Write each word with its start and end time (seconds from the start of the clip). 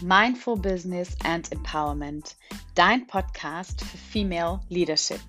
Mindful 0.00 0.56
Business 0.56 1.16
and 1.24 1.50
Empowerment, 1.50 2.36
dein 2.76 3.06
Podcast 3.08 3.82
für 3.82 3.98
Female 3.98 4.60
Leadership. 4.68 5.20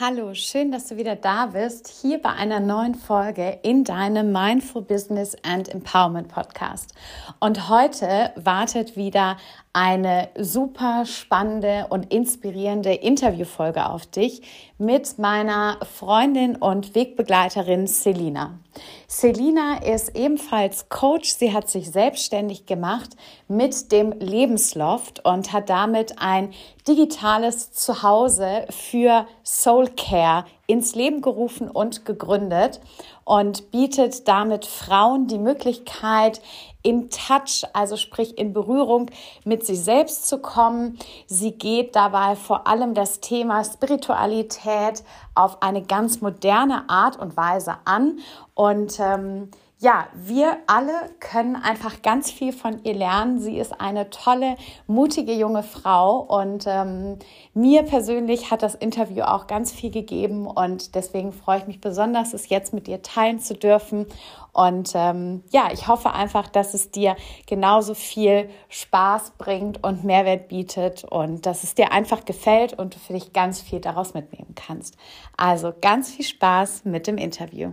Hallo, 0.00 0.34
schön, 0.34 0.72
dass 0.72 0.88
du 0.88 0.96
wieder 0.96 1.14
da 1.14 1.46
bist, 1.46 1.86
hier 1.86 2.20
bei 2.20 2.30
einer 2.30 2.58
neuen 2.58 2.94
Folge 2.94 3.60
in 3.62 3.84
deinem 3.84 4.32
Mindful 4.32 4.82
Business 4.82 5.36
and 5.44 5.68
Empowerment 5.68 6.28
Podcast. 6.28 6.94
Und 7.38 7.68
heute 7.68 8.32
wartet 8.34 8.96
wieder 8.96 9.36
eine 9.72 10.28
super 10.36 11.06
spannende 11.06 11.86
und 11.90 12.12
inspirierende 12.12 12.92
Interviewfolge 12.92 13.86
auf 13.86 14.04
dich 14.04 14.42
mit 14.78 15.18
meiner 15.18 15.78
Freundin 15.96 16.56
und 16.56 16.96
Wegbegleiterin 16.96 17.86
Selina. 17.86 18.58
Selina 19.06 19.82
ist 19.82 20.16
ebenfalls 20.16 20.88
Coach. 20.88 21.30
Sie 21.34 21.52
hat 21.52 21.68
sich 21.68 21.90
selbstständig 21.90 22.66
gemacht 22.66 23.10
mit 23.46 23.92
dem 23.92 24.12
Lebensloft 24.12 25.24
und 25.24 25.52
hat 25.52 25.70
damit 25.70 26.14
ein 26.18 26.52
digitales 26.88 27.72
Zuhause 27.72 28.66
für 28.70 29.26
Soul 29.44 29.88
Care 29.96 30.46
ins 30.66 30.94
Leben 30.94 31.20
gerufen 31.20 31.68
und 31.68 32.04
gegründet 32.04 32.80
und 33.24 33.70
bietet 33.70 34.26
damit 34.26 34.66
Frauen 34.66 35.26
die 35.26 35.38
Möglichkeit, 35.38 36.40
in 36.82 37.10
Touch, 37.10 37.64
also 37.72 37.96
sprich 37.96 38.38
in 38.38 38.52
Berührung 38.52 39.10
mit 39.44 39.64
sich 39.66 39.80
selbst 39.80 40.28
zu 40.28 40.38
kommen. 40.38 40.98
Sie 41.26 41.52
geht 41.52 41.94
dabei 41.96 42.36
vor 42.36 42.66
allem 42.66 42.94
das 42.94 43.20
Thema 43.20 43.64
Spiritualität 43.64 45.04
auf 45.34 45.62
eine 45.62 45.82
ganz 45.82 46.20
moderne 46.20 46.88
Art 46.88 47.18
und 47.18 47.36
Weise 47.36 47.76
an 47.84 48.18
und 48.54 48.98
ähm, 49.00 49.50
ja, 49.82 50.08
wir 50.12 50.58
alle 50.66 50.92
können 51.20 51.56
einfach 51.56 52.02
ganz 52.02 52.30
viel 52.30 52.52
von 52.52 52.84
ihr 52.84 52.92
lernen. 52.92 53.40
Sie 53.40 53.56
ist 53.56 53.80
eine 53.80 54.10
tolle, 54.10 54.56
mutige 54.86 55.32
junge 55.32 55.62
Frau 55.62 56.18
und 56.18 56.64
ähm, 56.66 57.18
mir 57.54 57.84
persönlich 57.84 58.50
hat 58.50 58.62
das 58.62 58.74
Interview 58.74 59.22
auch 59.22 59.46
ganz 59.46 59.72
viel 59.72 59.90
gegeben 59.90 60.46
und 60.46 60.94
deswegen 60.94 61.32
freue 61.32 61.60
ich 61.60 61.66
mich 61.66 61.80
besonders, 61.80 62.34
es 62.34 62.50
jetzt 62.50 62.74
mit 62.74 62.88
dir 62.88 63.00
teilen 63.00 63.40
zu 63.40 63.54
dürfen. 63.54 64.04
Und 64.52 64.92
ähm, 64.94 65.44
ja, 65.50 65.70
ich 65.72 65.88
hoffe 65.88 66.12
einfach, 66.12 66.48
dass 66.48 66.74
es 66.74 66.90
dir 66.90 67.16
genauso 67.46 67.94
viel 67.94 68.50
Spaß 68.68 69.32
bringt 69.38 69.82
und 69.82 70.04
Mehrwert 70.04 70.48
bietet 70.48 71.04
und 71.04 71.46
dass 71.46 71.64
es 71.64 71.74
dir 71.74 71.90
einfach 71.90 72.26
gefällt 72.26 72.78
und 72.78 72.96
du 72.96 72.98
für 72.98 73.14
dich 73.14 73.32
ganz 73.32 73.62
viel 73.62 73.80
daraus 73.80 74.12
mitnehmen 74.12 74.54
kannst. 74.54 74.98
Also 75.38 75.72
ganz 75.80 76.10
viel 76.10 76.26
Spaß 76.26 76.84
mit 76.84 77.06
dem 77.06 77.16
Interview. 77.16 77.72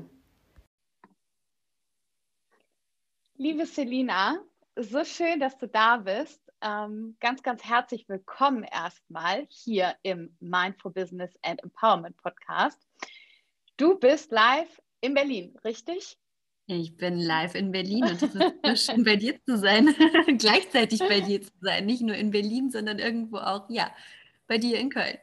Liebe 3.40 3.68
Selina, 3.68 4.40
so 4.76 5.04
schön, 5.04 5.40
dass 5.40 5.56
du 5.60 5.68
da 5.68 5.98
bist. 5.98 6.42
Ähm, 6.64 7.16
ganz, 7.20 7.44
ganz 7.44 7.64
herzlich 7.64 8.10
willkommen 8.10 8.64
erstmal 8.64 9.46
hier 9.52 9.96
im 10.02 10.36
Mindful 10.40 10.92
Business 10.92 11.38
and 11.44 11.62
Empowerment 11.62 12.18
Podcast. 12.18 12.82
Du 13.78 14.00
bist 14.00 14.32
live 14.32 14.82
in 15.02 15.14
Berlin, 15.14 15.56
richtig? 15.64 16.18
Ich 16.66 16.98
bin 16.98 17.20
live 17.20 17.54
in 17.54 17.72
Berlin 17.72 18.06
und 18.06 18.14
es 18.14 18.24
ist 18.24 18.34
so 18.66 18.76
schön, 18.76 19.04
bei 19.04 19.18
dir 19.18 19.40
zu 19.46 19.56
sein, 19.56 19.94
gleichzeitig 20.40 20.98
bei 20.98 21.22
dir 21.22 21.40
zu 21.40 21.52
sein. 21.62 21.86
Nicht 21.86 22.02
nur 22.02 22.16
in 22.16 22.32
Berlin, 22.32 22.72
sondern 22.72 22.98
irgendwo 22.98 23.38
auch, 23.38 23.70
ja, 23.70 23.96
bei 24.48 24.58
dir 24.58 24.80
in 24.80 24.90
Köln. 24.90 25.20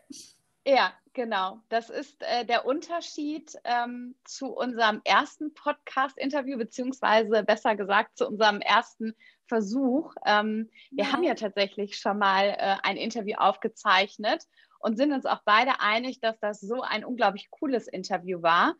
Ja, 0.64 0.94
genau. 1.14 1.60
Das 1.68 1.88
ist 1.88 2.22
äh, 2.22 2.44
der 2.44 2.66
Unterschied 2.66 3.56
ähm, 3.64 4.14
zu 4.24 4.48
unserem 4.48 5.00
ersten 5.04 5.54
Podcast-Interview, 5.54 6.58
beziehungsweise 6.58 7.42
besser 7.42 7.76
gesagt 7.76 8.18
zu 8.18 8.28
unserem 8.28 8.60
ersten 8.60 9.14
Versuch. 9.46 10.14
Ähm, 10.26 10.68
wir 10.90 11.12
haben 11.12 11.22
ja 11.22 11.34
tatsächlich 11.34 11.96
schon 11.98 12.18
mal 12.18 12.56
äh, 12.58 12.76
ein 12.82 12.96
Interview 12.96 13.36
aufgezeichnet 13.36 14.44
und 14.78 14.96
sind 14.96 15.12
uns 15.12 15.26
auch 15.26 15.40
beide 15.44 15.80
einig, 15.80 16.20
dass 16.20 16.38
das 16.40 16.60
so 16.60 16.82
ein 16.82 17.04
unglaublich 17.04 17.50
cooles 17.50 17.88
Interview 17.88 18.42
war. 18.42 18.74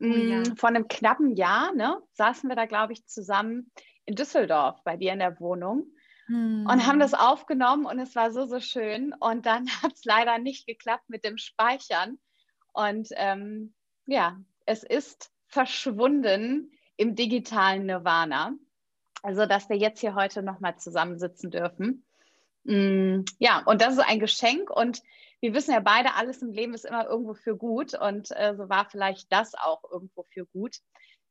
Oh, 0.00 0.04
ja. 0.04 0.40
Mm, 0.40 0.56
vor 0.56 0.68
einem 0.68 0.86
knappen 0.86 1.34
Jahr 1.34 1.74
ne, 1.74 2.00
saßen 2.12 2.48
wir 2.48 2.54
da, 2.54 2.66
glaube 2.66 2.92
ich, 2.92 3.04
zusammen 3.06 3.72
in 4.04 4.14
Düsseldorf 4.14 4.80
bei 4.84 4.96
dir 4.96 5.12
in 5.12 5.18
der 5.18 5.40
Wohnung 5.40 5.86
hm. 6.28 6.66
und 6.70 6.86
haben 6.86 7.00
das 7.00 7.14
aufgenommen 7.14 7.86
und 7.86 7.98
es 7.98 8.14
war 8.14 8.32
so, 8.32 8.46
so 8.46 8.60
schön. 8.60 9.14
Und 9.18 9.46
dann 9.46 9.66
hat 9.82 9.94
es 9.94 10.04
leider 10.04 10.38
nicht 10.38 10.66
geklappt 10.66 11.08
mit 11.08 11.24
dem 11.24 11.38
Speichern. 11.38 12.18
Und 12.72 13.08
ähm, 13.16 13.74
ja, 14.06 14.38
es 14.66 14.84
ist 14.84 15.32
verschwunden 15.46 16.70
im 16.96 17.14
digitalen 17.14 17.86
Nirvana. 17.86 18.52
Also, 19.22 19.46
dass 19.46 19.68
wir 19.68 19.76
jetzt 19.76 20.00
hier 20.00 20.14
heute 20.14 20.42
nochmal 20.42 20.78
zusammensitzen 20.78 21.50
dürfen. 21.50 22.04
Mm, 22.64 23.24
ja, 23.38 23.62
und 23.64 23.80
das 23.80 23.94
ist 23.94 24.04
ein 24.06 24.20
Geschenk. 24.20 24.70
Und 24.70 25.02
wir 25.40 25.54
wissen 25.54 25.72
ja 25.72 25.80
beide, 25.80 26.14
alles 26.14 26.42
im 26.42 26.52
Leben 26.52 26.74
ist 26.74 26.84
immer 26.84 27.06
irgendwo 27.06 27.34
für 27.34 27.56
gut. 27.56 27.94
Und 27.94 28.30
äh, 28.32 28.54
so 28.56 28.68
war 28.68 28.88
vielleicht 28.88 29.32
das 29.32 29.54
auch 29.54 29.82
irgendwo 29.90 30.24
für 30.24 30.46
gut, 30.46 30.76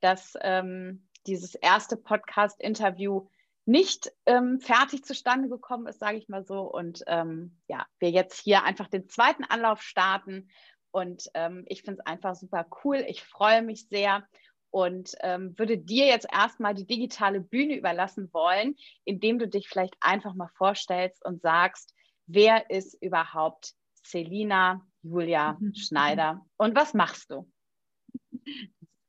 dass 0.01 0.33
ähm, 0.41 1.07
dieses 1.27 1.55
erste 1.55 1.97
Podcast-Interview 1.97 3.27
nicht 3.67 4.11
ähm, 4.25 4.59
fertig 4.61 5.03
zustande 5.03 5.49
gekommen 5.49 5.87
ist, 5.87 5.99
sage 5.99 6.17
ich 6.17 6.29
mal 6.29 6.45
so. 6.45 6.61
Und 6.61 7.03
ähm, 7.07 7.57
ja, 7.67 7.85
wir 7.99 8.09
jetzt 8.09 8.39
hier 8.39 8.63
einfach 8.63 8.87
den 8.87 9.09
zweiten 9.09 9.43
Anlauf 9.43 9.81
starten. 9.81 10.49
Und 10.91 11.29
ähm, 11.33 11.65
ich 11.67 11.81
finde 11.81 11.99
es 11.99 12.05
einfach 12.05 12.35
super 12.35 12.65
cool. 12.83 13.03
Ich 13.07 13.23
freue 13.23 13.61
mich 13.61 13.87
sehr 13.89 14.25
und 14.71 15.15
ähm, 15.21 15.57
würde 15.57 15.77
dir 15.77 16.05
jetzt 16.05 16.27
erstmal 16.31 16.73
die 16.73 16.87
digitale 16.87 17.41
Bühne 17.41 17.75
überlassen 17.75 18.31
wollen, 18.31 18.75
indem 19.03 19.37
du 19.37 19.47
dich 19.47 19.67
vielleicht 19.67 19.95
einfach 19.99 20.33
mal 20.33 20.49
vorstellst 20.55 21.23
und 21.25 21.41
sagst, 21.41 21.93
wer 22.25 22.69
ist 22.69 22.93
überhaupt 23.01 23.73
Selina 24.03 24.81
Julia 25.01 25.57
Schneider 25.73 26.45
und 26.57 26.75
was 26.75 26.93
machst 26.93 27.31
du? 27.31 27.51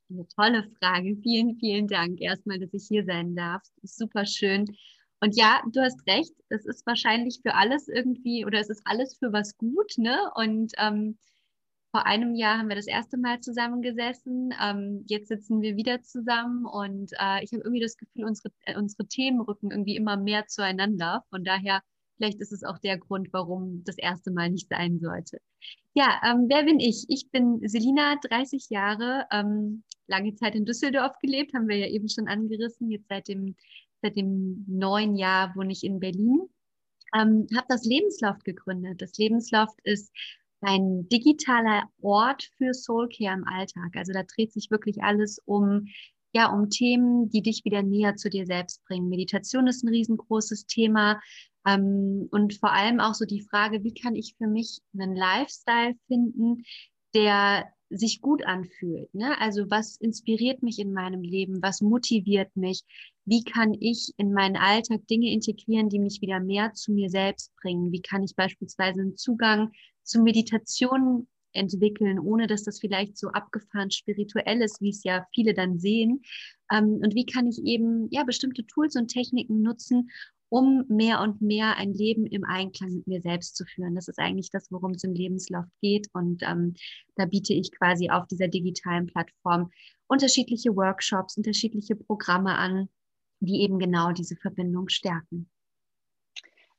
Eine 0.09 0.27
tolle 0.27 0.63
Frage. 0.79 1.15
Vielen, 1.21 1.55
vielen 1.59 1.87
Dank 1.87 2.19
erstmal, 2.19 2.59
dass 2.59 2.73
ich 2.73 2.87
hier 2.87 3.05
sein 3.05 3.35
darf. 3.35 3.61
Super 3.83 4.25
schön. 4.25 4.65
Und 5.21 5.35
ja, 5.35 5.61
du 5.71 5.81
hast 5.81 6.05
recht. 6.07 6.33
Es 6.49 6.65
ist 6.65 6.85
wahrscheinlich 6.87 7.39
für 7.43 7.53
alles 7.53 7.87
irgendwie 7.87 8.45
oder 8.45 8.59
es 8.59 8.69
ist 8.69 8.81
alles 8.85 9.17
für 9.17 9.31
was 9.33 9.57
gut, 9.57 9.97
ne? 9.97 10.17
Und 10.35 10.73
ähm, 10.77 11.17
vor 11.91 12.05
einem 12.05 12.35
Jahr 12.35 12.57
haben 12.59 12.69
wir 12.69 12.75
das 12.75 12.87
erste 12.87 13.17
Mal 13.17 13.39
zusammengesessen. 13.41 14.53
Ähm, 14.61 15.03
jetzt 15.07 15.27
sitzen 15.27 15.61
wir 15.61 15.75
wieder 15.75 16.01
zusammen 16.01 16.65
und 16.65 17.11
äh, 17.13 17.43
ich 17.43 17.51
habe 17.51 17.63
irgendwie 17.63 17.81
das 17.81 17.97
Gefühl, 17.97 18.25
unsere, 18.25 18.53
äh, 18.65 18.77
unsere 18.77 19.07
Themen 19.07 19.41
rücken 19.41 19.71
irgendwie 19.71 19.95
immer 19.95 20.17
mehr 20.17 20.47
zueinander. 20.47 21.25
Von 21.29 21.43
daher 21.43 21.81
Vielleicht 22.19 22.41
ist 22.41 22.51
es 22.51 22.65
auch 22.65 22.77
der 22.79 22.97
Grund, 22.97 23.29
warum 23.31 23.81
das 23.85 23.97
erste 23.97 24.29
Mal 24.29 24.49
nicht 24.49 24.67
sein 24.67 24.99
sollte. 24.99 25.39
Ja, 25.93 26.19
ähm, 26.25 26.47
wer 26.49 26.63
bin 26.63 26.81
ich? 26.81 27.05
Ich 27.07 27.31
bin 27.31 27.65
Selina, 27.65 28.17
30 28.21 28.69
Jahre, 28.69 29.25
ähm, 29.31 29.83
lange 30.07 30.35
Zeit 30.35 30.53
in 30.53 30.65
Düsseldorf 30.65 31.17
gelebt, 31.19 31.53
haben 31.53 31.69
wir 31.69 31.77
ja 31.77 31.87
eben 31.87 32.09
schon 32.09 32.27
angerissen. 32.27 32.91
Jetzt 32.91 33.07
seit 33.07 33.29
dem, 33.29 33.55
seit 34.01 34.17
dem 34.17 34.65
neuen 34.67 35.15
Jahr 35.15 35.55
wohne 35.55 35.71
ich 35.71 35.85
in 35.85 36.01
Berlin. 36.01 36.41
Ähm, 37.15 37.47
habe 37.55 37.67
das 37.69 37.85
Lebensloft 37.85 38.43
gegründet. 38.43 39.01
Das 39.01 39.17
Lebensloft 39.17 39.79
ist 39.85 40.11
ein 40.59 41.07
digitaler 41.07 41.83
Ort 42.01 42.49
für 42.57 42.73
Soulcare 42.73 43.33
im 43.33 43.47
Alltag. 43.47 43.95
Also 43.95 44.11
da 44.11 44.23
dreht 44.23 44.51
sich 44.51 44.69
wirklich 44.69 45.01
alles 45.01 45.39
um 45.45 45.87
ja, 46.31 46.51
um 46.53 46.69
Themen, 46.69 47.29
die 47.29 47.41
dich 47.41 47.65
wieder 47.65 47.81
näher 47.81 48.15
zu 48.15 48.29
dir 48.29 48.45
selbst 48.45 48.83
bringen. 48.85 49.09
Meditation 49.09 49.67
ist 49.67 49.83
ein 49.83 49.89
riesengroßes 49.89 50.67
Thema. 50.67 51.19
Ähm, 51.65 52.27
und 52.31 52.55
vor 52.55 52.73
allem 52.73 52.99
auch 52.99 53.13
so 53.13 53.25
die 53.25 53.41
Frage, 53.41 53.83
wie 53.83 53.93
kann 53.93 54.15
ich 54.15 54.35
für 54.37 54.47
mich 54.47 54.79
einen 54.93 55.15
Lifestyle 55.15 55.95
finden, 56.07 56.63
der 57.13 57.65
sich 57.89 58.21
gut 58.21 58.45
anfühlt. 58.45 59.13
Ne? 59.13 59.39
Also 59.39 59.69
was 59.69 59.97
inspiriert 59.97 60.61
mich 60.61 60.79
in 60.79 60.93
meinem 60.93 61.21
Leben? 61.21 61.61
Was 61.61 61.81
motiviert 61.81 62.55
mich? 62.55 62.83
Wie 63.25 63.43
kann 63.43 63.73
ich 63.79 64.13
in 64.17 64.31
meinen 64.31 64.57
Alltag 64.57 65.07
Dinge 65.07 65.31
integrieren, 65.31 65.89
die 65.89 65.99
mich 65.99 66.21
wieder 66.21 66.39
mehr 66.39 66.73
zu 66.73 66.91
mir 66.91 67.09
selbst 67.09 67.51
bringen? 67.57 67.91
Wie 67.91 68.01
kann 68.01 68.23
ich 68.23 68.35
beispielsweise 68.35 69.01
einen 69.01 69.17
Zugang 69.17 69.71
zu 70.03 70.21
Meditation 70.21 71.27
entwickeln, 71.51 72.19
ohne 72.19 72.45
dass 72.45 72.63
das 72.63 72.79
vielleicht 72.79 73.17
so 73.17 73.29
abgefahren 73.29 73.89
spirituell 73.89 74.61
ist, 74.61 74.81
wie 74.81 74.89
es 74.89 75.03
ja 75.03 75.25
viele 75.33 75.55
dann 75.55 75.79
sehen? 75.79 76.21
Ähm, 76.71 76.99
und 77.03 77.15
wie 77.15 77.25
kann 77.25 77.47
ich 77.47 77.59
eben 77.63 78.07
ja 78.11 78.23
bestimmte 78.23 78.67
Tools 78.67 78.95
und 78.95 79.07
Techniken 79.07 79.63
nutzen, 79.63 80.09
um 80.49 80.83
mehr 80.87 81.21
und 81.21 81.41
mehr 81.41 81.77
ein 81.77 81.93
Leben 81.93 82.25
im 82.25 82.43
Einklang 82.43 82.95
mit 82.95 83.07
mir 83.07 83.21
selbst 83.21 83.55
zu 83.55 83.65
führen. 83.65 83.95
Das 83.95 84.07
ist 84.07 84.19
eigentlich 84.19 84.49
das, 84.49 84.71
worum 84.71 84.91
es 84.91 85.03
im 85.03 85.13
Lebenslauf 85.13 85.65
geht. 85.81 86.07
Und 86.13 86.41
ähm, 86.43 86.73
da 87.15 87.25
biete 87.25 87.53
ich 87.53 87.71
quasi 87.71 88.09
auf 88.09 88.27
dieser 88.27 88.47
digitalen 88.47 89.07
Plattform 89.07 89.71
unterschiedliche 90.07 90.75
Workshops, 90.75 91.37
unterschiedliche 91.37 91.95
Programme 91.95 92.57
an, 92.57 92.89
die 93.39 93.61
eben 93.61 93.79
genau 93.79 94.11
diese 94.11 94.35
Verbindung 94.35 94.89
stärken. 94.89 95.49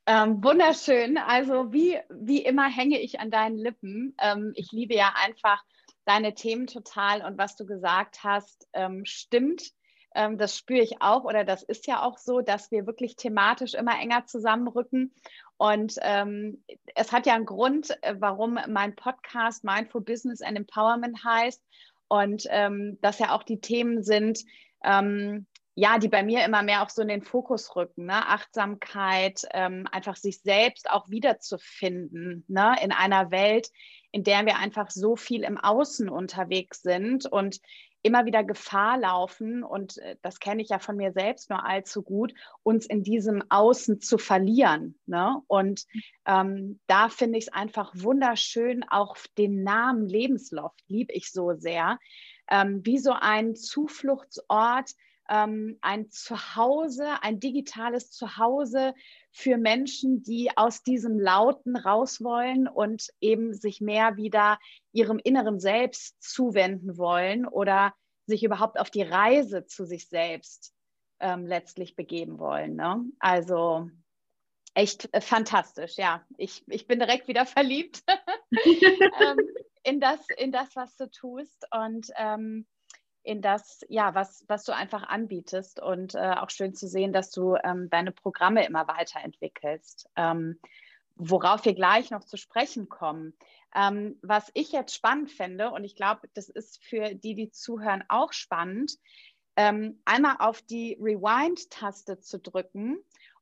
Ähm, 0.05 0.43
wunderschön. 0.43 1.17
Also 1.17 1.71
wie, 1.71 1.97
wie 2.09 2.43
immer 2.43 2.67
hänge 2.69 2.99
ich 2.99 3.19
an 3.19 3.31
deinen 3.31 3.57
Lippen. 3.57 4.15
Ähm, 4.19 4.51
ich 4.55 4.71
liebe 4.71 4.95
ja 4.95 5.13
einfach 5.15 5.63
deine 6.05 6.33
Themen 6.33 6.67
total 6.67 7.23
und 7.23 7.37
was 7.37 7.55
du 7.55 7.65
gesagt 7.65 8.23
hast, 8.23 8.67
ähm, 8.73 9.05
stimmt. 9.05 9.71
Ähm, 10.15 10.37
das 10.37 10.57
spüre 10.57 10.81
ich 10.81 11.01
auch 11.01 11.23
oder 11.23 11.43
das 11.43 11.63
ist 11.63 11.87
ja 11.87 12.03
auch 12.03 12.17
so, 12.17 12.41
dass 12.41 12.71
wir 12.71 12.85
wirklich 12.85 13.15
thematisch 13.15 13.73
immer 13.73 13.99
enger 13.99 14.25
zusammenrücken. 14.25 15.13
Und 15.57 15.95
ähm, 16.01 16.63
es 16.95 17.11
hat 17.11 17.25
ja 17.25 17.35
einen 17.35 17.45
Grund, 17.45 17.91
äh, 18.01 18.15
warum 18.19 18.59
mein 18.67 18.95
Podcast 18.95 19.63
Mindful 19.63 20.01
Business 20.01 20.41
and 20.41 20.57
Empowerment 20.57 21.23
heißt. 21.23 21.63
Und 22.07 22.45
ähm, 22.49 22.97
dass 23.01 23.19
ja 23.19 23.33
auch 23.33 23.43
die 23.43 23.61
Themen 23.61 24.03
sind, 24.03 24.43
ähm, 24.83 25.47
ja, 25.75 25.97
die 25.97 26.09
bei 26.09 26.23
mir 26.23 26.43
immer 26.43 26.63
mehr 26.63 26.83
auch 26.83 26.89
so 26.89 27.01
in 27.01 27.07
den 27.07 27.21
Fokus 27.21 27.75
rücken. 27.75 28.05
Ne? 28.05 28.27
Achtsamkeit, 28.27 29.43
ähm, 29.53 29.87
einfach 29.91 30.17
sich 30.17 30.41
selbst 30.41 30.89
auch 30.89 31.09
wiederzufinden 31.09 32.43
ne? 32.49 32.75
in 32.83 32.91
einer 32.91 33.31
Welt, 33.31 33.69
in 34.11 34.25
der 34.25 34.45
wir 34.45 34.57
einfach 34.57 34.89
so 34.89 35.15
viel 35.15 35.43
im 35.43 35.57
Außen 35.57 36.09
unterwegs 36.09 36.81
sind 36.81 37.25
und 37.25 37.61
immer 38.03 38.25
wieder 38.25 38.43
Gefahr 38.43 38.97
laufen, 38.97 39.63
und 39.63 39.97
äh, 39.99 40.15
das 40.21 40.39
kenne 40.39 40.61
ich 40.61 40.69
ja 40.69 40.79
von 40.79 40.97
mir 40.97 41.11
selbst 41.11 41.49
nur 41.49 41.65
allzu 41.65 42.01
gut, 42.01 42.33
uns 42.63 42.85
in 42.85 43.03
diesem 43.03 43.43
Außen 43.49 44.01
zu 44.01 44.17
verlieren. 44.17 44.99
Ne? 45.05 45.41
Und 45.47 45.85
ähm, 46.25 46.79
da 46.87 47.09
finde 47.09 47.37
ich 47.37 47.47
es 47.47 47.53
einfach 47.53 47.91
wunderschön, 47.95 48.83
auch 48.89 49.15
den 49.37 49.63
Namen 49.63 50.07
Lebensloft 50.07 50.83
liebe 50.87 51.13
ich 51.13 51.31
so 51.31 51.53
sehr, 51.53 51.99
ähm, 52.49 52.81
wie 52.83 52.97
so 52.97 53.13
ein 53.19 53.55
Zufluchtsort, 53.55 54.91
ähm, 55.31 55.77
ein 55.81 56.09
Zuhause, 56.11 57.07
ein 57.21 57.39
digitales 57.39 58.11
Zuhause 58.11 58.93
für 59.31 59.57
Menschen, 59.57 60.21
die 60.23 60.51
aus 60.57 60.83
diesem 60.83 61.17
Lauten 61.17 61.77
raus 61.77 62.21
wollen 62.21 62.67
und 62.67 63.07
eben 63.21 63.53
sich 63.53 63.79
mehr 63.79 64.17
wieder 64.17 64.59
ihrem 64.91 65.19
inneren 65.19 65.59
Selbst 65.61 66.21
zuwenden 66.21 66.97
wollen 66.97 67.47
oder 67.47 67.93
sich 68.27 68.43
überhaupt 68.43 68.77
auf 68.77 68.89
die 68.89 69.03
Reise 69.03 69.65
zu 69.65 69.85
sich 69.85 70.09
selbst 70.09 70.73
ähm, 71.21 71.45
letztlich 71.45 71.95
begeben 71.95 72.37
wollen. 72.37 72.75
Ne? 72.75 73.01
Also 73.19 73.89
echt 74.73 75.07
äh, 75.13 75.21
fantastisch, 75.21 75.97
ja. 75.97 76.25
Ich, 76.37 76.63
ich 76.67 76.87
bin 76.87 76.99
direkt 76.99 77.29
wieder 77.29 77.45
verliebt 77.45 78.03
ähm, 78.51 79.37
in, 79.83 80.01
das, 80.01 80.19
in 80.37 80.51
das, 80.51 80.75
was 80.75 80.97
du 80.97 81.09
tust. 81.09 81.65
Und 81.71 82.07
ähm, 82.17 82.67
in 83.23 83.41
das, 83.41 83.81
ja, 83.89 84.15
was, 84.15 84.45
was 84.47 84.63
du 84.63 84.75
einfach 84.75 85.03
anbietest 85.03 85.79
und 85.79 86.15
äh, 86.15 86.35
auch 86.37 86.49
schön 86.49 86.73
zu 86.73 86.87
sehen, 86.87 87.13
dass 87.13 87.31
du 87.31 87.55
ähm, 87.63 87.89
deine 87.89 88.11
Programme 88.11 88.65
immer 88.65 88.87
weiterentwickelst. 88.87 90.09
Ähm, 90.15 90.59
worauf 91.15 91.65
wir 91.65 91.75
gleich 91.75 92.09
noch 92.09 92.23
zu 92.23 92.37
sprechen 92.37 92.89
kommen. 92.89 93.33
Ähm, 93.75 94.17
was 94.21 94.49
ich 94.53 94.71
jetzt 94.71 94.95
spannend 94.95 95.31
finde, 95.31 95.71
und 95.71 95.83
ich 95.83 95.95
glaube, 95.95 96.27
das 96.33 96.49
ist 96.49 96.83
für 96.83 97.13
die, 97.13 97.35
die 97.35 97.51
zuhören, 97.51 98.03
auch 98.09 98.33
spannend, 98.33 98.97
ähm, 99.55 100.01
einmal 100.05 100.37
auf 100.39 100.61
die 100.61 100.97
Rewind-Taste 100.99 102.19
zu 102.19 102.39
drücken 102.39 102.97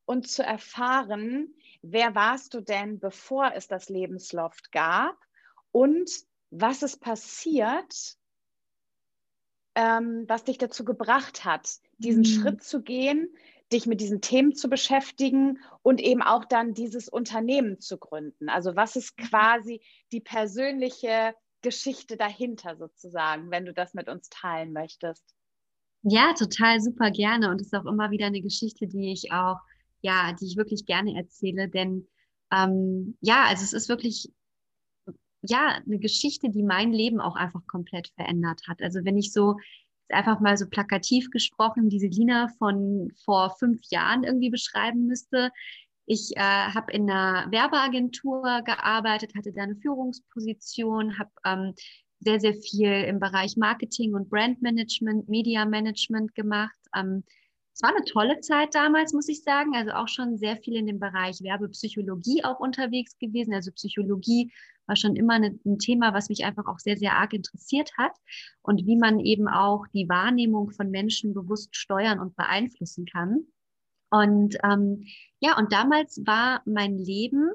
und 0.05 0.27
zu 0.27 0.43
erfahren, 0.43 1.53
wer 1.81 2.15
warst 2.15 2.53
du 2.53 2.61
denn, 2.61 2.99
bevor 2.99 3.53
es 3.53 3.67
das 3.67 3.89
Lebensloft 3.89 4.71
gab 4.71 5.15
und 5.71 6.09
was 6.51 6.83
ist 6.83 6.99
passiert, 6.99 8.17
ähm, 9.75 10.25
was 10.27 10.43
dich 10.43 10.57
dazu 10.57 10.83
gebracht 10.83 11.45
hat, 11.45 11.69
diesen 11.97 12.21
mhm. 12.21 12.25
Schritt 12.25 12.63
zu 12.63 12.81
gehen, 12.81 13.29
dich 13.71 13.85
mit 13.85 14.01
diesen 14.01 14.21
Themen 14.21 14.55
zu 14.55 14.67
beschäftigen 14.67 15.59
und 15.83 16.01
eben 16.01 16.21
auch 16.21 16.45
dann 16.45 16.73
dieses 16.73 17.07
Unternehmen 17.07 17.79
zu 17.79 17.97
gründen. 17.97 18.49
Also 18.49 18.75
was 18.75 18.95
ist 18.95 19.17
mhm. 19.17 19.23
quasi 19.25 19.81
die 20.11 20.21
persönliche 20.21 21.35
Geschichte 21.61 22.17
dahinter 22.17 22.77
sozusagen, 22.77 23.51
wenn 23.51 23.65
du 23.65 23.73
das 23.73 23.93
mit 23.93 24.09
uns 24.09 24.29
teilen 24.29 24.73
möchtest? 24.73 25.23
Ja, 26.03 26.33
total 26.33 26.79
super 26.79 27.11
gerne 27.11 27.49
und 27.49 27.59
es 27.59 27.67
ist 27.67 27.75
auch 27.75 27.85
immer 27.85 28.09
wieder 28.09 28.27
eine 28.27 28.41
Geschichte, 28.41 28.87
die 28.87 29.11
ich 29.11 29.31
auch, 29.33 29.57
ja, 30.01 30.33
die 30.39 30.45
ich 30.45 30.55
wirklich 30.55 30.85
gerne 30.85 31.17
erzähle, 31.17 31.67
denn 31.67 32.07
ähm, 32.51 33.17
ja, 33.19 33.45
also 33.47 33.63
es 33.63 33.73
ist 33.73 33.89
wirklich 33.89 34.31
ja, 35.41 35.79
eine 35.85 35.99
Geschichte, 35.99 36.49
die 36.49 36.63
mein 36.63 36.91
Leben 36.91 37.19
auch 37.21 37.35
einfach 37.35 37.65
komplett 37.67 38.09
verändert 38.15 38.61
hat. 38.67 38.81
Also 38.81 39.05
wenn 39.05 39.17
ich 39.17 39.31
so 39.31 39.57
einfach 40.09 40.39
mal 40.39 40.57
so 40.57 40.67
plakativ 40.67 41.29
gesprochen 41.31 41.89
diese 41.89 42.07
Lina 42.07 42.47
von 42.57 43.11
vor 43.23 43.55
fünf 43.57 43.79
Jahren 43.89 44.23
irgendwie 44.23 44.49
beschreiben 44.49 45.05
müsste. 45.05 45.51
Ich 46.05 46.35
äh, 46.35 46.39
habe 46.39 46.91
in 46.91 47.09
einer 47.09 47.51
Werbeagentur 47.51 48.63
gearbeitet, 48.65 49.35
hatte 49.37 49.53
da 49.53 49.63
eine 49.63 49.75
Führungsposition, 49.75 51.19
habe 51.19 51.29
ähm, 51.45 51.75
sehr, 52.19 52.39
sehr 52.39 52.53
viel 52.55 52.91
im 52.91 53.19
Bereich 53.19 53.55
Marketing 53.57 54.15
und 54.15 54.29
Brandmanagement, 54.29 55.29
Media 55.29 55.65
Management 55.65 56.33
gemacht. 56.35 56.77
Ähm, 56.95 57.23
es 57.73 57.83
war 57.83 57.95
eine 57.95 58.03
tolle 58.03 58.41
Zeit 58.41 58.75
damals, 58.75 59.13
muss 59.13 59.29
ich 59.29 59.43
sagen. 59.43 59.75
Also 59.75 59.91
auch 59.91 60.07
schon 60.07 60.37
sehr 60.37 60.57
viel 60.57 60.75
in 60.75 60.87
dem 60.87 60.99
Bereich 60.99 61.41
Werbepsychologie 61.41 62.43
auch 62.43 62.59
unterwegs 62.59 63.17
gewesen. 63.19 63.53
Also 63.53 63.71
Psychologie 63.71 64.51
war 64.89 64.95
schon 64.95 65.15
immer 65.15 65.35
eine, 65.35 65.57
ein 65.65 65.79
Thema, 65.79 66.13
was 66.13 66.27
mich 66.27 66.43
einfach 66.43 66.65
auch 66.67 66.79
sehr, 66.79 66.97
sehr 66.97 67.13
arg 67.13 67.33
interessiert 67.33 67.91
hat. 67.97 68.11
Und 68.61 68.85
wie 68.85 68.97
man 68.97 69.19
eben 69.19 69.47
auch 69.47 69.85
die 69.93 70.09
Wahrnehmung 70.09 70.71
von 70.71 70.89
Menschen 70.89 71.33
bewusst 71.33 71.75
steuern 71.75 72.19
und 72.19 72.35
beeinflussen 72.35 73.05
kann. 73.05 73.45
Und 74.09 74.57
ähm, 74.63 75.05
ja, 75.39 75.57
und 75.57 75.71
damals 75.71 76.21
war 76.25 76.61
mein 76.65 76.97
Leben 76.97 77.49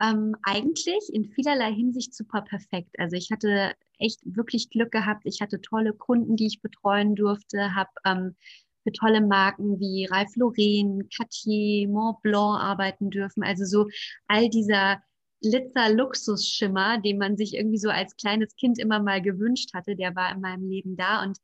ähm, 0.00 0.36
eigentlich 0.42 1.10
in 1.12 1.24
vielerlei 1.24 1.72
Hinsicht 1.72 2.14
super 2.14 2.42
perfekt. 2.42 2.94
Also 2.98 3.16
ich 3.16 3.30
hatte 3.30 3.72
echt 3.98 4.20
wirklich 4.24 4.68
Glück 4.68 4.92
gehabt. 4.92 5.22
Ich 5.24 5.40
hatte 5.40 5.60
tolle 5.60 5.94
Kunden, 5.94 6.36
die 6.36 6.46
ich 6.46 6.60
betreuen 6.60 7.16
durfte, 7.16 7.74
habe 7.74 7.90
ähm, 8.04 8.36
für 8.82 8.92
tolle 8.92 9.20
Marken 9.20 9.80
wie 9.80 10.06
Ralph 10.10 10.36
Lauren, 10.36 11.08
Cartier, 11.08 11.88
Mont 11.88 12.20
Blanc 12.22 12.60
arbeiten 12.60 13.10
dürfen. 13.10 13.42
Also 13.42 13.64
so 13.64 13.88
all 14.28 14.48
dieser 14.50 15.02
Glitzer-Luxusschimmer, 15.50 16.98
den 17.00 17.18
man 17.18 17.36
sich 17.36 17.54
irgendwie 17.54 17.78
so 17.78 17.88
als 17.88 18.16
kleines 18.16 18.54
Kind 18.56 18.78
immer 18.78 19.00
mal 19.00 19.22
gewünscht 19.22 19.74
hatte, 19.74 19.96
der 19.96 20.14
war 20.14 20.32
in 20.32 20.40
meinem 20.40 20.68
Leben 20.68 20.96
da 20.96 21.22
und 21.22 21.38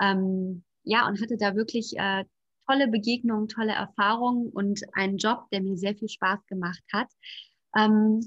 ähm, 0.00 0.64
ja, 0.82 1.06
und 1.08 1.20
hatte 1.20 1.36
da 1.36 1.54
wirklich 1.54 1.96
äh, 1.96 2.24
tolle 2.66 2.88
Begegnungen, 2.88 3.48
tolle 3.48 3.72
Erfahrungen 3.72 4.50
und 4.50 4.80
einen 4.92 5.18
Job, 5.18 5.48
der 5.50 5.62
mir 5.62 5.76
sehr 5.76 5.94
viel 5.94 6.08
Spaß 6.08 6.46
gemacht 6.46 6.82
hat. 6.92 7.08
Ähm, 7.76 8.20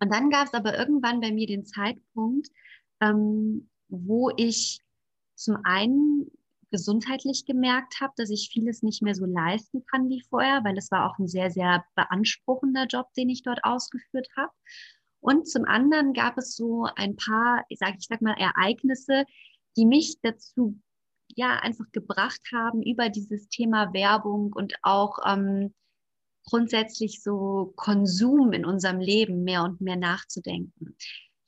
und 0.00 0.12
dann 0.12 0.30
gab 0.30 0.46
es 0.46 0.54
aber 0.54 0.78
irgendwann 0.78 1.20
bei 1.20 1.32
mir 1.32 1.46
den 1.46 1.64
Zeitpunkt, 1.64 2.48
ähm, 3.00 3.68
wo 3.88 4.30
ich 4.36 4.80
zum 5.34 5.58
einen 5.64 6.30
gesundheitlich 6.72 7.44
gemerkt 7.46 8.00
habe, 8.00 8.12
dass 8.16 8.30
ich 8.30 8.50
vieles 8.52 8.82
nicht 8.82 9.02
mehr 9.02 9.14
so 9.14 9.26
leisten 9.26 9.84
kann 9.86 10.08
wie 10.08 10.24
vorher, 10.28 10.64
weil 10.64 10.76
es 10.76 10.90
war 10.90 11.08
auch 11.08 11.18
ein 11.18 11.28
sehr, 11.28 11.50
sehr 11.50 11.84
beanspruchender 11.94 12.86
Job, 12.86 13.12
den 13.16 13.28
ich 13.28 13.44
dort 13.44 13.60
ausgeführt 13.62 14.26
habe. 14.36 14.52
Und 15.20 15.48
zum 15.48 15.64
anderen 15.66 16.14
gab 16.14 16.36
es 16.36 16.56
so 16.56 16.88
ein 16.96 17.14
paar, 17.14 17.64
ich 17.68 17.78
sage 17.78 17.96
ich 18.00 18.06
sag 18.08 18.22
mal, 18.22 18.34
Ereignisse, 18.36 19.24
die 19.76 19.86
mich 19.86 20.16
dazu 20.22 20.80
ja 21.28 21.60
einfach 21.60 21.86
gebracht 21.92 22.42
haben, 22.52 22.82
über 22.82 23.08
dieses 23.08 23.48
Thema 23.48 23.92
Werbung 23.92 24.52
und 24.52 24.74
auch 24.82 25.18
ähm, 25.24 25.72
grundsätzlich 26.46 27.22
so 27.22 27.72
Konsum 27.76 28.52
in 28.52 28.64
unserem 28.64 28.98
Leben 28.98 29.44
mehr 29.44 29.62
und 29.62 29.80
mehr 29.80 29.96
nachzudenken. 29.96 30.96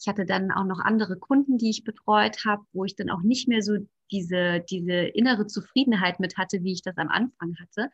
Ich 0.00 0.06
hatte 0.06 0.26
dann 0.26 0.52
auch 0.52 0.64
noch 0.64 0.80
andere 0.80 1.16
Kunden, 1.16 1.58
die 1.58 1.70
ich 1.70 1.82
betreut 1.82 2.44
habe, 2.44 2.62
wo 2.72 2.84
ich 2.84 2.94
dann 2.94 3.10
auch 3.10 3.22
nicht 3.22 3.48
mehr 3.48 3.62
so 3.62 3.78
diese, 4.10 4.60
diese 4.68 4.92
innere 4.92 5.46
Zufriedenheit 5.46 6.20
mit 6.20 6.36
hatte, 6.36 6.62
wie 6.62 6.72
ich 6.72 6.82
das 6.82 6.96
am 6.98 7.08
Anfang 7.08 7.56
hatte. 7.60 7.90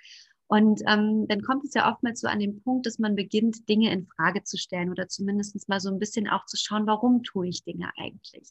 Und 0.46 0.82
ähm, 0.88 1.26
dann 1.28 1.42
kommt 1.42 1.64
es 1.64 1.74
ja 1.74 1.88
oftmals 1.90 2.20
so 2.20 2.26
an 2.26 2.40
den 2.40 2.60
Punkt, 2.62 2.84
dass 2.84 2.98
man 2.98 3.14
beginnt, 3.14 3.68
Dinge 3.68 3.92
in 3.92 4.06
Frage 4.06 4.42
zu 4.42 4.58
stellen 4.58 4.90
oder 4.90 5.06
zumindest 5.06 5.68
mal 5.68 5.78
so 5.78 5.90
ein 5.90 6.00
bisschen 6.00 6.28
auch 6.28 6.44
zu 6.46 6.56
schauen, 6.56 6.88
warum 6.88 7.22
tue 7.22 7.46
ich 7.46 7.62
Dinge 7.62 7.90
eigentlich. 7.96 8.50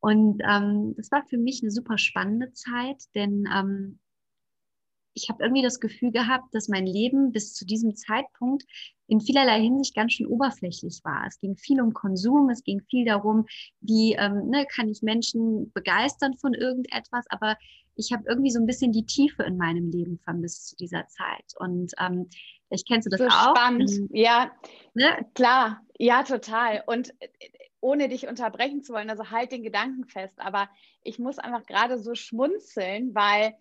Und 0.00 0.42
ähm, 0.44 0.94
das 0.96 1.12
war 1.12 1.24
für 1.24 1.38
mich 1.38 1.62
eine 1.62 1.70
super 1.70 1.96
spannende 1.96 2.52
Zeit, 2.52 3.04
denn 3.14 3.48
ähm, 3.54 4.00
ich 5.14 5.28
habe 5.28 5.42
irgendwie 5.42 5.62
das 5.62 5.80
Gefühl 5.80 6.10
gehabt, 6.10 6.54
dass 6.54 6.68
mein 6.68 6.86
Leben 6.86 7.32
bis 7.32 7.54
zu 7.54 7.66
diesem 7.66 7.94
Zeitpunkt 7.94 8.64
in 9.06 9.20
vielerlei 9.20 9.60
Hinsicht 9.60 9.94
ganz 9.94 10.14
schön 10.14 10.26
oberflächlich 10.26 11.00
war. 11.04 11.26
Es 11.26 11.38
ging 11.38 11.56
viel 11.56 11.80
um 11.80 11.92
Konsum, 11.92 12.48
es 12.48 12.64
ging 12.64 12.80
viel 12.88 13.04
darum, 13.04 13.46
wie 13.80 14.14
ähm, 14.14 14.48
ne, 14.48 14.66
kann 14.66 14.88
ich 14.88 15.02
Menschen 15.02 15.70
begeistern 15.72 16.34
von 16.38 16.54
irgendetwas, 16.54 17.26
aber 17.28 17.56
ich 17.94 18.12
habe 18.12 18.24
irgendwie 18.26 18.50
so 18.50 18.58
ein 18.58 18.66
bisschen 18.66 18.92
die 18.92 19.04
Tiefe 19.04 19.42
in 19.42 19.58
meinem 19.58 19.90
Leben 19.90 20.18
vermisst 20.18 20.68
zu 20.68 20.76
dieser 20.76 21.06
Zeit. 21.08 21.52
Und 21.58 21.92
ähm, 22.00 22.28
ich 22.70 22.86
kennst 22.86 23.06
du 23.06 23.10
das 23.10 23.20
so 23.20 23.26
auch? 23.26 23.54
Spannend, 23.54 23.90
ähm, 23.90 24.08
ja, 24.12 24.50
ne? 24.94 25.26
klar, 25.34 25.82
ja, 25.98 26.22
total. 26.22 26.82
Und 26.86 27.10
äh, 27.20 27.28
ohne 27.80 28.08
dich 28.08 28.28
unterbrechen 28.28 28.82
zu 28.82 28.94
wollen, 28.94 29.10
also 29.10 29.30
halt 29.30 29.52
den 29.52 29.62
Gedanken 29.62 30.04
fest, 30.06 30.38
aber 30.38 30.70
ich 31.02 31.18
muss 31.18 31.38
einfach 31.38 31.66
gerade 31.66 31.98
so 31.98 32.14
schmunzeln, 32.14 33.14
weil 33.14 33.54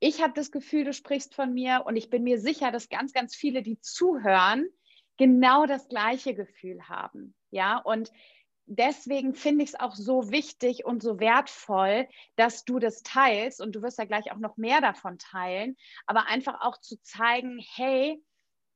ich 0.00 0.22
habe 0.22 0.32
das 0.34 0.50
Gefühl, 0.50 0.84
du 0.84 0.92
sprichst 0.92 1.34
von 1.34 1.52
mir 1.52 1.82
und 1.86 1.96
ich 1.96 2.10
bin 2.10 2.22
mir 2.22 2.40
sicher, 2.40 2.72
dass 2.72 2.88
ganz, 2.88 3.12
ganz 3.12 3.36
viele, 3.36 3.62
die 3.62 3.80
zuhören, 3.80 4.66
genau 5.18 5.66
das 5.66 5.88
gleiche 5.88 6.34
Gefühl 6.34 6.88
haben. 6.88 7.34
Ja, 7.50 7.76
und 7.76 8.10
deswegen 8.64 9.34
finde 9.34 9.64
ich 9.64 9.70
es 9.70 9.80
auch 9.80 9.94
so 9.94 10.30
wichtig 10.30 10.86
und 10.86 11.02
so 11.02 11.20
wertvoll, 11.20 12.08
dass 12.36 12.64
du 12.64 12.78
das 12.78 13.02
teilst 13.02 13.60
und 13.60 13.72
du 13.72 13.82
wirst 13.82 13.98
ja 13.98 14.06
gleich 14.06 14.32
auch 14.32 14.38
noch 14.38 14.56
mehr 14.56 14.80
davon 14.80 15.18
teilen, 15.18 15.76
aber 16.06 16.26
einfach 16.28 16.62
auch 16.62 16.78
zu 16.78 16.96
zeigen, 17.02 17.62
hey, 17.74 18.22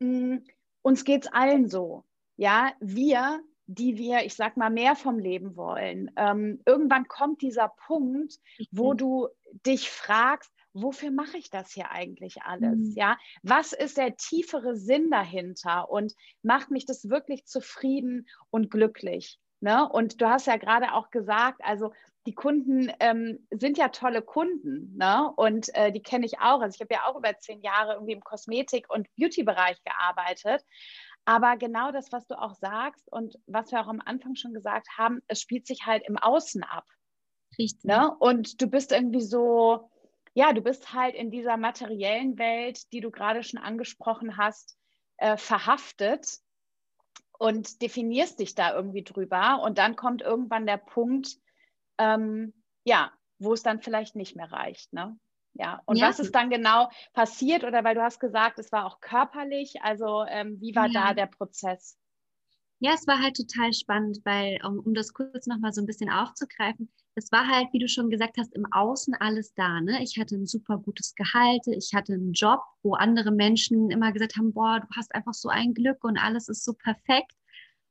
mh, 0.00 0.36
mm, 0.36 0.44
uns 0.82 1.04
geht 1.04 1.24
es 1.24 1.32
allen 1.32 1.70
so. 1.70 2.04
Ja, 2.36 2.74
wir, 2.80 3.40
die 3.66 3.96
wir, 3.96 4.26
ich 4.26 4.34
sag 4.34 4.58
mal, 4.58 4.68
mehr 4.68 4.96
vom 4.96 5.18
Leben 5.18 5.56
wollen. 5.56 6.10
Ähm, 6.16 6.60
irgendwann 6.66 7.08
kommt 7.08 7.40
dieser 7.40 7.68
Punkt, 7.86 8.38
wo 8.70 8.92
du 8.92 9.28
dich 9.64 9.88
fragst, 9.88 10.53
wofür 10.74 11.10
mache 11.10 11.38
ich 11.38 11.50
das 11.50 11.72
hier 11.72 11.90
eigentlich 11.90 12.42
alles? 12.42 12.90
Mhm. 12.90 12.94
Ja, 12.96 13.16
was 13.42 13.72
ist 13.72 13.96
der 13.96 14.16
tiefere 14.16 14.76
Sinn 14.76 15.10
dahinter 15.10 15.88
und 15.88 16.12
macht 16.42 16.70
mich 16.70 16.84
das 16.84 17.08
wirklich 17.08 17.46
zufrieden 17.46 18.28
und 18.50 18.70
glücklich? 18.70 19.38
Ne? 19.60 19.88
Und 19.88 20.20
du 20.20 20.28
hast 20.28 20.46
ja 20.46 20.56
gerade 20.56 20.92
auch 20.92 21.10
gesagt, 21.10 21.60
also 21.64 21.92
die 22.26 22.34
Kunden 22.34 22.92
ähm, 23.00 23.46
sind 23.50 23.78
ja 23.78 23.88
tolle 23.88 24.22
Kunden, 24.22 24.96
ne? 24.96 25.30
Und 25.36 25.74
äh, 25.74 25.92
die 25.92 26.02
kenne 26.02 26.24
ich 26.24 26.38
auch. 26.38 26.60
Also 26.60 26.74
ich 26.74 26.80
habe 26.80 26.94
ja 26.94 27.04
auch 27.06 27.16
über 27.16 27.38
zehn 27.38 27.60
Jahre 27.60 27.94
irgendwie 27.94 28.14
im 28.14 28.24
Kosmetik- 28.24 28.88
und 28.88 29.08
Beauty-Bereich 29.16 29.82
gearbeitet. 29.84 30.64
Aber 31.26 31.56
genau 31.56 31.92
das, 31.92 32.12
was 32.12 32.26
du 32.26 32.38
auch 32.38 32.54
sagst 32.54 33.10
und 33.12 33.38
was 33.46 33.72
wir 33.72 33.80
auch 33.80 33.88
am 33.88 34.00
Anfang 34.04 34.36
schon 34.36 34.54
gesagt 34.54 34.88
haben, 34.96 35.20
es 35.26 35.40
spielt 35.40 35.66
sich 35.66 35.86
halt 35.86 36.02
im 36.06 36.16
Außen 36.16 36.62
ab. 36.62 36.84
Richtig. 37.58 37.84
Ne? 37.84 38.14
Und 38.18 38.60
du 38.60 38.68
bist 38.68 38.92
irgendwie 38.92 39.22
so, 39.22 39.90
ja, 40.34 40.52
du 40.52 40.60
bist 40.60 40.92
halt 40.92 41.14
in 41.14 41.30
dieser 41.30 41.56
materiellen 41.56 42.38
Welt, 42.38 42.92
die 42.92 43.00
du 43.00 43.10
gerade 43.10 43.42
schon 43.42 43.60
angesprochen 43.60 44.36
hast, 44.36 44.76
äh, 45.16 45.36
verhaftet 45.36 46.38
und 47.38 47.82
definierst 47.82 48.40
dich 48.40 48.54
da 48.54 48.74
irgendwie 48.74 49.04
drüber. 49.04 49.62
Und 49.62 49.78
dann 49.78 49.96
kommt 49.96 50.22
irgendwann 50.22 50.66
der 50.66 50.76
Punkt, 50.76 51.36
ähm, 51.98 52.52
ja, 52.84 53.12
wo 53.38 53.52
es 53.52 53.62
dann 53.62 53.80
vielleicht 53.80 54.16
nicht 54.16 54.34
mehr 54.34 54.50
reicht. 54.50 54.92
Ne? 54.92 55.16
Ja, 55.54 55.82
und 55.86 55.96
ja. 55.96 56.08
was 56.08 56.18
ist 56.18 56.34
dann 56.34 56.50
genau 56.50 56.90
passiert? 57.12 57.62
Oder 57.62 57.84
weil 57.84 57.94
du 57.94 58.02
hast 58.02 58.18
gesagt, 58.18 58.58
es 58.58 58.72
war 58.72 58.86
auch 58.86 59.00
körperlich. 59.00 59.82
Also 59.82 60.24
ähm, 60.28 60.60
wie 60.60 60.74
war 60.74 60.88
ja. 60.88 61.08
da 61.08 61.14
der 61.14 61.26
Prozess? 61.26 61.96
Ja, 62.80 62.92
es 62.92 63.06
war 63.06 63.22
halt 63.22 63.36
total 63.36 63.72
spannend, 63.72 64.18
weil, 64.24 64.58
um, 64.64 64.80
um 64.80 64.94
das 64.94 65.12
kurz 65.12 65.46
nochmal 65.46 65.72
so 65.72 65.80
ein 65.80 65.86
bisschen 65.86 66.10
aufzugreifen, 66.10 66.92
es 67.16 67.30
war 67.30 67.46
halt, 67.46 67.68
wie 67.72 67.78
du 67.78 67.88
schon 67.88 68.10
gesagt 68.10 68.36
hast, 68.38 68.54
im 68.54 68.66
Außen 68.72 69.14
alles 69.14 69.54
da. 69.54 69.80
Ne? 69.80 70.02
Ich 70.02 70.18
hatte 70.18 70.34
ein 70.34 70.46
super 70.46 70.78
gutes 70.78 71.14
Gehalt, 71.14 71.62
ich 71.68 71.92
hatte 71.94 72.14
einen 72.14 72.32
Job, 72.32 72.60
wo 72.82 72.94
andere 72.94 73.30
Menschen 73.30 73.90
immer 73.90 74.12
gesagt 74.12 74.36
haben, 74.36 74.52
boah, 74.52 74.80
du 74.80 74.86
hast 74.96 75.14
einfach 75.14 75.34
so 75.34 75.48
ein 75.48 75.74
Glück 75.74 76.02
und 76.02 76.18
alles 76.18 76.48
ist 76.48 76.64
so 76.64 76.72
perfekt. 76.72 77.32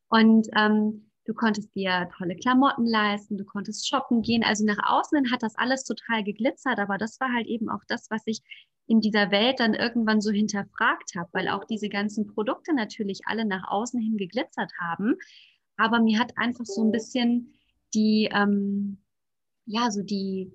Und 0.10 0.48
ähm, 0.56 1.10
du 1.26 1.34
konntest 1.34 1.74
dir 1.74 2.10
tolle 2.18 2.36
Klamotten 2.36 2.86
leisten, 2.86 3.38
du 3.38 3.46
konntest 3.46 3.88
shoppen 3.88 4.22
gehen. 4.22 4.44
Also 4.44 4.66
nach 4.66 4.80
außen 4.84 5.32
hat 5.32 5.42
das 5.42 5.58
alles 5.58 5.86
total 5.86 6.24
geglitzert, 6.24 6.80
aber 6.80 6.98
das 6.98 7.20
war 7.22 7.32
halt 7.32 7.48
eben 7.48 7.70
auch 7.70 7.84
das, 7.88 8.10
was 8.10 8.24
ich 8.26 8.42
in 8.88 9.00
dieser 9.00 9.32
Welt 9.32 9.62
dann 9.62 9.74
irgendwann 9.74 10.20
so 10.20 10.32
hinterfragt 10.32 11.16
habe, 11.16 11.30
weil 11.32 11.48
auch 11.48 11.64
diese 11.64 11.88
ganzen 11.88 12.28
Produkte 12.28 12.76
natürlich 12.76 13.22
alle 13.26 13.46
nach 13.46 13.64
außen 13.70 14.02
hin 14.02 14.18
geglitzert 14.18 14.72
haben. 14.82 15.16
Aber 15.78 16.02
mir 16.02 16.20
hat 16.20 16.38
einfach 16.38 16.66
so 16.66 16.84
ein 16.84 16.92
bisschen 16.92 17.54
die, 17.94 18.30
ähm, 18.32 18.98
ja, 19.66 19.92
so 19.92 20.02
die, 20.02 20.52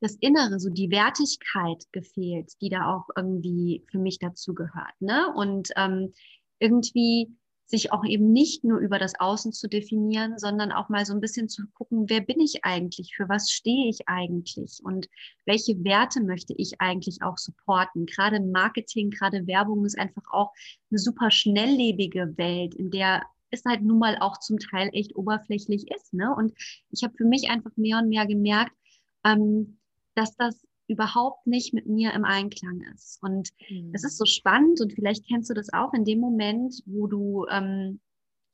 das 0.00 0.16
Innere, 0.20 0.60
so 0.60 0.70
die 0.70 0.90
Wertigkeit 0.90 1.84
gefehlt, 1.92 2.52
die 2.60 2.68
da 2.68 2.94
auch 2.94 3.08
irgendwie 3.16 3.84
für 3.90 3.98
mich 3.98 4.18
dazu 4.18 4.54
gehört. 4.54 5.00
Ne? 5.00 5.32
Und 5.34 5.70
ähm, 5.76 6.12
irgendwie 6.58 7.36
sich 7.68 7.92
auch 7.92 8.04
eben 8.04 8.32
nicht 8.32 8.64
nur 8.64 8.78
über 8.78 8.98
das 8.98 9.20
Außen 9.20 9.52
zu 9.52 9.68
definieren, 9.68 10.38
sondern 10.38 10.72
auch 10.72 10.88
mal 10.88 11.04
so 11.04 11.12
ein 11.12 11.20
bisschen 11.20 11.50
zu 11.50 11.66
gucken, 11.74 12.08
wer 12.08 12.22
bin 12.22 12.40
ich 12.40 12.64
eigentlich, 12.64 13.14
für 13.14 13.28
was 13.28 13.50
stehe 13.50 13.90
ich 13.90 14.08
eigentlich 14.08 14.80
und 14.82 15.06
welche 15.44 15.84
Werte 15.84 16.22
möchte 16.22 16.54
ich 16.56 16.80
eigentlich 16.80 17.22
auch 17.22 17.36
supporten. 17.36 18.06
Gerade 18.06 18.40
Marketing, 18.40 19.10
gerade 19.10 19.46
Werbung 19.46 19.84
ist 19.84 19.98
einfach 19.98 20.22
auch 20.32 20.52
eine 20.90 20.98
super 20.98 21.30
schnelllebige 21.30 22.38
Welt, 22.38 22.74
in 22.74 22.90
der 22.90 23.22
es 23.50 23.64
halt 23.64 23.82
nun 23.82 23.98
mal 23.98 24.18
auch 24.20 24.38
zum 24.38 24.58
Teil 24.58 24.90
echt 24.92 25.16
oberflächlich 25.16 25.90
ist. 25.90 26.14
Ne? 26.14 26.34
Und 26.34 26.52
ich 26.90 27.02
habe 27.02 27.14
für 27.16 27.24
mich 27.24 27.50
einfach 27.50 27.76
mehr 27.76 27.98
und 27.98 28.08
mehr 28.08 28.26
gemerkt, 28.26 28.72
ähm, 29.24 29.78
dass 30.14 30.36
das 30.36 30.66
überhaupt 30.88 31.46
nicht 31.46 31.74
mit 31.74 31.86
mir 31.86 32.12
im 32.14 32.24
Einklang 32.24 32.82
ist. 32.94 33.22
Und 33.22 33.50
mhm. 33.70 33.92
es 33.94 34.04
ist 34.04 34.16
so 34.16 34.24
spannend 34.24 34.80
und 34.80 34.94
vielleicht 34.94 35.26
kennst 35.26 35.50
du 35.50 35.54
das 35.54 35.72
auch 35.72 35.92
in 35.92 36.04
dem 36.04 36.18
Moment, 36.18 36.82
wo 36.86 37.06
du 37.06 37.46
ähm, 37.50 38.00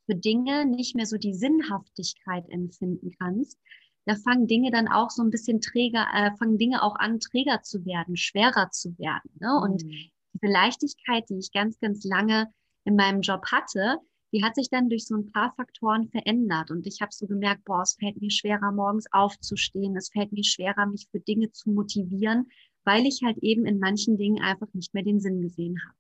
für 0.07 0.17
Dinge 0.17 0.67
nicht 0.67 0.97
mehr 0.97 1.07
so 1.07 1.17
die 1.17 1.35
Sinnhaftigkeit 1.35 2.45
empfinden 2.51 3.13
kannst. 3.19 3.59
Da 4.05 4.17
fangen 4.17 4.47
Dinge 4.47 4.71
dann 4.71 4.89
auch 4.89 5.11
so 5.11 5.23
ein 5.23 5.31
bisschen 5.31 5.61
träger, 5.61 6.07
äh, 6.13 6.37
fangen 6.37 6.59
Dinge 6.59 6.83
auch 6.83 6.97
an, 6.97 7.21
träger 7.21 7.63
zu 7.63 7.87
werden, 7.87 8.17
schwerer 8.17 8.71
zu 8.71 8.99
werden. 8.99 9.31
Ne? 9.41 9.49
Mhm. 9.49 9.63
Und 9.63 9.83
diese 9.85 10.53
Leichtigkeit, 10.53 11.29
die 11.31 11.39
ich 11.39 11.53
ganz, 11.53 11.79
ganz 11.81 12.05
lange 12.05 12.53
in 12.85 12.97
meinem 12.97 13.23
Job 13.23 13.47
hatte, 13.47 13.99
die 14.35 14.43
hat 14.43 14.57
sich 14.57 14.69
dann 14.69 14.89
durch 14.89 15.07
so 15.07 15.15
ein 15.17 15.31
paar 15.31 15.55
Faktoren 15.55 16.09
verändert. 16.09 16.73
Und 16.73 16.87
ich 16.89 17.01
habe 17.01 17.13
so 17.13 17.27
gemerkt, 17.27 17.65
boah, 17.65 17.83
es 17.83 17.95
fällt 17.95 18.21
mir 18.21 18.31
schwerer, 18.31 18.73
morgens 18.73 19.07
aufzustehen. 19.13 19.97
Es 19.97 20.11
fällt 20.11 20.33
mir 20.33 20.43
schwerer, 20.43 20.87
mich 20.87 21.07
für 21.13 21.21
Dinge 21.21 21.53
zu 21.53 21.71
motivieren, 21.71 22.49
weil 22.83 23.07
ich 23.07 23.21
halt 23.25 23.39
eben 23.39 23.65
in 23.65 23.79
manchen 23.79 24.17
Dingen 24.17 24.43
einfach 24.43 24.67
nicht 24.73 24.93
mehr 24.93 25.05
den 25.05 25.21
Sinn 25.21 25.41
gesehen 25.41 25.77
habe. 25.87 25.97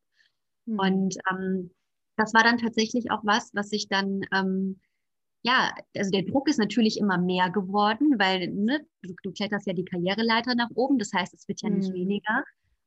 Mhm. 0.66 0.78
Und 0.80 1.16
ähm, 1.30 1.70
das 2.16 2.34
war 2.34 2.42
dann 2.42 2.58
tatsächlich 2.58 3.12
auch 3.12 3.24
was, 3.24 3.54
was 3.54 3.70
ich 3.70 3.88
dann, 3.88 4.22
ähm, 4.34 4.80
ja, 5.42 5.72
also 5.96 6.10
der 6.10 6.22
Druck 6.22 6.48
ist 6.48 6.58
natürlich 6.58 6.98
immer 6.98 7.18
mehr 7.18 7.50
geworden, 7.50 8.18
weil 8.18 8.48
ne, 8.48 8.84
du, 9.02 9.14
du 9.22 9.32
kletterst 9.32 9.68
ja 9.68 9.74
die 9.74 9.84
Karriereleiter 9.84 10.56
nach 10.56 10.70
oben. 10.74 10.98
Das 10.98 11.12
heißt, 11.12 11.34
es 11.34 11.46
wird 11.46 11.62
ja 11.62 11.70
nicht 11.70 11.90
mhm. 11.90 11.94
weniger 11.94 12.42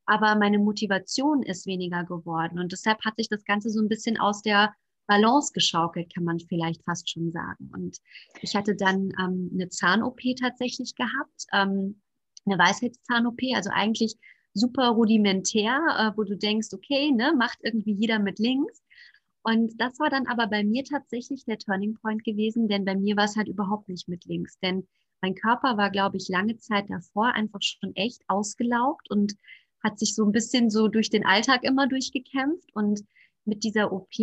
aber 0.07 0.35
meine 0.35 0.57
Motivation 0.57 1.43
ist 1.43 1.67
weniger 1.67 2.05
geworden. 2.05 2.59
Und 2.59 2.71
deshalb 2.71 3.03
hat 3.03 3.17
sich 3.17 3.27
das 3.27 3.43
Ganze 3.43 3.69
so 3.69 3.81
ein 3.81 3.89
bisschen 3.89 4.17
aus 4.17 4.41
der 4.41 4.73
Balance 5.07 5.51
geschaukelt, 5.53 6.13
kann 6.13 6.23
man 6.23 6.39
vielleicht 6.39 6.83
fast 6.83 7.09
schon 7.09 7.31
sagen. 7.31 7.71
Und 7.73 7.97
ich 8.41 8.55
hatte 8.55 8.75
dann 8.75 9.11
ähm, 9.19 9.49
eine 9.53 9.69
Zahn-OP 9.69 10.19
tatsächlich 10.39 10.95
gehabt, 10.95 11.45
ähm, 11.53 12.01
eine 12.45 12.57
Weisheitszahn-OP, 12.57 13.39
also 13.55 13.69
eigentlich 13.73 14.15
super 14.53 14.89
rudimentär, 14.89 15.79
äh, 15.97 16.17
wo 16.17 16.23
du 16.23 16.37
denkst, 16.37 16.69
okay, 16.73 17.11
ne, 17.11 17.33
macht 17.37 17.59
irgendwie 17.61 17.93
jeder 17.93 18.19
mit 18.19 18.39
links. 18.39 18.83
Und 19.43 19.79
das 19.79 19.99
war 19.99 20.09
dann 20.09 20.27
aber 20.27 20.47
bei 20.47 20.63
mir 20.63 20.83
tatsächlich 20.83 21.45
der 21.45 21.57
Turning 21.57 21.95
Point 21.95 22.23
gewesen, 22.23 22.67
denn 22.67 22.83
bei 22.83 22.95
mir 22.95 23.15
war 23.15 23.25
es 23.25 23.37
halt 23.37 23.47
überhaupt 23.47 23.87
nicht 23.87 24.09
mit 24.09 24.25
links, 24.25 24.59
denn 24.59 24.87
mein 25.21 25.35
Körper 25.35 25.77
war, 25.77 25.89
glaube 25.89 26.17
ich, 26.17 26.27
lange 26.27 26.57
Zeit 26.57 26.89
davor 26.89 27.33
einfach 27.33 27.61
schon 27.61 27.95
echt 27.95 28.23
ausgelaugt 28.27 29.09
und 29.09 29.35
hat 29.83 29.99
sich 29.99 30.15
so 30.15 30.25
ein 30.25 30.31
bisschen 30.31 30.69
so 30.69 30.87
durch 30.87 31.09
den 31.09 31.25
Alltag 31.25 31.63
immer 31.63 31.87
durchgekämpft 31.87 32.75
und 32.75 33.01
mit 33.47 33.63
dieser 33.63 33.91
OP 33.91 34.13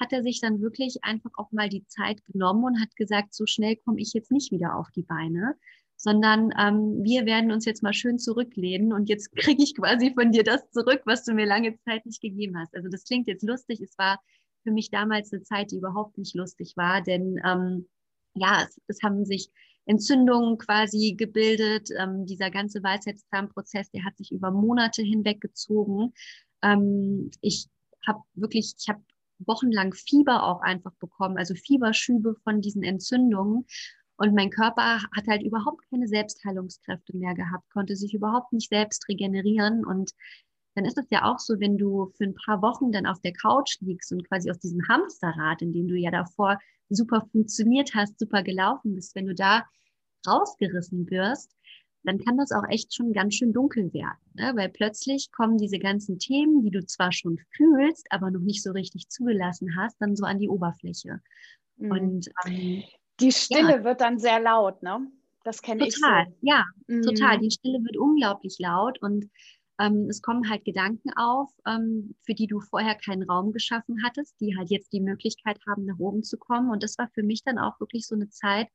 hat 0.00 0.12
er 0.12 0.22
sich 0.22 0.40
dann 0.40 0.60
wirklich 0.60 0.98
einfach 1.02 1.30
auch 1.34 1.52
mal 1.52 1.68
die 1.68 1.86
Zeit 1.86 2.24
genommen 2.26 2.64
und 2.64 2.80
hat 2.80 2.94
gesagt, 2.96 3.34
so 3.34 3.44
schnell 3.46 3.76
komme 3.76 4.00
ich 4.00 4.12
jetzt 4.12 4.30
nicht 4.30 4.52
wieder 4.52 4.76
auf 4.76 4.90
die 4.92 5.02
Beine, 5.02 5.56
sondern 5.96 6.50
ähm, 6.58 7.02
wir 7.02 7.26
werden 7.26 7.50
uns 7.50 7.64
jetzt 7.64 7.82
mal 7.82 7.92
schön 7.92 8.18
zurücklehnen 8.18 8.92
und 8.92 9.08
jetzt 9.08 9.32
kriege 9.36 9.62
ich 9.62 9.74
quasi 9.74 10.12
von 10.14 10.30
dir 10.32 10.44
das 10.44 10.70
zurück, 10.70 11.02
was 11.04 11.24
du 11.24 11.34
mir 11.34 11.46
lange 11.46 11.76
Zeit 11.80 12.06
nicht 12.06 12.22
gegeben 12.22 12.56
hast. 12.58 12.74
Also 12.74 12.88
das 12.88 13.04
klingt 13.04 13.26
jetzt 13.26 13.42
lustig, 13.42 13.80
es 13.80 13.98
war 13.98 14.20
für 14.62 14.70
mich 14.70 14.90
damals 14.90 15.32
eine 15.32 15.42
Zeit, 15.42 15.72
die 15.72 15.76
überhaupt 15.76 16.16
nicht 16.16 16.34
lustig 16.34 16.74
war, 16.76 17.02
denn 17.02 17.40
ähm, 17.44 17.88
ja, 18.34 18.64
es, 18.64 18.80
es 18.86 19.02
haben 19.02 19.24
sich 19.24 19.50
Entzündungen 19.86 20.58
quasi 20.58 21.14
gebildet. 21.16 21.88
Ähm, 21.98 22.26
dieser 22.26 22.50
ganze 22.50 22.82
Weisheitszahnprozess, 22.82 23.90
der 23.90 24.04
hat 24.04 24.16
sich 24.18 24.30
über 24.30 24.50
Monate 24.50 25.02
hinweg 25.02 25.40
gezogen. 25.40 26.12
Ähm, 26.62 27.30
ich 27.40 27.68
habe 28.06 28.20
wirklich, 28.34 28.74
ich 28.78 28.88
habe 28.88 29.02
wochenlang 29.38 29.94
Fieber 29.94 30.42
auch 30.44 30.60
einfach 30.60 30.92
bekommen, 30.98 31.38
also 31.38 31.54
Fieberschübe 31.54 32.36
von 32.42 32.60
diesen 32.60 32.82
Entzündungen. 32.82 33.66
Und 34.16 34.34
mein 34.34 34.50
Körper 34.50 35.02
hat 35.14 35.28
halt 35.28 35.42
überhaupt 35.42 35.88
keine 35.90 36.08
Selbstheilungskräfte 36.08 37.16
mehr 37.16 37.34
gehabt, 37.34 37.70
konnte 37.70 37.94
sich 37.94 38.14
überhaupt 38.14 38.52
nicht 38.52 38.68
selbst 38.68 39.08
regenerieren. 39.08 39.84
Und 39.84 40.12
dann 40.74 40.84
ist 40.84 40.98
es 40.98 41.06
ja 41.10 41.24
auch 41.24 41.38
so, 41.38 41.60
wenn 41.60 41.78
du 41.78 42.12
für 42.16 42.24
ein 42.24 42.34
paar 42.34 42.60
Wochen 42.62 42.90
dann 42.90 43.06
auf 43.06 43.20
der 43.20 43.32
Couch 43.32 43.78
liegst 43.80 44.10
und 44.12 44.26
quasi 44.26 44.50
aus 44.50 44.58
diesem 44.58 44.86
Hamsterrad, 44.88 45.62
in 45.62 45.72
dem 45.72 45.86
du 45.86 45.94
ja 45.94 46.10
davor 46.10 46.58
super 46.88 47.26
funktioniert 47.30 47.94
hast, 47.94 48.18
super 48.18 48.42
gelaufen 48.42 48.94
bist, 48.94 49.14
wenn 49.14 49.26
du 49.26 49.34
da 49.34 49.64
rausgerissen 50.26 51.08
wirst, 51.10 51.54
dann 52.04 52.18
kann 52.18 52.36
das 52.36 52.52
auch 52.52 52.64
echt 52.68 52.94
schon 52.94 53.12
ganz 53.12 53.34
schön 53.34 53.52
dunkel 53.52 53.92
werden, 53.92 54.18
ne? 54.34 54.52
weil 54.54 54.68
plötzlich 54.68 55.30
kommen 55.32 55.58
diese 55.58 55.78
ganzen 55.78 56.18
Themen, 56.18 56.62
die 56.62 56.70
du 56.70 56.84
zwar 56.84 57.12
schon 57.12 57.38
fühlst, 57.50 58.06
aber 58.10 58.30
noch 58.30 58.40
nicht 58.40 58.62
so 58.62 58.72
richtig 58.72 59.08
zugelassen 59.08 59.76
hast, 59.76 60.00
dann 60.00 60.16
so 60.16 60.24
an 60.24 60.38
die 60.38 60.48
Oberfläche. 60.48 61.20
Mhm. 61.76 61.90
Und 61.90 62.28
ähm, 62.46 62.82
die 63.20 63.32
Stille 63.32 63.78
ja. 63.78 63.84
wird 63.84 64.00
dann 64.00 64.18
sehr 64.18 64.40
laut, 64.40 64.82
ne? 64.82 65.06
Das 65.44 65.62
kenne 65.62 65.86
ich. 65.86 65.94
Total, 65.94 66.26
so. 66.26 66.36
ja, 66.42 66.64
mhm. 66.86 67.02
total. 67.02 67.38
Die 67.38 67.50
Stille 67.50 67.78
wird 67.82 67.96
unglaublich 67.96 68.56
laut 68.58 69.00
und 69.00 69.30
ähm, 69.80 70.06
es 70.08 70.20
kommen 70.22 70.48
halt 70.50 70.64
Gedanken 70.64 71.10
auf, 71.16 71.50
ähm, 71.66 72.14
für 72.22 72.34
die 72.34 72.48
du 72.48 72.60
vorher 72.60 72.96
keinen 72.96 73.22
Raum 73.22 73.52
geschaffen 73.52 74.02
hattest, 74.04 74.40
die 74.40 74.56
halt 74.56 74.70
jetzt 74.70 74.92
die 74.92 75.00
Möglichkeit 75.00 75.58
haben, 75.68 75.84
nach 75.84 75.98
oben 75.98 76.22
zu 76.22 76.36
kommen. 76.36 76.70
Und 76.70 76.82
das 76.82 76.98
war 76.98 77.08
für 77.14 77.22
mich 77.22 77.44
dann 77.44 77.58
auch 77.58 77.78
wirklich 77.80 78.06
so 78.06 78.16
eine 78.16 78.28
Zeit, 78.28 78.68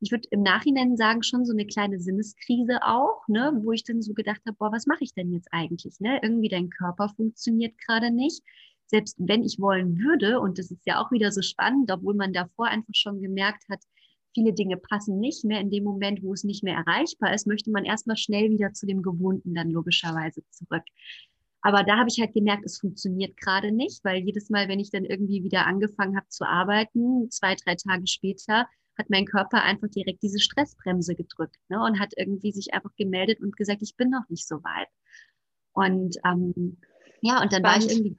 ich 0.00 0.10
würde 0.10 0.28
im 0.30 0.42
Nachhinein 0.42 0.96
sagen, 0.96 1.22
schon 1.22 1.44
so 1.44 1.52
eine 1.52 1.66
kleine 1.66 1.98
Sinneskrise 1.98 2.80
auch, 2.82 3.26
ne, 3.26 3.52
wo 3.62 3.72
ich 3.72 3.84
dann 3.84 4.02
so 4.02 4.14
gedacht 4.14 4.40
habe, 4.46 4.56
boah, 4.56 4.72
was 4.72 4.86
mache 4.86 5.02
ich 5.02 5.12
denn 5.12 5.32
jetzt 5.32 5.48
eigentlich? 5.50 5.98
Ne? 6.00 6.20
Irgendwie 6.22 6.48
dein 6.48 6.70
Körper 6.70 7.08
funktioniert 7.08 7.76
gerade 7.78 8.10
nicht. 8.10 8.42
Selbst 8.86 9.16
wenn 9.18 9.42
ich 9.42 9.58
wollen 9.58 9.98
würde, 9.98 10.40
und 10.40 10.58
das 10.58 10.70
ist 10.70 10.86
ja 10.86 11.00
auch 11.00 11.10
wieder 11.10 11.32
so 11.32 11.42
spannend, 11.42 11.90
obwohl 11.90 12.14
man 12.14 12.32
davor 12.32 12.68
einfach 12.68 12.94
schon 12.94 13.20
gemerkt 13.20 13.64
hat, 13.68 13.80
viele 14.34 14.52
Dinge 14.52 14.76
passen 14.76 15.18
nicht 15.18 15.44
mehr. 15.44 15.60
In 15.60 15.70
dem 15.70 15.84
Moment, 15.84 16.22
wo 16.22 16.32
es 16.32 16.44
nicht 16.44 16.62
mehr 16.62 16.76
erreichbar 16.76 17.34
ist, 17.34 17.46
möchte 17.46 17.70
man 17.70 17.84
erstmal 17.84 18.16
schnell 18.16 18.50
wieder 18.50 18.72
zu 18.72 18.86
dem 18.86 19.02
Gewohnten 19.02 19.54
dann 19.54 19.70
logischerweise 19.70 20.42
zurück. 20.50 20.84
Aber 21.60 21.82
da 21.82 21.98
habe 21.98 22.08
ich 22.08 22.20
halt 22.20 22.34
gemerkt, 22.34 22.64
es 22.64 22.78
funktioniert 22.78 23.36
gerade 23.36 23.72
nicht, 23.72 24.04
weil 24.04 24.22
jedes 24.22 24.48
Mal, 24.48 24.68
wenn 24.68 24.78
ich 24.78 24.90
dann 24.90 25.04
irgendwie 25.04 25.42
wieder 25.42 25.66
angefangen 25.66 26.16
habe 26.16 26.28
zu 26.28 26.46
arbeiten, 26.46 27.30
zwei, 27.30 27.56
drei 27.56 27.74
Tage 27.74 28.06
später, 28.06 28.66
hat 28.98 29.10
mein 29.10 29.24
Körper 29.24 29.62
einfach 29.62 29.88
direkt 29.88 30.22
diese 30.22 30.40
Stressbremse 30.40 31.14
gedrückt 31.14 31.56
ne, 31.68 31.82
und 31.82 32.00
hat 32.00 32.12
irgendwie 32.16 32.52
sich 32.52 32.74
einfach 32.74 32.94
gemeldet 32.96 33.40
und 33.40 33.56
gesagt, 33.56 33.82
ich 33.82 33.96
bin 33.96 34.10
noch 34.10 34.28
nicht 34.28 34.46
so 34.46 34.56
weit. 34.64 34.88
Und 35.72 36.16
ähm, 36.24 36.78
ja, 37.20 37.40
und 37.40 37.52
dann 37.52 37.62
war 37.62 37.78
ich 37.78 37.88
irgendwie 37.90 38.18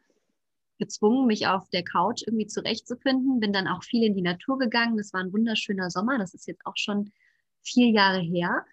gezwungen, 0.77 1.27
mich 1.27 1.47
auf 1.47 1.69
der 1.69 1.83
Couch 1.83 2.23
irgendwie 2.25 2.47
zurechtzufinden. 2.47 3.39
Bin 3.39 3.53
dann 3.53 3.67
auch 3.67 3.83
viel 3.83 4.03
in 4.03 4.15
die 4.15 4.21
Natur 4.21 4.57
gegangen. 4.57 4.97
Das 4.97 5.13
war 5.13 5.19
ein 5.19 5.33
wunderschöner 5.33 5.89
Sommer. 5.89 6.17
Das 6.17 6.33
ist 6.33 6.47
jetzt 6.47 6.65
auch 6.65 6.77
schon 6.77 7.11
vier 7.61 7.89
Jahre 7.89 8.19
her. 8.19 8.65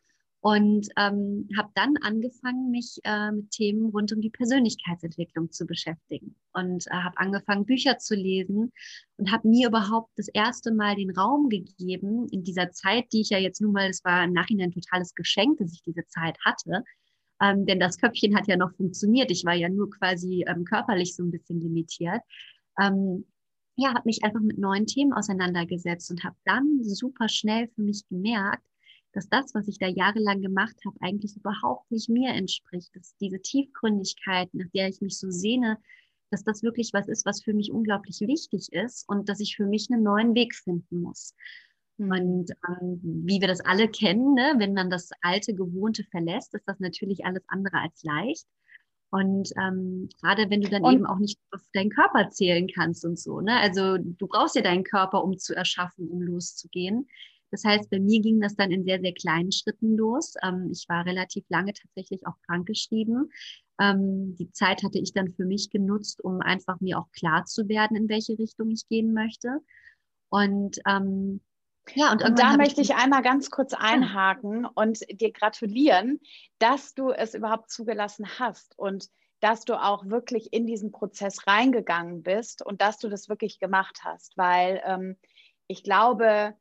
Und 0.47 0.87
ähm, 0.97 1.49
habe 1.59 1.71
dann 1.75 1.97
angefangen, 2.03 2.71
mich 2.71 3.00
äh, 3.03 3.33
mit 3.33 3.50
Themen 3.50 3.87
rund 3.87 4.12
um 4.12 4.21
die 4.21 4.31
Persönlichkeitsentwicklung 4.31 5.50
zu 5.50 5.67
beschäftigen. 5.67 6.37
Und 6.53 6.87
äh, 6.87 6.95
habe 6.95 7.19
angefangen, 7.19 7.67
Bücher 7.67 7.99
zu 7.99 8.15
lesen 8.15 8.73
und 9.17 9.33
habe 9.33 9.49
mir 9.49 9.67
überhaupt 9.67 10.12
das 10.15 10.29
erste 10.29 10.73
Mal 10.73 10.95
den 10.95 11.11
Raum 11.11 11.49
gegeben, 11.49 12.29
in 12.31 12.45
dieser 12.45 12.71
Zeit, 12.71 13.07
die 13.12 13.23
ich 13.23 13.31
ja 13.31 13.38
jetzt 13.38 13.61
nun 13.61 13.73
mal, 13.73 13.91
es 13.91 14.05
war 14.05 14.23
im 14.23 14.35
Nachhinein 14.35 14.69
ein 14.69 14.73
totales 14.73 15.17
Geschenk, 15.17 15.59
dass 15.59 15.73
ich 15.73 15.83
diese 15.83 16.07
Zeit 16.07 16.38
hatte, 16.45 16.85
ähm, 17.43 17.67
denn 17.67 17.81
das 17.81 17.99
Köpfchen 17.99 18.37
hat 18.37 18.47
ja 18.47 18.57
noch 18.57 18.73
funktioniert. 18.76 19.33
Ich 19.33 19.45
war 19.45 19.55
ja 19.55 19.69
nur 19.69 19.91
quasi 19.91 20.45
ähm, 20.47 20.65
körperlich 20.65 21.17
so 21.17 21.25
ein 21.25 21.33
bisschen 21.33 21.61
limitiert. 21.61 22.23
Ähm, 22.81 23.26
ja, 23.75 23.88
habe 23.95 24.03
mich 24.05 24.23
einfach 24.23 24.43
mit 24.43 24.59
neuen 24.59 24.87
Themen 24.87 25.12
auseinandergesetzt 25.12 26.09
und 26.12 26.23
habe 26.23 26.37
dann 26.45 26.85
super 26.85 27.29
schnell 27.29 27.67
für 27.75 27.83
mich 27.83 28.07
gemerkt, 28.09 28.62
dass 29.16 29.28
das, 29.30 29.54
was 29.54 29.66
ich 29.66 29.78
da 29.78 29.88
jahrelang 29.88 30.42
gemacht 30.42 30.76
habe, 30.85 30.96
eigentlich 31.00 31.37
überhaupt 31.37 31.90
nicht 31.90 32.11
mir 32.11 32.35
entspricht. 32.35 32.94
Dass 32.94 33.16
diese 33.16 33.40
Tiefgründigkeit, 33.40 34.52
nach 34.52 34.68
der 34.75 34.88
ich 34.88 35.00
mich 35.00 35.18
so 35.18 35.30
sehne, 35.30 35.78
dass 36.30 36.44
das 36.44 36.62
wirklich 36.62 36.90
was 36.92 37.08
ist, 37.08 37.25
was 37.25 37.42
für 37.42 37.54
mich 37.54 37.73
unglaublich 37.73 38.20
wichtig 38.20 38.73
ist 38.73 39.08
und 39.08 39.28
dass 39.28 39.40
ich 39.40 39.56
für 39.56 39.66
mich 39.66 39.88
einen 39.90 40.02
neuen 40.02 40.35
Weg 40.35 40.54
finden 40.54 41.00
muss. 41.00 41.35
Mhm. 41.96 42.11
Und 42.11 42.50
ähm, 42.68 43.00
wie 43.02 43.40
wir 43.40 43.49
das 43.49 43.61
alle 43.61 43.88
kennen, 43.88 44.35
ne, 44.35 44.54
wenn 44.58 44.75
man 44.75 44.90
das 44.90 45.11
alte 45.23 45.54
Gewohnte 45.54 46.04
verlässt, 46.04 46.54
ist 46.54 46.68
das 46.68 46.78
natürlich 46.78 47.25
alles 47.25 47.42
andere 47.49 47.78
als 47.78 48.02
leicht. 48.02 48.46
Und 49.11 49.50
ähm, 49.56 50.11
gerade 50.20 50.50
wenn 50.50 50.61
du 50.61 50.68
dann 50.68 50.85
und, 50.85 50.92
eben 50.92 51.06
auch 51.06 51.18
nicht 51.18 51.38
auf 51.52 51.62
deinen 51.73 51.90
Körper 51.90 52.28
zählen 52.28 52.68
kannst 52.68 53.04
und 53.04 53.18
so, 53.18 53.40
ne? 53.40 53.58
Also 53.61 53.96
du 53.99 54.26
brauchst 54.26 54.56
ja 54.56 54.62
deinen 54.62 54.85
Körper, 54.85 55.23
um 55.25 55.38
zu 55.38 55.54
erschaffen, 55.54 56.08
um 56.08 56.20
loszugehen. 56.20 57.08
Das 57.50 57.65
heißt, 57.65 57.91
bei 57.91 58.00
mir 58.00 58.21
ging 58.21 58.41
das 58.41 58.57
dann 58.57 58.71
in 58.71 58.85
sehr, 58.85 59.00
sehr 59.00 59.15
kleinen 59.15 59.53
Schritten 59.53 59.97
los. 59.97 60.35
Ähm, 60.43 60.69
ich 60.73 60.88
war 60.88 61.05
relativ 61.07 61.45
lange 61.49 61.73
tatsächlich 61.73 62.26
auch 62.26 62.37
krankgeschrieben. 62.47 63.31
Ähm, 63.81 64.37
die 64.37 64.50
Zeit 64.53 64.83
hatte 64.83 64.99
ich 64.99 65.12
dann 65.12 65.33
für 65.33 65.45
mich 65.45 65.71
genutzt, 65.71 66.23
um 66.25 66.41
einfach 66.41 66.81
mir 66.81 66.99
auch 66.99 67.11
klar 67.12 67.45
zu 67.45 67.69
werden, 67.69 67.97
in 67.97 68.09
welche 68.09 68.38
Richtung 68.38 68.71
ich 68.71 68.88
gehen 68.88 69.12
möchte. 69.12 69.61
Und 70.29 70.79
ähm, 70.87 71.41
ja, 71.95 72.11
und, 72.11 72.25
und 72.25 72.38
da 72.38 72.57
möchte 72.57 72.81
ich 72.81 72.97
einmal 72.97 73.23
ganz 73.23 73.50
kurz 73.50 73.73
einhaken 73.73 74.67
und 74.67 75.00
dir 75.21 75.33
gratulieren, 75.33 76.20
dass 76.59 76.94
du 76.94 77.11
es 77.11 77.35
überhaupt 77.35 77.70
zugelassen 77.70 78.27
hast 78.38 78.77
und 78.77 79.09
dass 79.40 79.64
du 79.64 79.81
auch 79.81 80.07
wirklich 80.07 80.53
in 80.53 80.66
diesen 80.66 80.90
Prozess 80.90 81.47
reingegangen 81.47 82.23
bist 82.23 82.64
und 82.64 82.81
dass 82.81 82.99
du 82.99 83.09
das 83.09 83.29
wirklich 83.29 83.61
gemacht 83.61 84.01
hast, 84.03 84.37
weil 84.37 84.83
ähm, 84.85 85.16
ich 85.68 85.83
glaube, 85.83 86.55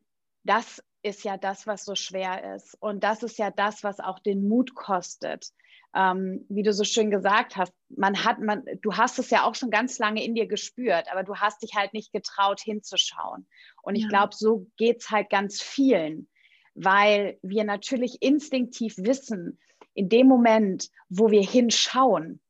das 0.46 0.82
ist 1.02 1.24
ja 1.24 1.38
das, 1.38 1.68
was 1.68 1.84
so 1.84 1.96
schwer 1.96 2.56
ist 2.56 2.76
und 2.82 3.04
das 3.04 3.22
ist 3.22 3.38
ja 3.38 3.52
das, 3.52 3.84
was 3.84 4.00
auch 4.00 4.20
den 4.20 4.48
Mut 4.48 4.74
kostet 4.74 5.52
ähm, 5.96 6.46
wie 6.50 6.62
du 6.62 6.74
so 6.74 6.84
schön 6.84 7.10
gesagt 7.10 7.56
hast, 7.56 7.74
man 7.88 8.26
hat, 8.26 8.40
man, 8.40 8.64
du 8.82 8.94
hast 8.94 9.18
es 9.18 9.30
ja 9.30 9.46
auch 9.46 9.56
schon 9.56 9.72
ganz 9.72 9.98
lange 9.98 10.24
in 10.24 10.36
dir 10.36 10.46
gespürt, 10.46 11.10
aber 11.10 11.24
du 11.24 11.38
hast 11.38 11.64
dich 11.64 11.74
halt 11.74 11.94
nicht 11.94 12.12
getraut 12.12 12.60
hinzuschauen. 12.60 13.48
Und 13.82 13.96
ja. 13.96 14.04
ich 14.04 14.10
glaube, 14.10 14.36
so 14.36 14.68
geht 14.76 15.00
es 15.00 15.10
halt 15.10 15.30
ganz 15.30 15.62
vielen, 15.62 16.28
weil 16.74 17.40
wir 17.42 17.64
natürlich 17.64 18.22
instinktiv 18.22 18.96
wissen, 18.98 19.58
in 19.94 20.10
dem 20.10 20.28
Moment, 20.28 20.90
wo 21.08 21.32
wir 21.32 21.44
hinschauen 21.44 22.42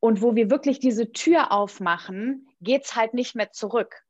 und 0.00 0.20
wo 0.20 0.34
wir 0.34 0.50
wirklich 0.50 0.80
diese 0.80 1.12
Tür 1.12 1.52
aufmachen, 1.52 2.48
geht 2.60 2.84
es 2.84 2.96
halt 2.96 3.14
nicht 3.14 3.36
mehr 3.36 3.52
zurück. 3.52 4.02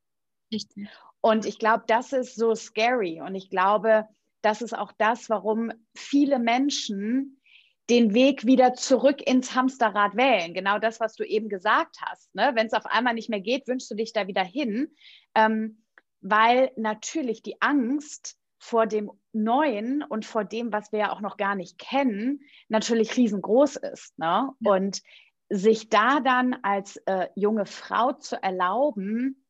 Richtig. 0.50 0.88
Und 1.20 1.46
ich 1.46 1.58
glaube, 1.58 1.84
das 1.86 2.12
ist 2.12 2.36
so 2.36 2.54
scary. 2.54 3.20
Und 3.20 3.34
ich 3.34 3.50
glaube, 3.50 4.06
das 4.42 4.62
ist 4.62 4.76
auch 4.76 4.92
das, 4.92 5.28
warum 5.28 5.72
viele 5.94 6.38
Menschen 6.38 7.40
den 7.88 8.14
Weg 8.14 8.46
wieder 8.46 8.74
zurück 8.74 9.22
ins 9.26 9.54
Hamsterrad 9.54 10.16
wählen. 10.16 10.54
Genau 10.54 10.78
das, 10.78 11.00
was 11.00 11.14
du 11.14 11.24
eben 11.24 11.48
gesagt 11.48 11.96
hast. 12.02 12.34
Ne? 12.34 12.52
Wenn 12.54 12.66
es 12.66 12.72
auf 12.72 12.86
einmal 12.86 13.14
nicht 13.14 13.28
mehr 13.28 13.40
geht, 13.40 13.68
wünschst 13.68 13.90
du 13.90 13.94
dich 13.94 14.12
da 14.12 14.26
wieder 14.26 14.42
hin, 14.42 14.94
ähm, 15.34 15.82
weil 16.20 16.72
natürlich 16.76 17.42
die 17.42 17.60
Angst 17.60 18.36
vor 18.58 18.86
dem 18.86 19.10
Neuen 19.32 20.02
und 20.02 20.24
vor 20.24 20.44
dem, 20.44 20.72
was 20.72 20.90
wir 20.90 20.98
ja 20.98 21.12
auch 21.12 21.20
noch 21.20 21.36
gar 21.36 21.54
nicht 21.54 21.78
kennen, 21.78 22.40
natürlich 22.68 23.16
riesengroß 23.16 23.76
ist. 23.76 24.18
Ne? 24.18 24.50
Ja. 24.60 24.72
Und 24.72 25.02
sich 25.48 25.88
da 25.88 26.18
dann 26.18 26.54
als 26.62 26.96
äh, 27.06 27.28
junge 27.36 27.66
Frau 27.66 28.12
zu 28.12 28.42
erlauben, 28.42 29.45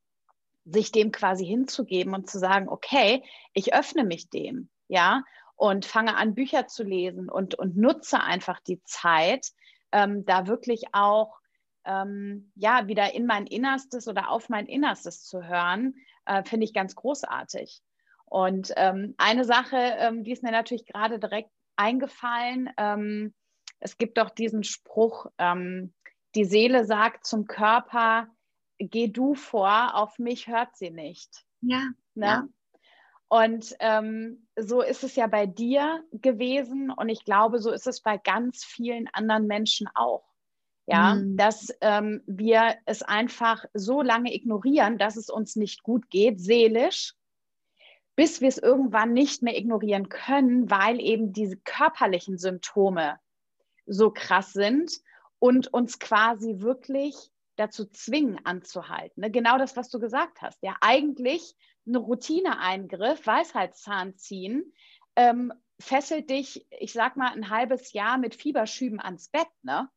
sich 0.66 0.92
dem 0.92 1.12
quasi 1.12 1.46
hinzugeben 1.46 2.14
und 2.14 2.28
zu 2.28 2.38
sagen, 2.38 2.68
okay, 2.68 3.22
ich 3.52 3.74
öffne 3.74 4.04
mich 4.04 4.28
dem, 4.28 4.68
ja, 4.88 5.22
und 5.54 5.86
fange 5.86 6.16
an, 6.16 6.34
Bücher 6.34 6.66
zu 6.66 6.82
lesen 6.82 7.30
und, 7.30 7.54
und 7.54 7.76
nutze 7.76 8.20
einfach 8.20 8.60
die 8.60 8.82
Zeit, 8.84 9.52
ähm, 9.92 10.26
da 10.26 10.46
wirklich 10.46 10.84
auch 10.92 11.38
ähm, 11.84 12.50
ja 12.56 12.88
wieder 12.88 13.14
in 13.14 13.26
mein 13.26 13.46
Innerstes 13.46 14.08
oder 14.08 14.28
auf 14.28 14.48
mein 14.48 14.66
Innerstes 14.66 15.24
zu 15.24 15.42
hören, 15.42 15.94
äh, 16.26 16.42
finde 16.44 16.64
ich 16.64 16.74
ganz 16.74 16.94
großartig. 16.94 17.80
Und 18.26 18.72
ähm, 18.76 19.14
eine 19.18 19.44
Sache, 19.44 19.76
ähm, 19.76 20.24
die 20.24 20.32
ist 20.32 20.42
mir 20.42 20.50
natürlich 20.50 20.84
gerade 20.84 21.18
direkt 21.18 21.50
eingefallen. 21.76 22.68
Ähm, 22.76 23.32
es 23.78 23.96
gibt 23.98 24.18
doch 24.18 24.30
diesen 24.30 24.64
Spruch, 24.64 25.26
ähm, 25.38 25.94
die 26.34 26.44
Seele 26.44 26.84
sagt 26.84 27.24
zum 27.24 27.46
Körper, 27.46 28.28
geh 28.78 29.08
du 29.08 29.34
vor, 29.34 29.94
auf 29.94 30.18
mich 30.18 30.48
hört 30.48 30.76
sie 30.76 30.90
nicht. 30.90 31.44
Ja. 31.60 31.88
Ne? 32.14 32.26
ja. 32.26 32.48
Und 33.28 33.74
ähm, 33.80 34.46
so 34.56 34.82
ist 34.82 35.02
es 35.02 35.16
ja 35.16 35.26
bei 35.26 35.46
dir 35.46 36.04
gewesen 36.12 36.90
und 36.90 37.08
ich 37.08 37.24
glaube, 37.24 37.58
so 37.58 37.72
ist 37.72 37.86
es 37.86 38.00
bei 38.00 38.18
ganz 38.18 38.64
vielen 38.64 39.08
anderen 39.08 39.46
Menschen 39.46 39.88
auch. 39.94 40.24
Ja, 40.88 41.16
mhm. 41.16 41.36
dass 41.36 41.74
ähm, 41.80 42.22
wir 42.28 42.76
es 42.84 43.02
einfach 43.02 43.64
so 43.74 44.02
lange 44.02 44.32
ignorieren, 44.32 44.98
dass 44.98 45.16
es 45.16 45.28
uns 45.28 45.56
nicht 45.56 45.82
gut 45.82 46.08
geht, 46.10 46.40
seelisch, 46.40 47.14
bis 48.14 48.40
wir 48.40 48.48
es 48.48 48.58
irgendwann 48.58 49.12
nicht 49.12 49.42
mehr 49.42 49.58
ignorieren 49.58 50.08
können, 50.08 50.70
weil 50.70 51.00
eben 51.00 51.32
diese 51.32 51.56
körperlichen 51.56 52.38
Symptome 52.38 53.18
so 53.84 54.12
krass 54.12 54.52
sind 54.52 54.92
und 55.40 55.72
uns 55.72 55.98
quasi 55.98 56.60
wirklich 56.60 57.32
dazu 57.56 57.86
zwingen 57.86 58.44
anzuhalten. 58.44 59.22
Ne? 59.22 59.30
Genau 59.30 59.58
das, 59.58 59.76
was 59.76 59.88
du 59.90 59.98
gesagt 59.98 60.42
hast. 60.42 60.62
Ja, 60.62 60.76
eigentlich 60.80 61.56
eine 61.86 61.98
Routineeingriff, 61.98 63.26
Weisheitszahn 63.26 64.16
ziehen, 64.16 64.72
ähm, 65.16 65.52
fesselt 65.80 66.30
dich, 66.30 66.66
ich 66.70 66.92
sag 66.92 67.16
mal, 67.16 67.32
ein 67.32 67.50
halbes 67.50 67.92
Jahr 67.92 68.18
mit 68.18 68.34
Fieberschüben 68.34 69.00
ans 69.00 69.28
Bett. 69.28 69.48
Ne? 69.62 69.88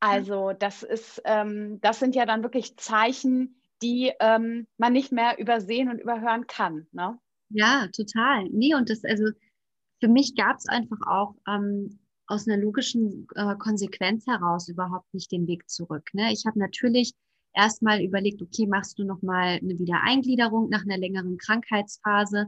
Also 0.00 0.52
das 0.52 0.82
ist, 0.82 1.20
ähm, 1.24 1.78
das 1.82 1.98
sind 1.98 2.14
ja 2.14 2.26
dann 2.26 2.42
wirklich 2.42 2.76
Zeichen, 2.76 3.60
die 3.82 4.12
ähm, 4.20 4.66
man 4.78 4.92
nicht 4.92 5.12
mehr 5.12 5.38
übersehen 5.38 5.90
und 5.90 6.00
überhören 6.00 6.46
kann. 6.46 6.86
Ne? 6.92 7.18
Ja, 7.50 7.88
total. 7.94 8.44
Nee, 8.50 8.74
und 8.74 8.88
das, 8.90 9.04
also 9.04 9.24
für 10.00 10.08
mich 10.08 10.34
gab 10.34 10.56
es 10.56 10.66
einfach 10.66 10.98
auch 11.06 11.34
ähm, 11.46 11.99
aus 12.30 12.46
einer 12.46 12.56
logischen 12.56 13.26
äh, 13.34 13.56
Konsequenz 13.56 14.26
heraus 14.26 14.68
überhaupt 14.68 15.12
nicht 15.12 15.32
den 15.32 15.46
Weg 15.46 15.68
zurück. 15.68 16.10
Ne? 16.12 16.32
Ich 16.32 16.46
habe 16.46 16.58
natürlich 16.58 17.14
erstmal 17.54 18.02
überlegt, 18.02 18.40
okay, 18.40 18.66
machst 18.66 18.98
du 18.98 19.04
nochmal 19.04 19.58
eine 19.58 19.78
Wiedereingliederung 19.78 20.68
nach 20.68 20.82
einer 20.82 20.98
längeren 20.98 21.36
Krankheitsphase. 21.38 22.46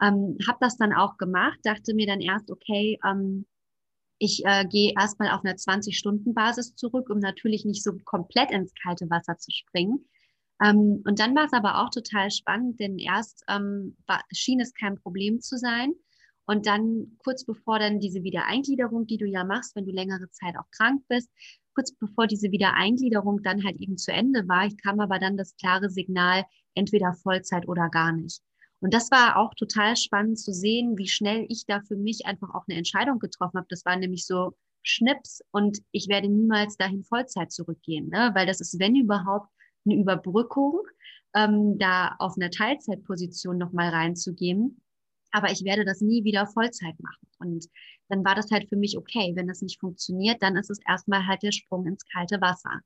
Ähm, 0.00 0.36
habe 0.46 0.58
das 0.60 0.76
dann 0.76 0.92
auch 0.92 1.16
gemacht, 1.16 1.58
dachte 1.62 1.94
mir 1.94 2.06
dann 2.06 2.20
erst, 2.20 2.50
okay, 2.50 2.98
ähm, 3.04 3.46
ich 4.18 4.44
äh, 4.44 4.64
gehe 4.66 4.92
erstmal 4.98 5.30
auf 5.30 5.44
einer 5.44 5.56
20-Stunden-Basis 5.56 6.76
zurück, 6.76 7.10
um 7.10 7.18
natürlich 7.18 7.64
nicht 7.64 7.82
so 7.82 7.92
komplett 8.04 8.50
ins 8.52 8.72
kalte 8.80 9.08
Wasser 9.10 9.36
zu 9.38 9.50
springen. 9.50 10.08
Ähm, 10.62 11.02
und 11.06 11.18
dann 11.18 11.34
war 11.34 11.46
es 11.46 11.52
aber 11.52 11.82
auch 11.82 11.90
total 11.90 12.30
spannend, 12.30 12.78
denn 12.78 12.98
erst 12.98 13.44
ähm, 13.48 13.96
war, 14.06 14.22
schien 14.32 14.60
es 14.60 14.74
kein 14.74 14.96
Problem 14.96 15.40
zu 15.40 15.56
sein. 15.58 15.94
Und 16.46 16.66
dann 16.66 17.16
kurz 17.18 17.44
bevor 17.44 17.78
dann 17.78 18.00
diese 18.00 18.24
Wiedereingliederung, 18.24 19.06
die 19.06 19.16
du 19.16 19.26
ja 19.26 19.44
machst, 19.44 19.76
wenn 19.76 19.86
du 19.86 19.92
längere 19.92 20.28
Zeit 20.30 20.56
auch 20.56 20.70
krank 20.70 21.02
bist, 21.08 21.30
kurz 21.74 21.92
bevor 21.92 22.26
diese 22.26 22.50
Wiedereingliederung 22.50 23.42
dann 23.42 23.64
halt 23.64 23.76
eben 23.76 23.96
zu 23.96 24.12
Ende 24.12 24.46
war, 24.48 24.68
kam 24.82 25.00
aber 25.00 25.18
dann 25.18 25.36
das 25.36 25.56
klare 25.56 25.88
Signal, 25.88 26.44
entweder 26.74 27.14
Vollzeit 27.14 27.68
oder 27.68 27.88
gar 27.88 28.12
nicht. 28.12 28.42
Und 28.80 28.92
das 28.92 29.10
war 29.12 29.36
auch 29.36 29.54
total 29.54 29.96
spannend 29.96 30.40
zu 30.40 30.52
sehen, 30.52 30.98
wie 30.98 31.06
schnell 31.06 31.46
ich 31.48 31.64
da 31.66 31.80
für 31.82 31.96
mich 31.96 32.26
einfach 32.26 32.52
auch 32.52 32.64
eine 32.68 32.76
Entscheidung 32.76 33.20
getroffen 33.20 33.58
habe. 33.58 33.68
Das 33.70 33.84
war 33.84 33.96
nämlich 33.96 34.26
so 34.26 34.56
Schnips 34.82 35.40
und 35.52 35.78
ich 35.92 36.08
werde 36.08 36.28
niemals 36.28 36.76
dahin 36.76 37.04
Vollzeit 37.04 37.52
zurückgehen, 37.52 38.08
ne? 38.08 38.32
weil 38.34 38.46
das 38.46 38.60
ist, 38.60 38.80
wenn 38.80 38.96
überhaupt, 38.96 39.48
eine 39.84 39.96
Überbrückung, 39.96 40.80
ähm, 41.34 41.78
da 41.78 42.14
auf 42.18 42.36
einer 42.36 42.50
Teilzeitposition 42.50 43.58
nochmal 43.58 43.88
reinzugehen. 43.88 44.80
Aber 45.32 45.50
ich 45.50 45.64
werde 45.64 45.84
das 45.84 46.00
nie 46.00 46.24
wieder 46.24 46.46
Vollzeit 46.46 46.98
machen. 47.00 47.26
Und 47.38 47.66
dann 48.08 48.24
war 48.24 48.34
das 48.34 48.50
halt 48.50 48.68
für 48.68 48.76
mich 48.76 48.96
okay. 48.96 49.32
Wenn 49.34 49.48
das 49.48 49.62
nicht 49.62 49.80
funktioniert, 49.80 50.42
dann 50.42 50.56
ist 50.56 50.70
es 50.70 50.78
erstmal 50.86 51.26
halt 51.26 51.42
der 51.42 51.52
Sprung 51.52 51.86
ins 51.86 52.04
kalte 52.04 52.40
Wasser. 52.40 52.80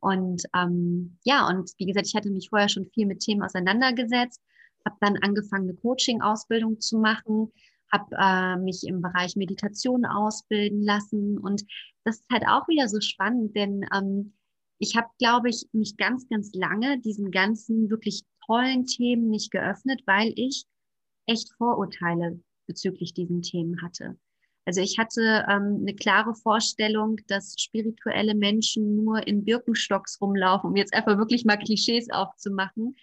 Und 0.00 0.42
ähm, 0.54 1.18
ja, 1.24 1.48
und 1.48 1.70
wie 1.78 1.86
gesagt, 1.86 2.06
ich 2.06 2.14
hatte 2.14 2.30
mich 2.30 2.48
vorher 2.50 2.68
schon 2.68 2.86
viel 2.86 3.06
mit 3.06 3.20
Themen 3.20 3.42
auseinandergesetzt, 3.42 4.40
habe 4.84 4.96
dann 5.00 5.16
angefangen, 5.22 5.68
eine 5.68 5.78
Coaching-Ausbildung 5.78 6.80
zu 6.80 6.98
machen, 6.98 7.52
habe 7.90 8.16
äh, 8.18 8.56
mich 8.56 8.84
im 8.86 9.00
Bereich 9.00 9.36
Meditation 9.36 10.04
ausbilden 10.04 10.82
lassen. 10.82 11.38
Und 11.38 11.64
das 12.04 12.16
ist 12.16 12.30
halt 12.30 12.44
auch 12.46 12.68
wieder 12.68 12.88
so 12.88 13.00
spannend, 13.00 13.56
denn 13.56 13.84
ähm, 13.94 14.34
ich 14.78 14.96
habe, 14.96 15.08
glaube 15.18 15.48
ich, 15.48 15.66
mich 15.72 15.96
ganz, 15.96 16.28
ganz 16.28 16.52
lange 16.52 17.00
diesen 17.00 17.30
ganzen 17.30 17.88
wirklich 17.90 18.24
tollen 18.44 18.84
Themen 18.84 19.30
nicht 19.30 19.50
geöffnet, 19.50 20.02
weil 20.06 20.32
ich 20.36 20.66
echt 21.26 21.52
Vorurteile 21.56 22.40
bezüglich 22.66 23.14
diesen 23.14 23.42
Themen 23.42 23.82
hatte. 23.82 24.16
Also 24.64 24.80
ich 24.80 24.98
hatte 24.98 25.46
ähm, 25.48 25.78
eine 25.82 25.94
klare 25.94 26.34
Vorstellung, 26.34 27.18
dass 27.28 27.54
spirituelle 27.56 28.34
Menschen 28.34 28.96
nur 28.96 29.24
in 29.26 29.44
Birkenstocks 29.44 30.20
rumlaufen, 30.20 30.70
um 30.70 30.76
jetzt 30.76 30.92
einfach 30.92 31.18
wirklich 31.18 31.44
mal 31.44 31.56
Klischees 31.56 32.10
aufzumachen. 32.10 32.96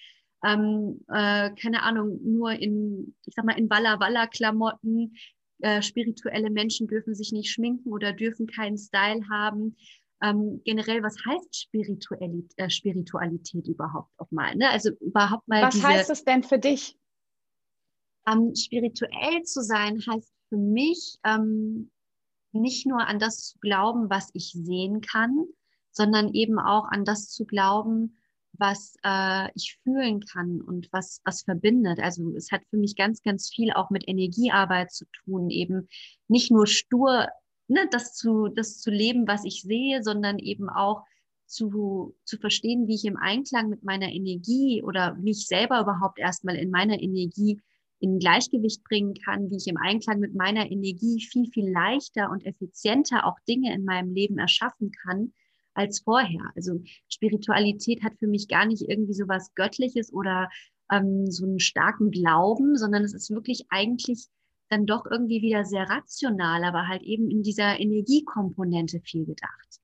Ähm, 0.44 1.00
äh, 1.08 1.52
keine 1.52 1.84
Ahnung, 1.84 2.20
nur 2.22 2.52
in, 2.52 3.16
ich 3.26 3.34
sag 3.34 3.46
mal, 3.46 3.58
in 3.58 3.70
Walla 3.70 4.00
Walla 4.02 4.28
Klamotten. 4.28 5.16
Äh, 5.62 5.82
spirituelle 5.82 6.50
Menschen 6.50 6.88
dürfen 6.88 7.16
sich 7.16 7.32
nicht 7.32 7.50
schminken 7.50 7.94
oder 7.94 8.12
dürfen 8.12 8.48
keinen 8.48 8.78
Style 8.78 9.22
haben 9.32 9.78
ähm, 10.24 10.62
generell, 10.64 11.04
was 11.04 11.18
heißt 11.26 11.56
Spiritualität, 11.56 12.54
äh, 12.58 12.70
Spiritualität 12.70 13.68
überhaupt 13.68 14.12
auch 14.18 14.32
mal? 14.32 14.56
Ne? 14.56 14.70
Also 14.70 14.92
überhaupt 15.02 15.48
mal. 15.48 15.62
Was 15.62 15.84
heißt 15.84 16.10
es 16.10 16.24
denn 16.24 16.44
für 16.44 16.58
dich? 16.58 16.98
Ähm, 18.28 18.56
spirituell 18.56 19.44
zu 19.44 19.62
sein 19.62 20.00
heißt 20.06 20.34
für 20.50 20.58
mich 20.58 21.18
ähm, 21.24 21.92
nicht 22.52 22.86
nur 22.86 23.06
an 23.06 23.20
das 23.20 23.50
zu 23.50 23.60
glauben, 23.60 24.10
was 24.10 24.30
ich 24.34 24.52
sehen 24.54 25.02
kann, 25.02 25.46
sondern 25.92 26.34
eben 26.34 26.60
auch 26.60 26.86
an 26.86 27.06
das 27.06 27.30
zu 27.30 27.46
glauben, 27.46 28.18
was 28.54 28.96
äh, 29.04 29.50
ich 29.56 29.80
fühlen 29.84 30.22
kann 30.22 30.62
und 30.62 30.88
was, 30.92 31.22
was 31.26 31.42
verbindet. 31.42 32.00
Also 32.00 32.36
es 32.36 32.52
hat 32.52 32.62
für 32.70 32.78
mich 32.78 32.96
ganz, 32.96 33.24
ganz 33.24 33.50
viel 33.50 33.74
auch 33.74 33.90
mit 33.90 34.08
Energiearbeit 34.08 34.92
zu 34.92 35.06
tun, 35.06 35.50
eben 35.50 35.90
nicht 36.28 36.52
nur 36.52 36.68
stur 36.68 37.28
ne, 37.68 37.88
das 37.92 38.14
zu, 38.14 38.48
das 38.48 38.80
zu 38.80 38.92
leben, 38.92 39.28
was 39.28 39.46
ich 39.46 39.64
sehe, 39.64 40.04
sondern 40.04 40.40
eben 40.40 40.70
auch 40.70 41.04
zu, 41.46 42.16
zu 42.24 42.38
verstehen, 42.38 42.88
wie 42.88 42.96
ich 42.96 43.06
im 43.06 43.18
Einklang 43.18 43.70
mit 43.70 43.84
meiner 43.84 44.12
Energie 44.12 44.82
oder 44.84 45.16
mich 45.16 45.48
selber 45.48 45.82
überhaupt 45.82 46.20
erstmal 46.20 46.56
in 46.56 46.72
meiner 46.72 47.02
Energie 47.02 47.62
in 48.04 48.20
Gleichgewicht 48.20 48.84
bringen 48.84 49.14
kann, 49.14 49.50
wie 49.50 49.56
ich 49.56 49.68
im 49.68 49.78
Einklang 49.78 50.20
mit 50.20 50.36
meiner 50.36 50.70
Energie 50.70 51.22
viel, 51.22 51.50
viel 51.50 51.72
leichter 51.72 52.30
und 52.30 52.46
effizienter 52.46 53.26
auch 53.26 53.40
Dinge 53.48 53.74
in 53.74 53.86
meinem 53.86 54.14
Leben 54.14 54.38
erschaffen 54.38 54.92
kann 54.92 55.32
als 55.74 56.02
vorher. 56.02 56.52
Also 56.54 56.82
Spiritualität 57.08 58.04
hat 58.04 58.18
für 58.20 58.28
mich 58.28 58.50
gar 58.50 58.66
nicht 58.66 58.84
irgendwie 58.90 59.14
so 59.14 59.30
was 59.30 59.56
Göttliches 59.56 60.12
oder 60.12 60.50
ähm, 60.92 61.32
so 61.32 61.46
einen 61.46 61.62
starken 61.62 62.12
Glauben, 62.12 62.76
sondern 62.76 63.06
es 63.06 63.14
ist 63.14 63.32
wirklich 63.32 63.68
eigentlich 63.70 64.28
dann 64.68 64.86
doch 64.86 65.06
irgendwie 65.10 65.42
wieder 65.42 65.64
sehr 65.64 65.90
rational, 65.90 66.66
aber 66.66 66.90
halt 66.90 67.04
eben 67.04 67.30
in 67.30 67.42
dieser 67.42 67.80
Energiekomponente 67.80 69.00
viel 69.00 69.26
gedacht. 69.26 69.80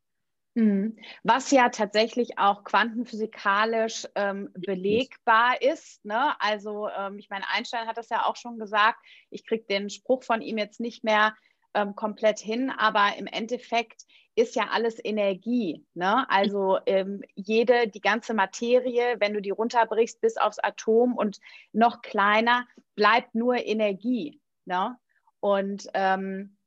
Mhm. 0.60 0.98
Was 1.24 1.52
ja 1.52 1.70
tatsächlich 1.70 2.38
auch 2.38 2.66
quantenphysikalisch 2.66 4.06
ähm, 4.16 4.50
belegbar 4.54 5.62
ist. 5.62 6.04
Ne? 6.04 6.34
Also 6.42 6.90
ähm, 6.90 7.18
ich 7.18 7.30
meine, 7.30 7.46
Einstein 7.50 7.88
hat 7.88 7.98
das 7.98 8.10
ja 8.10 8.26
auch 8.26 8.36
schon 8.36 8.60
gesagt. 8.60 9.00
Ich 9.30 9.46
kriege 9.46 9.64
den 9.64 9.90
Spruch 9.90 10.24
von 10.24 10.42
ihm 10.42 10.58
jetzt 10.58 10.82
nicht 10.82 11.06
mehr 11.06 11.34
ähm, 11.74 11.96
komplett 11.96 12.40
hin, 12.40 12.72
aber 12.72 13.16
im 13.18 13.28
Endeffekt 13.28 14.04
ist 14.36 14.56
ja 14.56 14.68
alles 14.70 15.00
Energie. 15.02 15.86
Ne? 15.94 16.30
Also 16.30 16.80
ähm, 16.86 17.22
jede, 17.36 17.88
die 17.88 18.02
ganze 18.02 18.34
Materie, 18.34 19.16
wenn 19.20 19.34
du 19.34 19.42
die 19.42 19.52
runterbrichst 19.52 20.20
bis 20.20 20.36
aufs 20.36 20.60
Atom 20.60 21.16
und 21.16 21.40
noch 21.72 22.02
kleiner, 22.02 22.68
bleibt 22.96 23.34
nur 23.34 23.56
Energie. 23.56 24.42
Ne? 24.66 24.98
Und 25.40 25.88
ähm, 25.94 26.58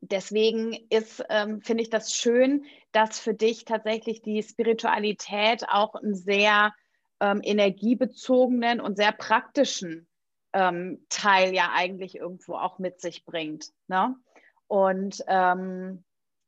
deswegen 0.00 0.72
ist, 0.90 1.24
ähm, 1.28 1.60
finde 1.60 1.82
ich 1.82 1.90
das 1.90 2.14
schön, 2.14 2.64
dass 2.92 3.18
für 3.18 3.34
dich 3.34 3.64
tatsächlich 3.64 4.22
die 4.22 4.42
Spiritualität 4.42 5.68
auch 5.68 5.94
einen 5.94 6.14
sehr 6.14 6.74
ähm, 7.20 7.40
energiebezogenen 7.42 8.80
und 8.80 8.96
sehr 8.96 9.12
praktischen 9.12 10.08
ähm, 10.52 11.04
Teil 11.08 11.54
ja 11.54 11.70
eigentlich 11.74 12.16
irgendwo 12.16 12.54
auch 12.54 12.78
mit 12.78 13.00
sich 13.00 13.24
bringt. 13.24 13.72
Ne? 13.88 14.14
Und 14.66 15.22
ähm, 15.26 16.04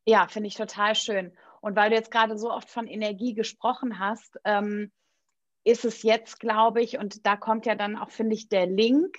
ja, 0.06 0.28
finde 0.28 0.48
ich 0.48 0.54
total 0.54 0.94
schön. 0.94 1.36
Und 1.60 1.76
weil 1.76 1.90
du 1.90 1.96
jetzt 1.96 2.10
gerade 2.10 2.38
so 2.38 2.50
oft 2.50 2.70
von 2.70 2.86
Energie 2.86 3.34
gesprochen 3.34 3.98
hast, 3.98 4.38
ähm, 4.44 4.92
ist 5.64 5.84
es 5.84 6.02
jetzt, 6.02 6.40
glaube 6.40 6.80
ich, 6.80 6.98
und 6.98 7.26
da 7.26 7.36
kommt 7.36 7.66
ja 7.66 7.74
dann 7.74 7.96
auch, 7.96 8.10
finde 8.10 8.34
ich, 8.34 8.48
der 8.48 8.66
Link 8.66 9.18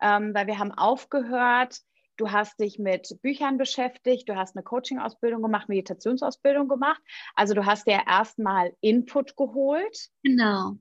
ähm, 0.00 0.34
weil 0.34 0.46
wir 0.46 0.58
haben 0.58 0.72
aufgehört. 0.72 1.80
Du 2.18 2.32
hast 2.32 2.58
dich 2.58 2.80
mit 2.80 3.16
Büchern 3.22 3.58
beschäftigt, 3.58 4.28
du 4.28 4.34
hast 4.34 4.56
eine 4.56 4.64
Coaching-Ausbildung 4.64 5.40
gemacht, 5.40 5.68
Meditationsausbildung 5.68 6.68
gemacht. 6.68 7.00
Also 7.36 7.54
du 7.54 7.64
hast 7.64 7.86
dir 7.86 8.02
erstmal 8.08 8.74
Input 8.80 9.36
geholt. 9.36 10.10
Genau, 10.24 10.74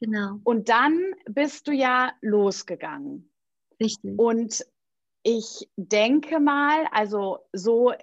genau. 0.00 0.38
Und 0.44 0.68
dann 0.68 1.14
bist 1.24 1.66
du 1.66 1.72
ja 1.72 2.12
losgegangen. 2.20 3.32
Richtig. 3.80 4.18
Und 4.18 4.66
ich 5.22 5.70
denke 5.76 6.40
mal, 6.40 6.86
also 6.92 7.38
so 7.54 7.94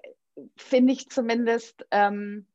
finde 0.58 0.93
ich 0.93 1.10
zumindest, 1.10 1.86
ähm, 1.91 2.47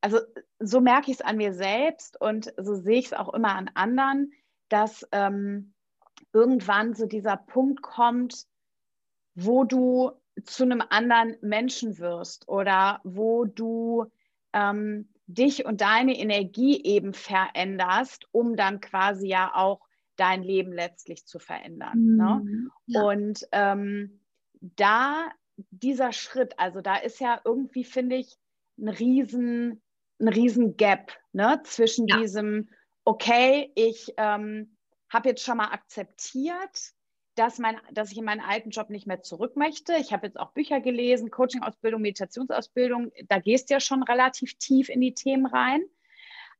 also 0.00 0.18
so 0.58 0.80
merke 0.80 1.12
ich 1.12 1.18
es 1.18 1.24
an 1.24 1.36
mir 1.36 1.52
selbst 1.52 2.20
und 2.20 2.52
so 2.56 2.74
sehe 2.74 2.98
ich 2.98 3.06
es 3.06 3.12
auch 3.12 3.32
immer 3.32 3.54
an 3.54 3.70
anderen, 3.74 4.32
dass 4.68 5.06
ähm, 5.12 5.74
irgendwann 6.32 6.94
so 6.94 7.06
dieser 7.06 7.36
Punkt 7.36 7.82
kommt, 7.82 8.46
wo 9.36 9.64
du 9.64 10.10
zu 10.44 10.64
einem 10.64 10.82
anderen 10.88 11.36
Menschen 11.40 11.98
wirst 11.98 12.48
oder 12.48 13.00
wo 13.04 13.44
du 13.44 14.06
ähm, 14.52 15.08
dich 15.26 15.64
und 15.64 15.80
deine 15.80 16.18
Energie 16.18 16.82
eben 16.82 17.12
veränderst, 17.14 18.26
um 18.32 18.56
dann 18.56 18.80
quasi 18.80 19.28
ja 19.28 19.54
auch 19.54 19.80
dein 20.16 20.42
Leben 20.42 20.72
letztlich 20.72 21.26
zu 21.26 21.38
verändern. 21.38 22.16
Ne? 22.16 22.40
Mhm, 22.42 22.50
ne? 22.50 22.70
ja. 22.86 23.02
Und 23.02 23.46
ähm, 23.52 24.20
da 24.60 25.28
dieser 25.70 26.12
Schritt, 26.12 26.58
also 26.58 26.80
da 26.80 26.96
ist 26.96 27.20
ja 27.20 27.40
irgendwie, 27.44 27.84
finde 27.84 28.16
ich, 28.16 28.36
ein 28.78 28.88
riesen, 28.88 29.82
ein 30.20 30.28
riesen 30.28 30.76
Gap 30.76 31.12
ne? 31.32 31.60
zwischen 31.64 32.06
ja. 32.08 32.18
diesem, 32.18 32.68
okay, 33.04 33.70
ich 33.74 34.12
ähm, 34.16 34.76
habe 35.10 35.30
jetzt 35.30 35.44
schon 35.44 35.58
mal 35.58 35.72
akzeptiert, 35.72 36.92
dass, 37.36 37.58
mein, 37.58 37.76
dass 37.92 38.10
ich 38.10 38.18
in 38.18 38.24
meinen 38.24 38.40
alten 38.40 38.70
Job 38.70 38.90
nicht 38.90 39.06
mehr 39.06 39.22
zurück 39.22 39.56
möchte. 39.56 39.94
Ich 39.96 40.12
habe 40.12 40.26
jetzt 40.26 40.40
auch 40.40 40.52
Bücher 40.52 40.80
gelesen, 40.80 41.30
Coaching-Ausbildung, 41.30 42.00
Meditationsausbildung. 42.00 43.12
Da 43.28 43.38
gehst 43.38 43.70
du 43.70 43.74
ja 43.74 43.80
schon 43.80 44.02
relativ 44.02 44.54
tief 44.58 44.88
in 44.88 45.00
die 45.00 45.14
Themen 45.14 45.46
rein. 45.46 45.84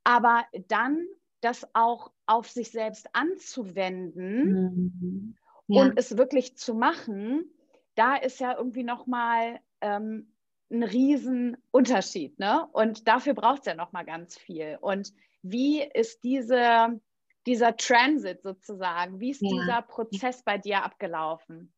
Aber 0.04 0.44
dann 0.68 1.06
das 1.40 1.66
auch 1.74 2.12
auf 2.26 2.48
sich 2.48 2.70
selbst 2.70 3.08
anzuwenden 3.12 4.92
mhm. 5.00 5.36
ja. 5.66 5.82
und 5.82 5.98
es 5.98 6.16
wirklich 6.16 6.56
zu 6.56 6.74
machen, 6.74 7.50
da 7.94 8.16
ist 8.16 8.40
ja 8.40 8.56
irgendwie 8.56 8.84
nochmal 8.84 9.60
ähm, 9.80 10.32
ein 10.70 10.82
Riesenunterschied. 10.82 12.38
Ne? 12.38 12.66
Und 12.72 13.08
dafür 13.08 13.34
braucht 13.34 13.60
es 13.60 13.66
ja 13.66 13.74
nochmal 13.74 14.04
ganz 14.04 14.36
viel. 14.36 14.78
Und 14.80 15.12
wie 15.42 15.82
ist 15.82 16.22
diese 16.24 17.00
dieser 17.46 17.76
Transit 17.76 18.42
sozusagen? 18.42 19.20
Wie 19.20 19.30
ist 19.30 19.42
ja. 19.42 19.50
dieser 19.50 19.82
Prozess 19.82 20.42
bei 20.42 20.58
dir 20.58 20.82
abgelaufen? 20.82 21.72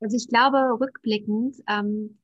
Also 0.00 0.16
ich 0.16 0.28
glaube, 0.28 0.58
rückblickend, 0.80 1.56
ähm, 1.68 2.18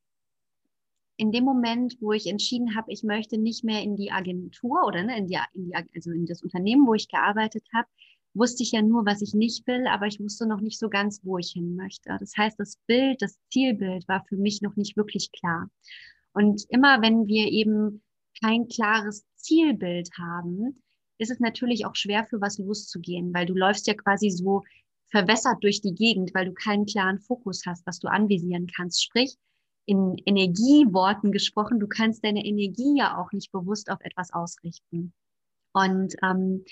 in 1.17 1.31
dem 1.31 1.43
Moment, 1.43 1.97
wo 2.01 2.11
ich 2.11 2.27
entschieden 2.27 2.75
habe, 2.75 2.91
ich 2.91 3.03
möchte 3.03 3.37
nicht 3.37 3.63
mehr 3.63 3.81
in 3.81 3.95
die 3.95 4.11
Agentur 4.11 4.83
oder 4.85 5.03
ne, 5.03 5.17
in, 5.17 5.27
die, 5.27 5.37
in 5.53 5.65
die, 5.65 5.75
also 5.75 6.11
in 6.11 6.25
das 6.25 6.41
Unternehmen, 6.41 6.87
wo 6.87 6.93
ich 6.93 7.07
gearbeitet 7.07 7.63
habe, 7.73 7.87
wusste 8.33 8.63
ich 8.63 8.71
ja 8.71 8.81
nur, 8.81 9.05
was 9.05 9.21
ich 9.21 9.33
nicht 9.33 9.67
will, 9.67 9.85
aber 9.87 10.07
ich 10.07 10.19
wusste 10.19 10.47
noch 10.47 10.59
nicht 10.59 10.79
so 10.79 10.89
ganz, 10.89 11.21
wo 11.23 11.37
ich 11.37 11.51
hin 11.51 11.75
möchte. 11.75 12.15
Das 12.19 12.35
heißt, 12.35 12.59
das 12.59 12.77
Bild, 12.87 13.21
das 13.21 13.37
Zielbild 13.51 14.07
war 14.07 14.25
für 14.27 14.37
mich 14.37 14.61
noch 14.61 14.75
nicht 14.75 14.97
wirklich 14.97 15.31
klar. 15.31 15.69
Und 16.33 16.65
immer 16.69 17.01
wenn 17.01 17.27
wir 17.27 17.47
eben 17.51 18.01
kein 18.41 18.67
klares 18.67 19.23
Zielbild 19.35 20.09
haben, 20.17 20.82
ist 21.23 21.31
es 21.31 21.39
natürlich 21.39 21.85
auch 21.85 21.95
schwer 21.95 22.25
für 22.25 22.39
was 22.41 22.59
loszugehen, 22.59 23.33
weil 23.33 23.45
du 23.45 23.55
läufst 23.55 23.87
ja 23.87 23.95
quasi 23.95 24.29
so 24.29 24.63
verwässert 25.09 25.63
durch 25.63 25.81
die 25.81 25.95
Gegend, 25.95 26.33
weil 26.33 26.45
du 26.45 26.53
keinen 26.53 26.85
klaren 26.85 27.19
Fokus 27.19 27.63
hast, 27.65 27.85
was 27.87 27.99
du 27.99 28.07
anvisieren 28.07 28.67
kannst. 28.75 29.03
Sprich, 29.03 29.37
in 29.85 30.15
Energieworten 30.25 31.31
gesprochen, 31.31 31.79
du 31.79 31.87
kannst 31.87 32.23
deine 32.23 32.45
Energie 32.45 32.97
ja 32.97 33.17
auch 33.17 33.31
nicht 33.31 33.51
bewusst 33.51 33.89
auf 33.89 33.99
etwas 34.01 34.33
ausrichten. 34.33 35.13
Und 35.73 36.15
ähm, 36.23 36.63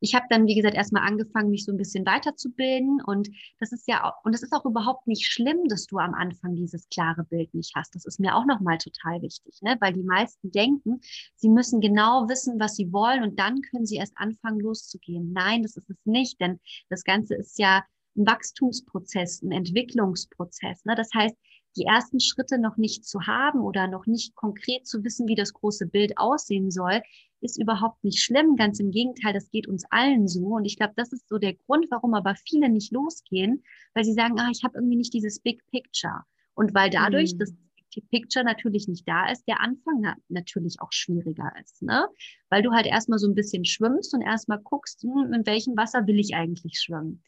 ich 0.00 0.14
habe 0.14 0.26
dann, 0.30 0.46
wie 0.46 0.54
gesagt, 0.54 0.74
erstmal 0.74 1.06
angefangen, 1.06 1.50
mich 1.50 1.64
so 1.64 1.72
ein 1.72 1.76
bisschen 1.76 2.06
weiterzubilden. 2.06 3.00
Und 3.04 3.28
das 3.58 3.72
ist 3.72 3.86
ja 3.86 4.04
auch, 4.04 4.24
und 4.24 4.34
es 4.34 4.42
ist 4.42 4.52
auch 4.52 4.64
überhaupt 4.64 5.06
nicht 5.06 5.26
schlimm, 5.26 5.68
dass 5.68 5.86
du 5.86 5.98
am 5.98 6.14
Anfang 6.14 6.56
dieses 6.56 6.88
klare 6.88 7.24
Bild 7.24 7.52
nicht 7.54 7.74
hast. 7.74 7.94
Das 7.94 8.06
ist 8.06 8.18
mir 8.18 8.34
auch 8.34 8.46
nochmal 8.46 8.78
total 8.78 9.22
wichtig, 9.22 9.60
ne? 9.62 9.76
weil 9.80 9.92
die 9.92 10.02
meisten 10.02 10.50
denken, 10.50 11.00
sie 11.36 11.48
müssen 11.48 11.80
genau 11.80 12.28
wissen, 12.28 12.58
was 12.58 12.76
sie 12.76 12.92
wollen 12.92 13.22
und 13.22 13.38
dann 13.38 13.60
können 13.62 13.86
sie 13.86 13.96
erst 13.96 14.16
anfangen 14.16 14.60
loszugehen. 14.60 15.32
Nein, 15.32 15.62
das 15.62 15.76
ist 15.76 15.90
es 15.90 15.98
nicht, 16.04 16.40
denn 16.40 16.60
das 16.88 17.04
Ganze 17.04 17.34
ist 17.34 17.58
ja 17.58 17.84
ein 18.16 18.26
Wachstumsprozess, 18.26 19.42
ein 19.42 19.52
Entwicklungsprozess. 19.52 20.84
Ne? 20.84 20.94
Das 20.94 21.10
heißt, 21.14 21.36
die 21.76 21.84
ersten 21.84 22.20
Schritte 22.20 22.58
noch 22.58 22.76
nicht 22.76 23.04
zu 23.04 23.26
haben 23.26 23.60
oder 23.60 23.86
noch 23.86 24.06
nicht 24.06 24.34
konkret 24.34 24.86
zu 24.86 25.04
wissen, 25.04 25.28
wie 25.28 25.34
das 25.34 25.52
große 25.52 25.86
Bild 25.86 26.18
aussehen 26.18 26.70
soll, 26.70 27.02
ist 27.40 27.60
überhaupt 27.60 28.02
nicht 28.04 28.22
schlimm. 28.22 28.56
Ganz 28.56 28.80
im 28.80 28.90
Gegenteil, 28.90 29.32
das 29.32 29.50
geht 29.50 29.66
uns 29.66 29.84
allen 29.90 30.28
so. 30.28 30.56
Und 30.56 30.64
ich 30.64 30.76
glaube, 30.76 30.94
das 30.96 31.12
ist 31.12 31.28
so 31.28 31.38
der 31.38 31.54
Grund, 31.54 31.86
warum 31.90 32.14
aber 32.14 32.34
viele 32.34 32.68
nicht 32.68 32.92
losgehen, 32.92 33.62
weil 33.94 34.04
sie 34.04 34.12
sagen, 34.12 34.38
ah, 34.38 34.48
ich 34.52 34.62
habe 34.64 34.78
irgendwie 34.78 34.96
nicht 34.96 35.14
dieses 35.14 35.40
Big 35.40 35.64
Picture. 35.70 36.24
Und 36.54 36.74
weil 36.74 36.90
dadurch, 36.90 37.34
mhm. 37.34 37.38
dass 37.38 37.54
die 37.94 38.02
Picture 38.02 38.44
natürlich 38.44 38.86
nicht 38.88 39.08
da 39.08 39.30
ist, 39.30 39.46
der 39.48 39.60
Anfang 39.60 40.14
natürlich 40.28 40.76
auch 40.80 40.92
schwieriger 40.92 41.52
ist, 41.60 41.82
ne? 41.82 42.06
Weil 42.48 42.62
du 42.62 42.70
halt 42.70 42.86
erstmal 42.86 43.18
so 43.18 43.28
ein 43.28 43.34
bisschen 43.34 43.64
schwimmst 43.64 44.14
und 44.14 44.22
erstmal 44.22 44.60
guckst, 44.60 45.02
hm, 45.02 45.32
in 45.32 45.46
welchem 45.46 45.76
Wasser 45.76 46.06
will 46.06 46.18
ich 46.20 46.34
eigentlich 46.34 46.78
schwimmen. 46.78 47.22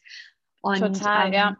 Und, 0.61 0.79
Total, 0.79 1.27
ähm, 1.27 1.33
ja. 1.33 1.57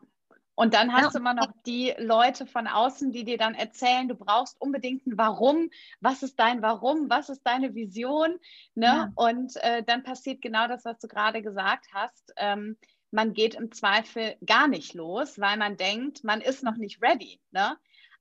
Und 0.55 0.75
dann 0.75 0.93
hast 0.93 1.05
ja. 1.05 1.09
du 1.09 1.17
immer 1.17 1.33
noch 1.33 1.51
die 1.65 1.93
Leute 1.97 2.45
von 2.45 2.67
außen, 2.67 3.11
die 3.11 3.23
dir 3.23 3.37
dann 3.37 3.55
erzählen, 3.55 4.07
du 4.07 4.15
brauchst 4.15 4.59
unbedingt 4.61 5.07
ein 5.07 5.17
Warum. 5.17 5.69
Was 5.99 6.21
ist 6.21 6.39
dein 6.39 6.61
Warum? 6.61 7.09
Was 7.09 7.29
ist 7.29 7.41
deine 7.43 7.73
Vision? 7.73 8.37
Ne? 8.75 8.85
Ja. 8.85 9.11
Und 9.15 9.55
äh, 9.63 9.83
dann 9.83 10.03
passiert 10.03 10.41
genau 10.41 10.67
das, 10.67 10.85
was 10.85 10.99
du 10.99 11.07
gerade 11.07 11.41
gesagt 11.41 11.87
hast. 11.91 12.33
Ähm, 12.37 12.77
man 13.09 13.33
geht 13.33 13.55
im 13.55 13.71
Zweifel 13.71 14.35
gar 14.45 14.67
nicht 14.67 14.93
los, 14.93 15.39
weil 15.39 15.57
man 15.57 15.77
denkt, 15.77 16.23
man 16.23 16.41
ist 16.41 16.63
noch 16.63 16.77
nicht 16.77 17.01
ready. 17.01 17.39
Ne? 17.51 17.77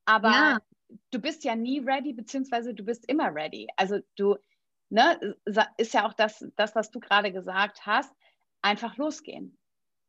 Aber 0.07 0.31
ja. 0.31 0.59
du 1.11 1.19
bist 1.19 1.45
ja 1.45 1.55
nie 1.55 1.81
ready, 1.81 2.15
beziehungsweise 2.15 2.75
du 2.75 2.85
bist 2.85 3.09
immer 3.09 3.35
ready. 3.35 3.69
Also 3.77 4.01
du, 4.17 4.37
ne, 4.89 5.37
ist 5.77 5.95
ja 5.95 6.07
auch 6.07 6.15
das, 6.15 6.47
das 6.57 6.75
was 6.75 6.91
du 6.91 7.01
gerade 7.01 7.33
gesagt 7.33 7.85
hast, 7.85 8.13
einfach 8.63 8.97
losgehen. 8.97 9.59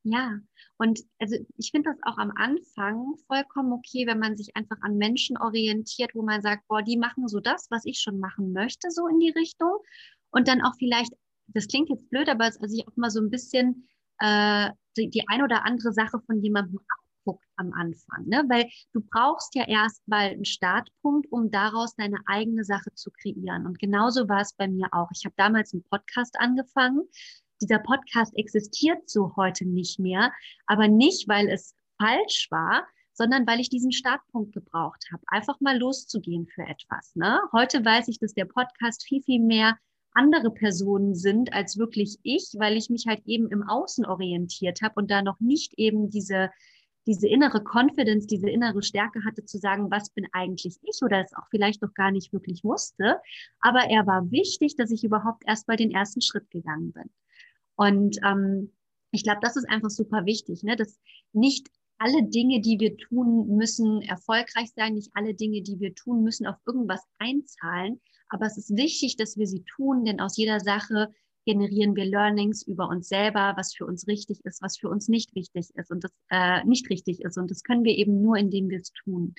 Ja, 0.06 0.38
und 0.78 1.00
also 1.20 1.38
ich 1.58 1.72
finde 1.72 1.92
das 1.92 2.00
auch 2.04 2.18
am 2.18 2.32
Anfang 2.36 3.16
vollkommen 3.28 3.72
okay, 3.72 4.06
wenn 4.06 4.20
man 4.20 4.36
sich 4.36 4.54
einfach 4.56 4.76
an 4.82 4.98
Menschen 4.98 5.38
orientiert, 5.38 6.12
wo 6.14 6.24
man 6.24 6.42
sagt, 6.42 6.68
boah, 6.68 6.82
die 6.82 6.98
machen 6.98 7.28
so 7.30 7.40
das, 7.40 7.68
was 7.70 7.86
ich 7.86 8.00
schon 8.00 8.20
machen 8.20 8.52
möchte, 8.52 8.92
so 8.92 9.08
in 9.08 9.20
die 9.20 9.32
Richtung. 9.32 9.78
Und 10.32 10.50
dann 10.50 10.62
auch 10.62 10.74
vielleicht, 10.78 11.14
das 11.48 11.68
klingt 11.68 11.90
jetzt 11.90 12.10
blöd, 12.10 12.28
aber 12.28 12.46
also 12.46 12.76
ich 12.76 12.86
auch 12.86 12.98
mal 12.98 13.10
so 13.10 13.22
ein 13.22 13.30
bisschen 13.30 13.88
äh, 14.20 14.72
die, 14.98 15.10
die 15.10 15.24
ein 15.30 15.42
oder 15.42 15.66
andere 15.66 15.94
Sache 15.94 16.20
von 16.26 16.42
jemandem 16.44 16.80
abguckt 16.80 17.46
am 17.56 17.72
Anfang, 17.72 18.28
ne? 18.28 18.44
Weil 18.50 18.70
du 18.92 19.02
brauchst 19.02 19.56
ja 19.56 19.66
erstmal 19.66 20.32
einen 20.32 20.46
Startpunkt, 20.46 21.32
um 21.32 21.50
daraus 21.50 21.96
deine 21.96 22.20
eigene 22.26 22.66
Sache 22.66 22.94
zu 22.94 23.10
kreieren. 23.12 23.66
Und 23.66 23.80
genauso 23.80 24.28
war 24.28 24.42
es 24.42 24.54
bei 24.54 24.68
mir 24.68 24.88
auch. 24.92 25.08
Ich 25.16 25.24
habe 25.24 25.36
damals 25.38 25.74
einen 25.74 25.84
Podcast 25.84 26.36
angefangen 26.40 27.04
dieser 27.64 27.80
Podcast 27.80 28.36
existiert 28.38 29.10
so 29.10 29.36
heute 29.36 29.66
nicht 29.66 30.00
mehr, 30.00 30.32
aber 30.68 30.88
nicht, 30.88 31.28
weil 31.28 31.50
es 31.50 31.76
falsch 31.98 32.48
war, 32.52 32.86
sondern 33.14 33.48
weil 33.48 33.60
ich 33.60 33.70
diesen 33.70 33.92
Startpunkt 33.92 34.54
gebraucht 34.54 35.06
habe, 35.12 35.24
einfach 35.28 35.60
mal 35.62 35.78
loszugehen 35.78 36.48
für 36.48 36.64
etwas. 36.64 37.16
Ne? 37.16 37.40
Heute 37.52 37.86
weiß 37.86 38.08
ich, 38.08 38.20
dass 38.20 38.34
der 38.34 38.46
Podcast 38.46 39.06
viel, 39.06 39.22
viel 39.22 39.40
mehr 39.40 39.78
andere 40.14 40.52
Personen 40.52 41.16
sind 41.16 41.54
als 41.54 41.78
wirklich 41.78 42.18
ich, 42.24 42.54
weil 42.58 42.78
ich 42.78 42.90
mich 42.90 43.06
halt 43.08 43.22
eben 43.26 43.50
im 43.50 43.64
Außen 43.64 44.06
orientiert 44.06 44.82
habe 44.82 44.96
und 44.96 45.10
da 45.10 45.22
noch 45.22 45.40
nicht 45.40 45.74
eben 45.78 46.10
diese, 46.10 46.50
diese 47.08 47.28
innere 47.28 47.64
Confidence, 47.64 48.28
diese 48.28 48.50
innere 48.50 48.84
Stärke 48.84 49.24
hatte 49.26 49.44
zu 49.46 49.58
sagen, 49.58 49.90
was 49.90 50.12
bin 50.12 50.28
eigentlich 50.32 50.78
ich 50.82 51.02
oder 51.04 51.22
es 51.22 51.34
auch 51.34 51.48
vielleicht 51.50 51.82
noch 51.82 51.94
gar 51.94 52.12
nicht 52.12 52.32
wirklich 52.32 52.64
wusste. 52.64 53.20
Aber 53.60 53.90
er 53.90 54.06
war 54.06 54.30
wichtig, 54.32 54.76
dass 54.76 54.92
ich 54.92 55.04
überhaupt 55.04 55.44
erst 55.46 55.68
mal 55.68 55.78
den 55.78 55.92
ersten 55.92 56.22
Schritt 56.22 56.50
gegangen 56.52 56.94
bin. 56.94 57.10
Und 57.76 58.18
ähm, 58.24 58.72
ich 59.12 59.24
glaube, 59.24 59.40
das 59.42 59.56
ist 59.56 59.70
einfach 59.70 59.90
super 59.90 60.26
wichtig, 60.26 60.64
ne? 60.64 60.76
dass 60.76 61.00
nicht 61.34 61.70
alle 61.98 62.24
Dinge, 62.24 62.60
die 62.62 62.80
wir 62.80 62.98
tun, 62.98 63.56
müssen 63.56 64.02
erfolgreich 64.02 64.72
sein. 64.76 64.96
Nicht 64.96 65.12
alle 65.14 65.34
Dinge, 65.34 65.62
die 65.62 65.80
wir 65.80 65.96
tun, 65.96 66.24
müssen 66.24 66.46
auf 66.46 66.58
irgendwas 66.66 67.04
einzahlen. 67.18 68.02
Aber 68.30 68.46
es 68.46 68.58
ist 68.58 68.76
wichtig, 68.76 69.16
dass 69.16 69.38
wir 69.38 69.48
sie 69.48 69.64
tun, 69.76 70.04
denn 70.06 70.20
aus 70.20 70.36
jeder 70.38 70.60
Sache 70.60 71.14
generieren 71.46 71.96
wir 71.96 72.06
Learnings 72.06 72.64
über 72.64 72.88
uns 72.88 73.08
selber, 73.08 73.54
was 73.58 73.74
für 73.74 73.86
uns 73.86 74.08
richtig 74.08 74.40
ist, 74.44 74.62
was 74.62 74.78
für 74.78 74.90
uns 74.90 75.08
nicht 75.08 75.36
wichtig 75.36 75.70
ist 75.76 75.92
und 75.92 76.04
das 76.04 76.12
äh, 76.30 76.64
nicht 76.66 76.90
richtig 76.90 77.22
ist. 77.22 77.38
Und 77.38 77.52
das 77.52 77.64
können 77.64 77.84
wir 77.84 77.96
eben 77.98 78.22
nur, 78.22 78.38
indem 78.38 78.70
wir 78.70 78.80
es 78.80 78.92
tun. 79.04 79.36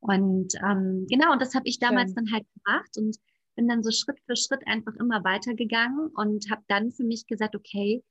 Und 0.00 0.54
ähm, 0.56 1.06
genau, 1.08 1.32
und 1.32 1.40
das 1.40 1.54
habe 1.54 1.68
ich 1.68 1.78
damals 1.78 2.12
Schön. 2.12 2.26
dann 2.26 2.32
halt 2.32 2.46
gemacht. 2.54 2.98
Und 2.98 3.16
bin 3.54 3.68
dann 3.68 3.82
so 3.82 3.90
Schritt 3.90 4.18
für 4.26 4.36
Schritt 4.36 4.66
einfach 4.66 4.94
immer 4.96 5.24
weitergegangen 5.24 6.08
und 6.14 6.50
habe 6.50 6.62
dann 6.68 6.90
für 6.90 7.04
mich 7.04 7.26
gesagt, 7.26 7.56
okay, 7.56 8.02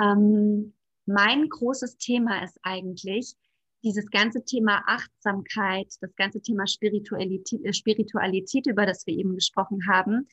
ähm, 0.00 0.74
mein 1.06 1.48
großes 1.48 1.96
Thema 1.96 2.42
ist 2.42 2.58
eigentlich 2.62 3.34
dieses 3.82 4.10
ganze 4.10 4.44
Thema 4.44 4.82
Achtsamkeit, 4.86 5.86
das 6.00 6.14
ganze 6.16 6.40
Thema 6.40 6.66
Spiritualität, 6.66 7.64
äh, 7.64 7.72
Spiritualität, 7.72 8.66
über 8.66 8.86
das 8.86 9.06
wir 9.06 9.14
eben 9.14 9.34
gesprochen 9.34 9.80
haben, 9.88 10.28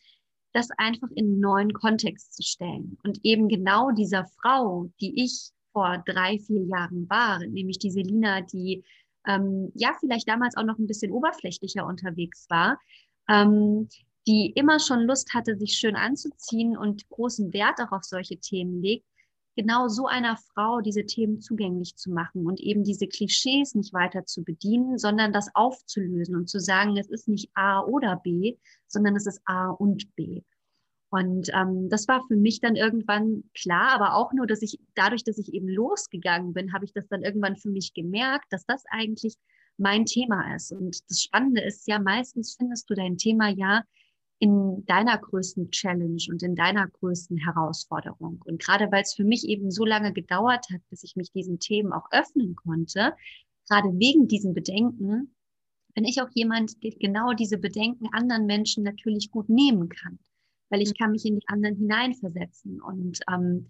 das 0.53 0.69
einfach 0.77 1.09
in 1.15 1.25
einen 1.25 1.39
neuen 1.39 1.73
Kontext 1.73 2.33
zu 2.33 2.43
stellen. 2.43 2.97
Und 3.03 3.19
eben 3.23 3.47
genau 3.47 3.91
dieser 3.91 4.25
Frau, 4.41 4.89
die 5.01 5.23
ich 5.23 5.49
vor 5.73 6.01
drei, 6.05 6.39
vier 6.39 6.63
Jahren 6.63 7.09
war, 7.09 7.39
nämlich 7.39 7.77
die 7.77 7.91
Selina, 7.91 8.41
die 8.41 8.83
ähm, 9.27 9.71
ja 9.75 9.93
vielleicht 9.99 10.27
damals 10.27 10.55
auch 10.55 10.63
noch 10.63 10.77
ein 10.79 10.87
bisschen 10.87 11.11
oberflächlicher 11.11 11.85
unterwegs 11.85 12.47
war, 12.49 12.79
ähm, 13.29 13.89
die 14.27 14.51
immer 14.51 14.79
schon 14.79 15.01
Lust 15.01 15.33
hatte, 15.33 15.57
sich 15.57 15.73
schön 15.73 15.95
anzuziehen 15.95 16.77
und 16.77 17.07
großen 17.09 17.53
Wert 17.53 17.79
auch 17.79 17.91
auf 17.91 18.03
solche 18.03 18.37
Themen 18.37 18.81
legt, 18.81 19.05
genau 19.55 19.87
so 19.87 20.07
einer 20.07 20.37
Frau 20.37 20.81
diese 20.81 21.05
Themen 21.05 21.39
zugänglich 21.39 21.95
zu 21.95 22.11
machen 22.11 22.45
und 22.45 22.59
eben 22.59 22.83
diese 22.83 23.07
Klischees 23.07 23.73
nicht 23.73 23.93
weiter 23.93 24.25
zu 24.25 24.43
bedienen, 24.43 24.97
sondern 24.97 25.31
das 25.31 25.49
aufzulösen 25.55 26.35
und 26.35 26.49
zu 26.49 26.59
sagen, 26.59 26.97
es 26.97 27.09
ist 27.09 27.27
nicht 27.27 27.49
A 27.53 27.81
oder 27.81 28.17
B, 28.17 28.57
sondern 28.87 29.15
es 29.15 29.25
ist 29.25 29.41
A 29.45 29.69
und 29.69 30.13
B. 30.15 30.41
Und 31.09 31.49
ähm, 31.53 31.87
das 31.89 32.07
war 32.07 32.25
für 32.27 32.35
mich 32.35 32.59
dann 32.59 32.75
irgendwann 32.75 33.43
klar, 33.53 33.93
aber 33.93 34.15
auch 34.15 34.33
nur, 34.33 34.47
dass 34.47 34.61
ich 34.61 34.79
dadurch, 34.95 35.23
dass 35.23 35.37
ich 35.37 35.53
eben 35.53 35.69
losgegangen 35.69 36.53
bin, 36.53 36.73
habe 36.73 36.83
ich 36.83 36.91
das 36.91 37.07
dann 37.07 37.23
irgendwann 37.23 37.55
für 37.55 37.69
mich 37.69 37.93
gemerkt, 37.93 38.45
dass 38.49 38.65
das 38.65 38.83
eigentlich 38.89 39.35
mein 39.77 40.05
Thema 40.05 40.53
ist. 40.55 40.73
Und 40.73 40.99
das 41.09 41.21
Spannende 41.21 41.61
ist 41.61 41.87
ja, 41.87 41.99
meistens 41.99 42.55
findest 42.57 42.89
du 42.89 42.95
dein 42.95 43.17
Thema 43.17 43.49
ja 43.49 43.83
in 44.39 44.85
deiner 44.85 45.17
größten 45.17 45.71
Challenge 45.71 46.21
und 46.29 46.43
in 46.43 46.55
deiner 46.55 46.87
größten 46.87 47.37
Herausforderung. 47.37 48.41
Und 48.45 48.61
gerade 48.61 48.91
weil 48.91 49.03
es 49.03 49.13
für 49.13 49.23
mich 49.23 49.47
eben 49.47 49.71
so 49.71 49.85
lange 49.85 50.11
gedauert 50.11 50.65
hat, 50.73 50.81
bis 50.89 51.03
ich 51.03 51.15
mich 51.15 51.31
diesen 51.31 51.59
Themen 51.59 51.93
auch 51.93 52.07
öffnen 52.11 52.55
konnte, 52.55 53.13
gerade 53.67 53.89
wegen 53.97 54.27
diesen 54.27 54.53
Bedenken, 54.53 55.33
bin 55.93 56.03
ich 56.03 56.21
auch 56.21 56.29
jemand, 56.33 56.83
der 56.83 56.91
genau 56.99 57.33
diese 57.33 57.57
Bedenken 57.57 58.07
anderen 58.11 58.45
Menschen 58.45 58.83
natürlich 58.83 59.31
gut 59.31 59.47
nehmen 59.47 59.87
kann, 59.87 60.19
weil 60.69 60.81
ich 60.81 60.89
mhm. 60.89 60.97
kann 60.97 61.11
mich 61.11 61.25
in 61.25 61.39
die 61.39 61.47
anderen 61.47 61.77
hineinversetzen 61.77 62.81
und 62.81 63.21
ähm, 63.31 63.67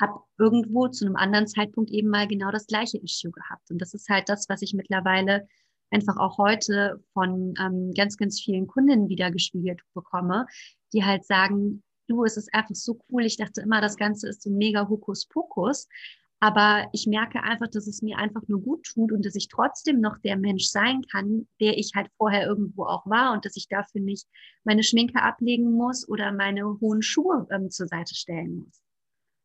habe 0.00 0.20
irgendwo 0.38 0.88
zu 0.88 1.06
einem 1.06 1.16
anderen 1.16 1.46
Zeitpunkt 1.46 1.90
eben 1.90 2.08
mal 2.08 2.28
genau 2.28 2.50
das 2.50 2.66
gleiche 2.66 2.98
Issue 2.98 3.30
gehabt. 3.30 3.70
Und 3.70 3.78
das 3.78 3.94
ist 3.94 4.08
halt 4.08 4.28
das, 4.28 4.48
was 4.48 4.60
ich 4.60 4.74
mittlerweile 4.74 5.48
einfach 5.94 6.16
auch 6.16 6.38
heute 6.38 7.02
von 7.12 7.54
ähm, 7.60 7.92
ganz, 7.96 8.16
ganz 8.16 8.40
vielen 8.40 8.66
Kunden 8.66 9.08
wieder 9.08 9.30
gespiegelt 9.30 9.80
bekomme, 9.94 10.46
die 10.92 11.04
halt 11.04 11.24
sagen, 11.24 11.82
du, 12.08 12.24
es 12.24 12.36
ist 12.36 12.52
einfach 12.52 12.74
so 12.74 12.98
cool. 13.08 13.24
Ich 13.24 13.36
dachte 13.36 13.60
immer, 13.60 13.80
das 13.80 13.96
Ganze 13.96 14.28
ist 14.28 14.42
so 14.42 14.50
mega 14.50 14.88
Hokuspokus. 14.88 15.88
Aber 16.40 16.88
ich 16.92 17.06
merke 17.06 17.42
einfach, 17.42 17.68
dass 17.68 17.86
es 17.86 18.02
mir 18.02 18.18
einfach 18.18 18.42
nur 18.48 18.60
gut 18.60 18.84
tut 18.84 19.12
und 19.12 19.24
dass 19.24 19.34
ich 19.34 19.48
trotzdem 19.48 20.00
noch 20.00 20.18
der 20.18 20.36
Mensch 20.36 20.66
sein 20.66 21.00
kann, 21.10 21.48
der 21.58 21.78
ich 21.78 21.92
halt 21.94 22.10
vorher 22.18 22.46
irgendwo 22.46 22.84
auch 22.84 23.06
war 23.06 23.32
und 23.32 23.46
dass 23.46 23.56
ich 23.56 23.68
dafür 23.68 24.02
nicht 24.02 24.26
meine 24.62 24.82
Schminke 24.82 25.22
ablegen 25.22 25.72
muss 25.72 26.06
oder 26.06 26.32
meine 26.32 26.80
hohen 26.80 27.00
Schuhe 27.00 27.46
ähm, 27.50 27.70
zur 27.70 27.86
Seite 27.86 28.14
stellen 28.14 28.56
muss. 28.56 28.82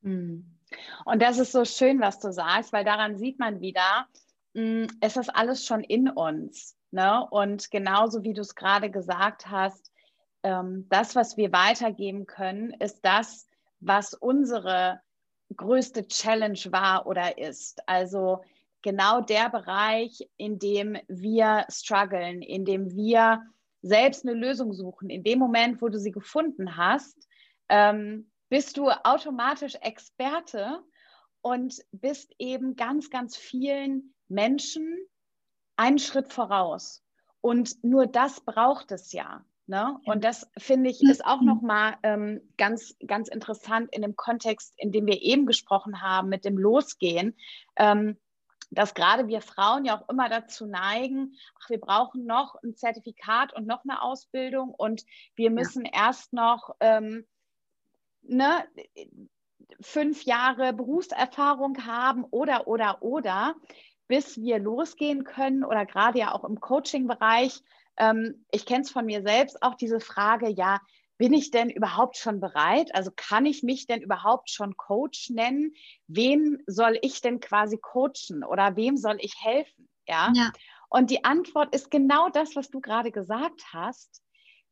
Hm. 0.01 0.57
Und 1.05 1.21
das 1.21 1.39
ist 1.39 1.53
so 1.53 1.63
schön, 1.63 2.01
was 2.01 2.19
du 2.19 2.33
sagst, 2.33 2.73
weil 2.73 2.83
daran 2.83 3.17
sieht 3.17 3.39
man 3.39 3.61
wieder, 3.61 4.07
es 4.53 5.17
ist 5.17 5.35
alles 5.35 5.65
schon 5.65 5.83
in 5.83 6.09
uns. 6.09 6.75
Ne? 6.91 7.25
Und 7.29 7.69
genauso 7.71 8.23
wie 8.23 8.33
du 8.33 8.41
es 8.41 8.55
gerade 8.55 8.89
gesagt 8.89 9.47
hast, 9.47 9.91
ähm, 10.43 10.87
das, 10.89 11.15
was 11.15 11.37
wir 11.37 11.51
weitergeben 11.51 12.25
können, 12.25 12.71
ist 12.79 13.01
das, 13.03 13.47
was 13.79 14.13
unsere 14.13 14.99
größte 15.55 16.07
Challenge 16.07 16.59
war 16.69 17.07
oder 17.07 17.37
ist. 17.37 17.81
Also 17.87 18.43
genau 18.81 19.21
der 19.21 19.49
Bereich, 19.49 20.27
in 20.37 20.59
dem 20.59 20.97
wir 21.07 21.65
strugglen, 21.69 22.41
in 22.41 22.65
dem 22.65 22.95
wir 22.95 23.43
selbst 23.81 24.25
eine 24.25 24.33
Lösung 24.33 24.73
suchen. 24.73 25.09
In 25.09 25.23
dem 25.23 25.39
Moment, 25.39 25.81
wo 25.81 25.89
du 25.89 25.99
sie 25.99 26.11
gefunden 26.11 26.77
hast, 26.77 27.27
ähm, 27.69 28.31
bist 28.49 28.77
du 28.77 28.89
automatisch 28.89 29.75
Experte 29.75 30.81
und 31.41 31.81
bist 31.91 32.33
eben 32.39 32.75
ganz, 32.75 33.09
ganz 33.09 33.37
vielen 33.37 34.13
Menschen 34.29 34.97
einen 35.75 35.99
Schritt 35.99 36.31
voraus. 36.31 37.03
Und 37.41 37.83
nur 37.83 38.07
das 38.07 38.41
braucht 38.41 38.91
es 38.91 39.11
ja. 39.11 39.45
Ne? 39.65 39.99
Und 40.05 40.23
das 40.23 40.49
finde 40.57 40.89
ich 40.89 41.01
ist 41.03 41.23
auch 41.23 41.41
nochmal 41.41 41.95
ähm, 42.01 42.41
ganz, 42.57 42.95
ganz 43.05 43.29
interessant 43.29 43.93
in 43.93 44.01
dem 44.01 44.15
Kontext, 44.15 44.73
in 44.77 44.91
dem 44.91 45.05
wir 45.05 45.21
eben 45.21 45.45
gesprochen 45.45 46.01
haben, 46.01 46.27
mit 46.27 46.43
dem 46.43 46.57
Losgehen. 46.57 47.37
Ähm, 47.75 48.17
dass 48.71 48.93
gerade 48.93 49.27
wir 49.27 49.41
Frauen 49.41 49.85
ja 49.85 49.99
auch 49.99 50.09
immer 50.09 50.29
dazu 50.29 50.65
neigen, 50.65 51.35
ach, 51.59 51.69
wir 51.69 51.79
brauchen 51.79 52.25
noch 52.25 52.55
ein 52.63 52.75
Zertifikat 52.75 53.53
und 53.53 53.65
noch 53.65 53.83
eine 53.83 54.01
Ausbildung 54.01 54.73
und 54.75 55.05
wir 55.35 55.49
müssen 55.49 55.85
ja. 55.85 55.91
erst 55.93 56.33
noch 56.33 56.75
ähm, 56.79 57.25
ne, 58.21 58.63
fünf 59.81 60.23
Jahre 60.23 60.73
Berufserfahrung 60.73 61.85
haben 61.85 62.25
oder, 62.25 62.67
oder, 62.67 63.01
oder, 63.01 63.55
bis 64.09 64.41
wir 64.41 64.59
losgehen 64.59 65.23
können 65.23 65.63
oder 65.63 65.85
gerade 65.85 66.19
ja 66.19 66.33
auch 66.33 66.43
im 66.43 66.59
Coaching-Bereich 66.59 67.63
ähm, 67.99 68.45
ich 68.51 68.65
kenne 68.65 68.81
es 68.81 68.89
von 68.89 69.05
mir 69.05 69.21
selbst 69.21 69.61
auch 69.61 69.75
diese 69.75 69.99
Frage, 69.99 70.49
ja, 70.49 70.79
bin 71.17 71.33
ich 71.33 71.51
denn 71.51 71.69
überhaupt 71.69 72.17
schon 72.17 72.39
bereit? 72.39 72.95
Also 72.95 73.11
kann 73.13 73.45
ich 73.45 73.61
mich 73.61 73.85
denn 73.85 74.01
überhaupt 74.01 74.49
schon 74.49 74.77
Coach 74.77 75.29
nennen? 75.29 75.73
Wem 76.07 76.63
soll 76.65 76.97
ich 77.01 77.21
denn 77.21 77.41
quasi 77.41 77.77
coachen 77.77 78.43
oder 78.45 78.77
wem 78.77 78.95
soll 78.95 79.17
ich 79.19 79.33
helfen? 79.43 79.89
Ja. 80.07 80.31
ja. 80.33 80.51
Und 80.87 81.11
die 81.11 81.25
Antwort 81.25 81.75
ist 81.75 81.91
genau 81.91 82.29
das, 82.29 82.55
was 82.55 82.69
du 82.69 82.79
gerade 82.79 83.11
gesagt 83.11 83.65
hast. 83.73 84.23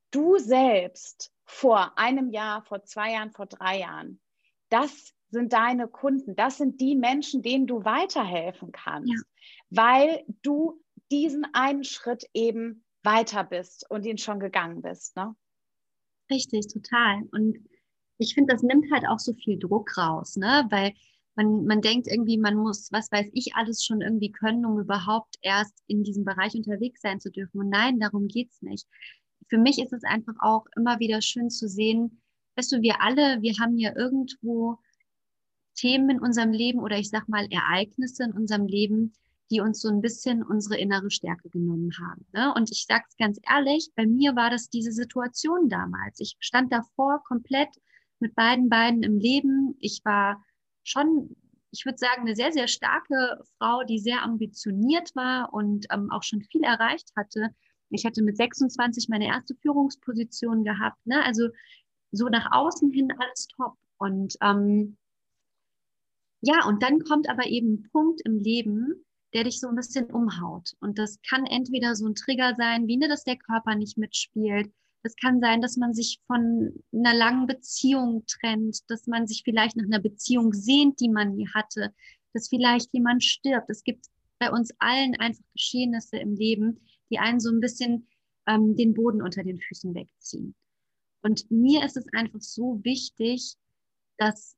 Du 0.10 0.38
selbst 0.38 1.34
vor 1.43 1.97
einem 1.97 2.32
Jahr, 2.32 2.63
vor 2.63 2.84
zwei 2.84 3.12
Jahren, 3.12 3.34
vor 3.34 3.45
drei 3.45 3.80
Jahren, 3.80 4.21
das 4.69 5.13
sind 5.30 5.54
deine 5.54 5.88
Kunden, 5.88 6.36
das 6.36 6.58
sind 6.58 6.80
die 6.80 6.96
Menschen, 6.96 7.42
denen 7.42 7.68
du 7.68 7.84
weiterhelfen 7.84 8.72
kannst, 8.72 9.12
ja. 9.12 9.22
weil 9.70 10.24
du 10.42 10.82
diesen 11.12 11.46
einen 11.54 11.84
Schritt 11.84 12.26
eben 12.34 12.84
weiter 13.04 13.44
bist 13.44 13.90
und 13.90 14.06
ihn 14.06 14.18
schon 14.18 14.40
gegangen 14.40 14.82
bist. 14.82 15.16
Ne? 15.16 15.36
Richtig, 16.30 16.68
total. 16.68 17.24
Und 17.32 17.58
ich 18.18 18.34
finde, 18.34 18.54
das 18.54 18.63
nimmt 18.63 18.92
halt 18.92 19.08
auch 19.08 19.20
so 19.20 19.34
viel 19.34 19.60
Druck 19.60 19.98
raus, 19.98 20.36
ne? 20.36 20.66
Weil 20.70 20.94
man, 21.36 21.66
man 21.66 21.82
denkt 21.82 22.08
irgendwie, 22.08 22.38
man 22.38 22.56
muss, 22.56 22.92
was 22.92 23.12
weiß 23.12 23.28
ich, 23.34 23.56
alles 23.56 23.86
schon 23.86 24.02
irgendwie 24.02 24.32
können, 24.32 24.66
um 24.66 24.80
überhaupt 24.80 25.36
erst 25.42 25.84
in 25.86 26.04
diesem 26.04 26.26
Bereich 26.26 26.56
unterwegs 26.56 27.02
sein 27.02 27.20
zu 27.20 27.32
dürfen. 27.32 27.60
Und 27.60 27.70
nein, 27.70 28.00
darum 28.00 28.28
geht 28.28 28.50
es 28.52 28.62
nicht. 28.62 28.88
Für 29.48 29.60
mich 29.60 29.80
ist 29.80 29.94
es 29.94 30.04
einfach 30.04 30.34
auch 30.40 30.66
immer 30.76 31.00
wieder 31.00 31.22
schön 31.22 31.50
zu 31.50 31.70
sehen, 31.70 32.22
weißt 32.56 32.72
du, 32.72 32.82
wir 32.82 33.02
alle, 33.02 33.42
wir 33.42 33.54
haben 33.60 33.78
ja 33.78 33.96
irgendwo 33.96 34.80
Themen 35.78 36.10
in 36.10 36.20
unserem 36.20 36.52
Leben 36.52 36.80
oder 36.80 36.98
ich 36.98 37.10
sag 37.10 37.30
mal 37.30 37.48
Ereignisse 37.50 38.26
in 38.26 38.34
unserem 38.34 38.66
Leben, 38.66 39.13
die 39.50 39.62
uns 39.62 39.80
so 39.80 39.88
ein 39.88 40.02
bisschen 40.02 40.44
unsere 40.44 40.78
innere 40.78 41.10
Stärke 41.10 41.50
genommen 41.50 41.92
haben. 42.02 42.26
Ne? 42.34 42.54
Und 42.54 42.70
ich 42.72 42.86
sage 42.86 43.06
es 43.08 43.16
ganz 43.16 43.40
ehrlich, 43.50 43.90
bei 43.96 44.06
mir 44.06 44.36
war 44.36 44.50
das 44.50 44.70
diese 44.70 44.92
Situation 44.92 45.70
damals. 45.70 46.20
Ich 46.20 46.36
stand 46.40 46.74
davor 46.74 47.24
komplett 47.24 47.70
mit 48.20 48.36
beiden 48.36 48.70
Beinen 48.70 49.04
im 49.04 49.18
Leben. 49.20 49.76
Ich 49.80 50.02
war 50.04 50.44
schon, 50.84 51.36
ich 51.72 51.86
würde 51.86 51.98
sagen, 51.98 52.22
eine 52.22 52.36
sehr, 52.36 52.52
sehr 52.52 52.68
starke 52.68 53.42
Frau, 53.58 53.84
die 53.84 54.00
sehr 54.00 54.24
ambitioniert 54.24 55.16
war 55.16 55.54
und 55.54 55.86
ähm, 55.92 56.12
auch 56.12 56.24
schon 56.24 56.42
viel 56.42 56.63
erreicht 56.63 57.12
hatte. 57.16 57.50
Ich 57.90 58.06
hatte 58.06 58.22
mit 58.22 58.36
26 58.36 59.08
meine 59.08 59.28
erste 59.28 59.56
Führungsposition 59.56 60.66
gehabt. 60.66 61.06
Ne? 61.06 61.24
Also 61.24 61.50
so 62.12 62.28
nach 62.28 62.52
außen 62.52 62.92
hin 62.92 63.13
alles 63.18 63.48
top. 63.48 63.76
Und 63.98 64.36
ähm, 64.42 64.98
ja, 66.47 66.65
und 66.65 66.81
dann 66.81 66.99
kommt 67.03 67.29
aber 67.29 67.45
eben 67.47 67.73
ein 67.73 67.89
Punkt 67.91 68.21
im 68.23 68.39
Leben, 68.39 69.05
der 69.33 69.43
dich 69.43 69.60
so 69.60 69.67
ein 69.67 69.75
bisschen 69.75 70.05
umhaut. 70.05 70.71
Und 70.79 70.97
das 70.97 71.19
kann 71.29 71.45
entweder 71.45 71.93
so 71.93 72.07
ein 72.07 72.15
Trigger 72.15 72.55
sein, 72.55 72.88
wie 72.88 72.95
ne, 72.95 73.10
dass 73.10 73.25
der 73.25 73.36
Körper 73.36 73.75
nicht 73.75 73.97
mitspielt. 73.97 74.71
Das 75.03 75.13
kann 75.17 75.41
sein, 75.41 75.62
dass 75.62 75.75
man 75.75 75.93
sich 75.93 76.21
von 76.25 76.71
einer 76.93 77.13
langen 77.13 77.47
Beziehung 77.47 78.23
trennt, 78.27 78.89
dass 78.89 79.07
man 79.07 79.27
sich 79.27 79.41
vielleicht 79.43 79.75
nach 79.75 79.83
einer 79.83 79.99
Beziehung 79.99 80.53
sehnt, 80.53 81.01
die 81.01 81.10
man 81.10 81.36
nie 81.36 81.49
hatte, 81.53 81.93
dass 82.33 82.47
vielleicht 82.47 82.93
jemand 82.93 83.25
stirbt. 83.25 83.69
Es 83.69 83.83
gibt 83.83 84.05
bei 84.39 84.49
uns 84.49 84.71
allen 84.79 85.15
einfach 85.15 85.43
Geschehnisse 85.51 86.15
im 86.15 86.33
Leben, 86.33 86.79
die 87.10 87.19
einen 87.19 87.41
so 87.41 87.49
ein 87.49 87.60
bisschen 87.60 88.07
ähm, 88.47 88.77
den 88.77 88.93
Boden 88.93 89.21
unter 89.21 89.43
den 89.43 89.60
Füßen 89.60 89.93
wegziehen. 89.93 90.55
Und 91.23 91.51
mir 91.51 91.83
ist 91.83 91.97
es 91.97 92.05
einfach 92.13 92.39
so 92.39 92.79
wichtig, 92.86 93.55
dass 94.17 94.57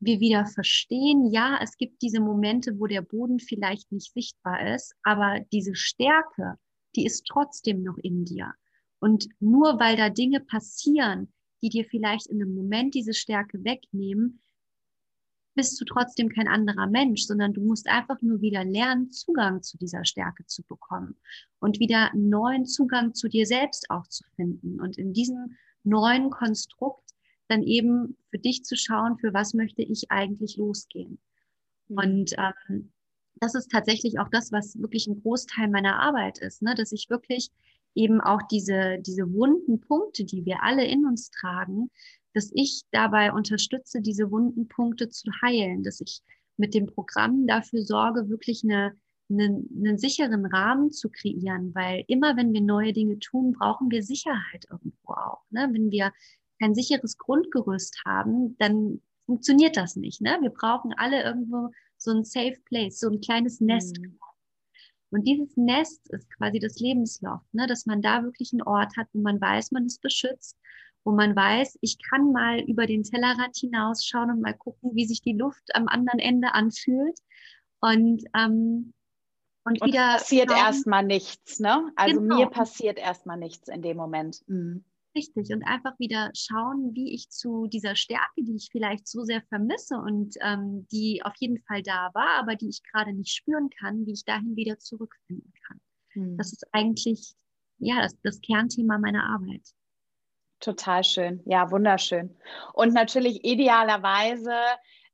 wir 0.00 0.20
wieder 0.20 0.46
verstehen, 0.46 1.30
ja, 1.30 1.58
es 1.62 1.76
gibt 1.76 2.02
diese 2.02 2.20
Momente, 2.20 2.78
wo 2.78 2.86
der 2.86 3.02
Boden 3.02 3.40
vielleicht 3.40 3.90
nicht 3.90 4.12
sichtbar 4.12 4.74
ist, 4.74 4.94
aber 5.02 5.40
diese 5.52 5.74
Stärke, 5.74 6.58
die 6.94 7.04
ist 7.04 7.26
trotzdem 7.26 7.82
noch 7.82 7.96
in 7.98 8.24
dir. 8.24 8.54
Und 9.00 9.28
nur 9.40 9.78
weil 9.80 9.96
da 9.96 10.10
Dinge 10.10 10.40
passieren, 10.40 11.32
die 11.62 11.68
dir 11.68 11.84
vielleicht 11.84 12.26
in 12.26 12.40
einem 12.40 12.54
Moment 12.54 12.94
diese 12.94 13.14
Stärke 13.14 13.62
wegnehmen, 13.64 14.40
bist 15.54 15.80
du 15.80 15.84
trotzdem 15.84 16.28
kein 16.28 16.46
anderer 16.46 16.86
Mensch, 16.86 17.24
sondern 17.24 17.52
du 17.52 17.60
musst 17.60 17.88
einfach 17.88 18.22
nur 18.22 18.40
wieder 18.40 18.64
lernen, 18.64 19.10
Zugang 19.10 19.60
zu 19.60 19.76
dieser 19.76 20.04
Stärke 20.04 20.46
zu 20.46 20.62
bekommen 20.62 21.16
und 21.58 21.80
wieder 21.80 22.12
neuen 22.14 22.64
Zugang 22.64 23.12
zu 23.12 23.28
dir 23.28 23.44
selbst 23.44 23.90
auch 23.90 24.06
zu 24.06 24.22
finden. 24.36 24.80
Und 24.80 24.98
in 24.98 25.12
diesem 25.12 25.56
neuen 25.82 26.30
Konstrukt 26.30 27.07
dann 27.48 27.62
eben 27.62 28.16
für 28.30 28.38
dich 28.38 28.64
zu 28.64 28.76
schauen, 28.76 29.18
für 29.18 29.32
was 29.32 29.54
möchte 29.54 29.82
ich 29.82 30.10
eigentlich 30.10 30.56
losgehen. 30.56 31.18
Mhm. 31.88 31.98
Und 31.98 32.34
ähm, 32.38 32.92
das 33.40 33.54
ist 33.54 33.70
tatsächlich 33.70 34.18
auch 34.18 34.28
das, 34.30 34.52
was 34.52 34.78
wirklich 34.78 35.06
ein 35.06 35.20
Großteil 35.22 35.68
meiner 35.68 36.00
Arbeit 36.00 36.38
ist, 36.38 36.62
ne? 36.62 36.74
dass 36.74 36.92
ich 36.92 37.08
wirklich 37.08 37.50
eben 37.94 38.20
auch 38.20 38.42
diese, 38.50 38.98
diese 39.00 39.32
wunden 39.32 39.80
Punkte, 39.80 40.24
die 40.24 40.44
wir 40.44 40.62
alle 40.62 40.84
in 40.86 41.06
uns 41.06 41.30
tragen, 41.30 41.90
dass 42.34 42.50
ich 42.54 42.82
dabei 42.92 43.32
unterstütze, 43.32 44.00
diese 44.00 44.30
wunden 44.30 44.68
Punkte 44.68 45.08
zu 45.08 45.30
heilen, 45.42 45.82
dass 45.82 46.00
ich 46.00 46.20
mit 46.56 46.74
dem 46.74 46.86
Programm 46.86 47.46
dafür 47.46 47.82
sorge, 47.82 48.28
wirklich 48.28 48.62
eine, 48.64 48.92
eine, 49.30 49.64
einen 49.74 49.98
sicheren 49.98 50.46
Rahmen 50.46 50.90
zu 50.90 51.08
kreieren, 51.08 51.74
weil 51.74 52.04
immer 52.08 52.36
wenn 52.36 52.52
wir 52.52 52.60
neue 52.60 52.92
Dinge 52.92 53.18
tun, 53.18 53.52
brauchen 53.52 53.90
wir 53.90 54.02
Sicherheit 54.02 54.66
irgendwo 54.70 55.12
auch. 55.12 55.42
Ne? 55.50 55.68
Wenn 55.72 55.90
wir 55.90 56.12
kein 56.60 56.74
sicheres 56.74 57.18
Grundgerüst 57.18 58.02
haben, 58.04 58.56
dann 58.58 59.00
funktioniert 59.26 59.76
das 59.76 59.96
nicht. 59.96 60.20
Ne? 60.20 60.38
Wir 60.40 60.50
brauchen 60.50 60.94
alle 60.96 61.22
irgendwo 61.22 61.70
so 61.96 62.12
ein 62.12 62.24
Safe 62.24 62.56
Place, 62.66 63.00
so 63.00 63.08
ein 63.08 63.20
kleines 63.20 63.60
Nest. 63.60 63.98
Mhm. 63.98 64.18
Und 65.10 65.26
dieses 65.26 65.56
Nest 65.56 66.08
ist 66.10 66.30
quasi 66.36 66.58
das 66.58 66.78
Lebensloft, 66.78 67.52
ne? 67.52 67.66
dass 67.66 67.86
man 67.86 68.02
da 68.02 68.22
wirklich 68.22 68.52
einen 68.52 68.62
Ort 68.62 68.96
hat, 68.96 69.08
wo 69.12 69.20
man 69.20 69.40
weiß, 69.40 69.70
man 69.70 69.86
ist 69.86 70.02
beschützt, 70.02 70.56
wo 71.04 71.12
man 71.12 71.34
weiß, 71.34 71.78
ich 71.80 71.98
kann 72.10 72.32
mal 72.32 72.60
über 72.60 72.86
den 72.86 73.02
Tellerrand 73.02 73.56
hinausschauen 73.56 74.30
und 74.30 74.40
mal 74.40 74.54
gucken, 74.54 74.94
wie 74.94 75.06
sich 75.06 75.22
die 75.22 75.32
Luft 75.32 75.74
am 75.74 75.88
anderen 75.88 76.18
Ende 76.18 76.52
anfühlt. 76.52 77.18
Und, 77.80 78.24
ähm, 78.34 78.92
und, 79.64 79.80
und 79.80 79.88
wieder. 79.88 80.14
passiert 80.14 80.50
erstmal 80.50 81.04
nichts, 81.04 81.60
ne? 81.60 81.90
Also 81.96 82.20
genau. 82.20 82.36
mir 82.36 82.46
passiert 82.46 82.98
erstmal 82.98 83.38
nichts 83.38 83.68
in 83.68 83.82
dem 83.82 83.96
Moment. 83.96 84.42
Mhm. 84.46 84.84
Richtig. 85.16 85.50
Und 85.52 85.64
einfach 85.64 85.98
wieder 85.98 86.30
schauen, 86.34 86.94
wie 86.94 87.14
ich 87.14 87.30
zu 87.30 87.66
dieser 87.66 87.96
Stärke, 87.96 88.42
die 88.42 88.56
ich 88.56 88.68
vielleicht 88.70 89.08
so 89.08 89.24
sehr 89.24 89.42
vermisse 89.48 89.96
und 89.96 90.36
ähm, 90.42 90.86
die 90.92 91.22
auf 91.24 91.34
jeden 91.38 91.58
Fall 91.62 91.82
da 91.82 92.10
war, 92.14 92.38
aber 92.38 92.56
die 92.56 92.68
ich 92.68 92.82
gerade 92.82 93.12
nicht 93.12 93.34
spüren 93.34 93.70
kann, 93.70 94.06
wie 94.06 94.12
ich 94.12 94.24
dahin 94.24 94.54
wieder 94.54 94.78
zurückfinden 94.78 95.52
kann. 95.66 95.80
Hm. 96.12 96.36
Das 96.36 96.52
ist 96.52 96.64
eigentlich 96.72 97.34
ja 97.78 98.02
das, 98.02 98.16
das 98.22 98.40
Kernthema 98.40 98.98
meiner 98.98 99.24
Arbeit. 99.24 99.62
Total 100.60 101.04
schön. 101.04 101.40
Ja, 101.46 101.70
wunderschön. 101.70 102.36
Und 102.74 102.92
natürlich 102.92 103.44
idealerweise 103.44 104.52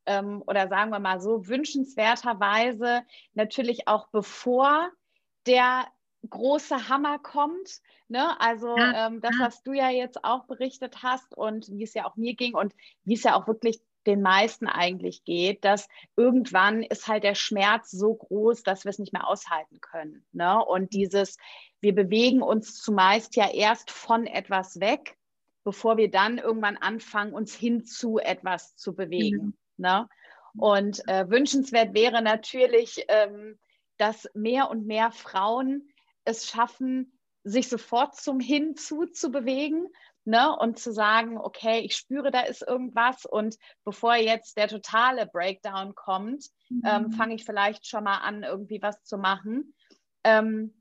ähm, 0.06 0.42
oder 0.46 0.68
sagen 0.68 0.90
wir 0.90 0.98
mal 0.98 1.20
so 1.20 1.46
wünschenswerterweise 1.46 3.02
natürlich 3.34 3.86
auch 3.88 4.08
bevor 4.08 4.90
der 5.46 5.86
große 6.28 6.88
Hammer 6.88 7.18
kommt. 7.18 7.80
Ne? 8.08 8.38
Also 8.40 8.76
ja, 8.76 9.06
ähm, 9.06 9.20
das, 9.20 9.34
was 9.38 9.62
du 9.62 9.72
ja 9.72 9.90
jetzt 9.90 10.24
auch 10.24 10.44
berichtet 10.44 11.02
hast 11.02 11.36
und 11.36 11.68
wie 11.70 11.84
es 11.84 11.94
ja 11.94 12.06
auch 12.06 12.16
mir 12.16 12.34
ging 12.34 12.54
und 12.54 12.74
wie 13.04 13.14
es 13.14 13.22
ja 13.22 13.34
auch 13.34 13.46
wirklich 13.46 13.80
den 14.06 14.22
meisten 14.22 14.66
eigentlich 14.66 15.24
geht, 15.24 15.64
dass 15.64 15.88
irgendwann 16.16 16.82
ist 16.82 17.08
halt 17.08 17.24
der 17.24 17.34
Schmerz 17.34 17.90
so 17.90 18.14
groß, 18.14 18.62
dass 18.62 18.84
wir 18.84 18.90
es 18.90 18.98
nicht 18.98 19.12
mehr 19.12 19.26
aushalten 19.26 19.80
können. 19.80 20.26
Ne? 20.32 20.62
Und 20.62 20.92
dieses, 20.92 21.38
wir 21.80 21.94
bewegen 21.94 22.42
uns 22.42 22.80
zumeist 22.80 23.36
ja 23.36 23.50
erst 23.50 23.90
von 23.90 24.26
etwas 24.26 24.80
weg, 24.80 25.16
bevor 25.64 25.96
wir 25.96 26.10
dann 26.10 26.38
irgendwann 26.38 26.76
anfangen, 26.76 27.32
uns 27.32 27.54
hin 27.54 27.84
zu 27.84 28.18
etwas 28.18 28.76
zu 28.76 28.94
bewegen. 28.94 29.46
Mhm. 29.46 29.54
Ne? 29.78 30.08
Und 30.56 31.06
äh, 31.08 31.28
wünschenswert 31.28 31.94
wäre 31.94 32.22
natürlich, 32.22 33.04
ähm, 33.08 33.58
dass 33.96 34.28
mehr 34.34 34.70
und 34.70 34.86
mehr 34.86 35.10
Frauen 35.10 35.88
es 36.24 36.46
schaffen, 36.46 37.18
sich 37.44 37.68
sofort 37.68 38.16
zum 38.16 38.40
Hinzu 38.40 39.06
zu 39.06 39.30
bewegen 39.30 39.86
ne? 40.24 40.56
und 40.56 40.78
zu 40.78 40.92
sagen, 40.92 41.38
okay, 41.38 41.80
ich 41.80 41.96
spüre, 41.96 42.30
da 42.30 42.40
ist 42.40 42.62
irgendwas 42.62 43.24
und 43.26 43.56
bevor 43.84 44.16
jetzt 44.16 44.56
der 44.56 44.68
totale 44.68 45.26
Breakdown 45.26 45.94
kommt, 45.94 46.46
ähm, 46.70 46.78
mhm. 46.78 46.82
ähm, 46.84 47.12
fange 47.12 47.34
ich 47.34 47.44
vielleicht 47.44 47.86
schon 47.86 48.04
mal 48.04 48.18
an, 48.18 48.42
irgendwie 48.42 48.80
was 48.80 49.04
zu 49.04 49.18
machen. 49.18 49.74
Ähm, 50.24 50.74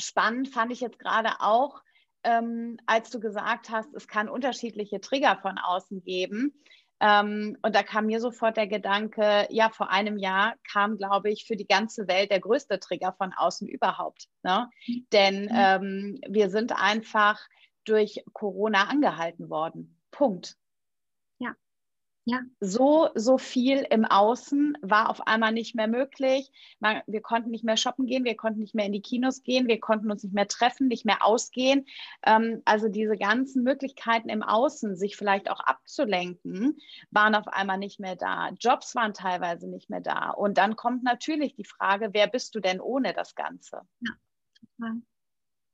spannend 0.00 0.48
fand 0.48 0.72
ich 0.72 0.80
jetzt 0.80 0.98
gerade 0.98 1.40
auch, 1.40 1.82
ähm, 2.24 2.78
als 2.86 3.10
du 3.10 3.20
gesagt 3.20 3.70
hast, 3.70 3.94
es 3.94 4.08
kann 4.08 4.28
unterschiedliche 4.28 5.00
Trigger 5.00 5.38
von 5.40 5.58
außen 5.58 6.02
geben. 6.02 6.54
Ähm, 7.00 7.56
und 7.62 7.74
da 7.74 7.82
kam 7.82 8.06
mir 8.06 8.20
sofort 8.20 8.56
der 8.56 8.66
Gedanke, 8.66 9.46
ja, 9.50 9.70
vor 9.70 9.90
einem 9.90 10.18
Jahr 10.18 10.54
kam, 10.70 10.96
glaube 10.96 11.30
ich, 11.30 11.44
für 11.46 11.56
die 11.56 11.66
ganze 11.66 12.08
Welt 12.08 12.30
der 12.30 12.40
größte 12.40 12.80
Trigger 12.80 13.14
von 13.16 13.32
außen 13.32 13.68
überhaupt. 13.68 14.26
Ne? 14.42 14.68
Mhm. 14.86 15.06
Denn 15.12 15.42
mhm. 15.44 15.50
ähm, 15.52 16.20
wir 16.28 16.50
sind 16.50 16.72
einfach 16.72 17.40
durch 17.84 18.22
Corona 18.32 18.84
angehalten 18.84 19.48
worden. 19.48 20.00
Punkt. 20.10 20.56
Ja. 22.30 22.42
So, 22.60 23.08
so 23.14 23.38
viel 23.38 23.86
im 23.88 24.04
Außen 24.04 24.76
war 24.82 25.08
auf 25.08 25.26
einmal 25.26 25.50
nicht 25.50 25.74
mehr 25.74 25.88
möglich. 25.88 26.52
Man, 26.78 27.00
wir 27.06 27.22
konnten 27.22 27.48
nicht 27.48 27.64
mehr 27.64 27.78
shoppen 27.78 28.04
gehen, 28.04 28.24
wir 28.24 28.36
konnten 28.36 28.60
nicht 28.60 28.74
mehr 28.74 28.84
in 28.84 28.92
die 28.92 29.00
Kinos 29.00 29.42
gehen, 29.42 29.66
wir 29.66 29.80
konnten 29.80 30.10
uns 30.10 30.24
nicht 30.24 30.34
mehr 30.34 30.46
treffen, 30.46 30.88
nicht 30.88 31.06
mehr 31.06 31.24
ausgehen. 31.24 31.86
Ähm, 32.22 32.60
also 32.66 32.88
diese 32.88 33.16
ganzen 33.16 33.62
Möglichkeiten 33.62 34.28
im 34.28 34.42
Außen, 34.42 34.94
sich 34.94 35.16
vielleicht 35.16 35.50
auch 35.50 35.60
abzulenken, 35.60 36.76
waren 37.10 37.34
auf 37.34 37.48
einmal 37.48 37.78
nicht 37.78 37.98
mehr 37.98 38.14
da. 38.14 38.50
Jobs 38.60 38.94
waren 38.94 39.14
teilweise 39.14 39.66
nicht 39.66 39.88
mehr 39.88 40.02
da. 40.02 40.28
Und 40.28 40.58
dann 40.58 40.76
kommt 40.76 41.04
natürlich 41.04 41.54
die 41.54 41.64
Frage, 41.64 42.10
wer 42.12 42.26
bist 42.26 42.54
du 42.54 42.60
denn 42.60 42.78
ohne 42.78 43.14
das 43.14 43.36
Ganze? 43.36 43.80
Ja, 44.00 44.12
total. 44.76 45.00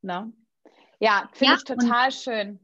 Ne? 0.03 0.33
Ja, 1.01 1.29
finde 1.33 1.55
ja, 1.55 1.59
ich 1.59 1.65
total 1.65 2.13
schön 2.13 2.64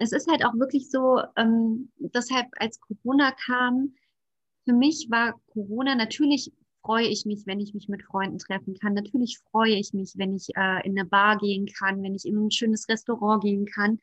es 0.00 0.12
ist 0.12 0.30
halt 0.30 0.44
auch 0.44 0.54
wirklich 0.54 0.90
so, 0.90 1.20
ähm, 1.36 1.92
deshalb 1.98 2.46
als 2.58 2.80
Corona 2.80 3.32
kam, 3.32 3.94
für 4.64 4.72
mich 4.72 5.08
war 5.10 5.40
Corona 5.52 5.94
natürlich 5.94 6.52
freue 6.82 7.06
ich 7.06 7.26
mich, 7.26 7.46
wenn 7.46 7.60
ich 7.60 7.74
mich 7.74 7.88
mit 7.88 8.02
Freunden 8.02 8.38
treffen 8.38 8.74
kann. 8.74 8.94
Natürlich 8.94 9.38
freue 9.50 9.74
ich 9.74 9.92
mich, 9.92 10.14
wenn 10.16 10.34
ich 10.34 10.48
äh, 10.56 10.86
in 10.86 10.98
eine 10.98 11.04
Bar 11.04 11.36
gehen 11.36 11.66
kann, 11.66 12.02
wenn 12.02 12.14
ich 12.14 12.24
in 12.24 12.46
ein 12.46 12.50
schönes 12.50 12.88
Restaurant 12.88 13.42
gehen 13.42 13.66
kann. 13.66 13.98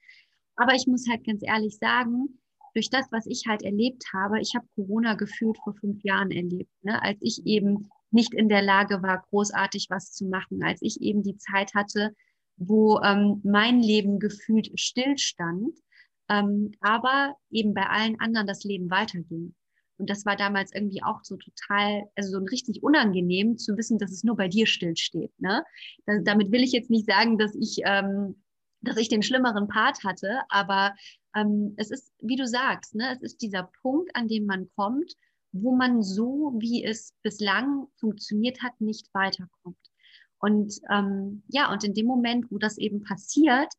Aber 0.55 0.75
ich 0.75 0.85
muss 0.85 1.07
halt 1.09 1.25
ganz 1.25 1.41
ehrlich 1.43 1.77
sagen, 1.77 2.39
durch 2.75 2.91
das, 2.91 3.07
was 3.11 3.25
ich 3.25 3.45
halt 3.47 3.63
erlebt 3.63 4.03
habe, 4.13 4.39
ich 4.39 4.53
habe 4.55 4.67
Corona 4.75 5.15
gefühlt 5.15 5.57
vor 5.63 5.73
fünf 5.73 6.03
Jahren 6.03 6.29
erlebt, 6.29 6.71
ne? 6.83 7.01
als 7.01 7.17
ich 7.21 7.43
eben 7.47 7.89
nicht 8.11 8.35
in 8.35 8.49
der 8.49 8.61
Lage 8.61 9.01
war, 9.01 9.25
großartig 9.29 9.87
was 9.89 10.11
zu 10.11 10.25
machen, 10.25 10.63
als 10.63 10.81
ich 10.83 11.01
eben 11.01 11.23
die 11.23 11.37
Zeit 11.37 11.73
hatte, 11.73 12.13
wo 12.55 12.99
ähm, 13.01 13.41
mein 13.43 13.81
Leben 13.81 14.19
gefühlt 14.19 14.79
stillstand 14.79 15.75
ähm, 16.30 16.71
aber 16.82 17.36
eben 17.51 17.73
bei 17.73 17.88
allen 17.88 18.19
anderen 18.19 18.47
das 18.47 18.63
Leben 18.63 18.89
weiterging. 18.89 19.55
Und 19.97 20.09
das 20.09 20.25
war 20.25 20.36
damals 20.36 20.73
irgendwie 20.73 21.01
auch 21.03 21.23
so 21.23 21.38
total, 21.38 22.03
also 22.15 22.32
so 22.32 22.38
ein 22.38 22.47
richtig 22.47 22.84
unangenehm 22.84 23.57
zu 23.57 23.75
wissen, 23.78 23.97
dass 23.97 24.11
es 24.11 24.23
nur 24.23 24.36
bei 24.36 24.47
dir 24.47 24.67
stillsteht. 24.67 25.32
Ne? 25.39 25.63
Das, 26.05 26.23
damit 26.23 26.51
will 26.51 26.63
ich 26.63 26.71
jetzt 26.71 26.89
nicht 26.89 27.07
sagen, 27.07 27.38
dass 27.38 27.55
ich, 27.55 27.82
ähm, 27.84 28.41
dass 28.82 28.97
ich 28.97 29.09
den 29.09 29.23
schlimmeren 29.23 29.67
Part 29.67 30.03
hatte, 30.03 30.41
aber 30.49 30.93
ähm, 31.36 31.73
es 31.78 31.89
ist, 31.89 32.11
wie 32.21 32.36
du 32.36 32.45
sagst, 32.47 32.93
ne, 32.95 33.11
es 33.11 33.21
ist 33.21 33.41
dieser 33.41 33.69
Punkt, 33.82 34.15
an 34.15 34.28
dem 34.28 34.45
man 34.45 34.69
kommt, 34.75 35.13
wo 35.51 35.75
man 35.75 36.03
so, 36.03 36.53
wie 36.59 36.84
es 36.84 37.13
bislang 37.23 37.88
funktioniert 37.99 38.61
hat, 38.61 38.80
nicht 38.80 39.07
weiterkommt. 39.13 39.78
Und 40.39 40.80
ähm, 40.91 41.43
ja, 41.47 41.71
und 41.71 41.84
in 41.84 41.95
dem 41.95 42.05
Moment, 42.05 42.51
wo 42.51 42.59
das 42.59 42.78
eben 42.78 43.01
passiert, 43.01 43.71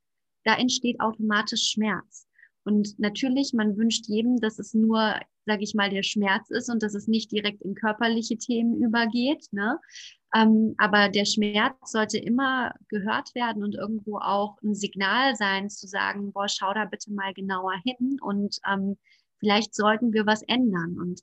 da 0.44 0.56
entsteht 0.56 1.00
automatisch 1.00 1.70
Schmerz. 1.70 2.27
Und 2.68 2.98
natürlich, 2.98 3.54
man 3.54 3.78
wünscht 3.78 4.08
jedem, 4.08 4.40
dass 4.40 4.58
es 4.58 4.74
nur, 4.74 5.18
sage 5.46 5.62
ich 5.62 5.74
mal, 5.74 5.88
der 5.88 6.02
Schmerz 6.02 6.50
ist 6.50 6.68
und 6.68 6.82
dass 6.82 6.94
es 6.94 7.08
nicht 7.08 7.32
direkt 7.32 7.62
in 7.62 7.74
körperliche 7.74 8.36
Themen 8.36 8.82
übergeht. 8.82 9.46
Ne? 9.52 9.80
Ähm, 10.34 10.74
aber 10.76 11.08
der 11.08 11.24
Schmerz 11.24 11.76
sollte 11.90 12.18
immer 12.18 12.74
gehört 12.88 13.34
werden 13.34 13.64
und 13.64 13.74
irgendwo 13.74 14.18
auch 14.18 14.58
ein 14.62 14.74
Signal 14.74 15.34
sein, 15.34 15.70
zu 15.70 15.86
sagen, 15.86 16.30
boah, 16.34 16.46
schau 16.46 16.74
da 16.74 16.84
bitte 16.84 17.10
mal 17.10 17.32
genauer 17.32 17.72
hin 17.86 18.18
und 18.20 18.58
ähm, 18.70 18.98
vielleicht 19.38 19.74
sollten 19.74 20.12
wir 20.12 20.26
was 20.26 20.42
ändern. 20.42 20.98
Und 21.00 21.22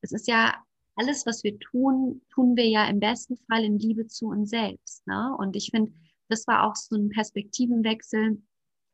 es 0.00 0.12
ist 0.12 0.26
ja 0.26 0.54
alles, 0.94 1.26
was 1.26 1.44
wir 1.44 1.58
tun, 1.58 2.22
tun 2.32 2.56
wir 2.56 2.66
ja 2.66 2.88
im 2.88 3.00
besten 3.00 3.36
Fall 3.36 3.64
in 3.64 3.78
Liebe 3.78 4.06
zu 4.06 4.28
uns 4.28 4.48
selbst. 4.48 5.06
Ne? 5.06 5.36
Und 5.38 5.56
ich 5.56 5.68
finde, 5.70 5.92
das 6.30 6.46
war 6.46 6.66
auch 6.66 6.74
so 6.74 6.96
ein 6.96 7.10
Perspektivenwechsel, 7.10 8.40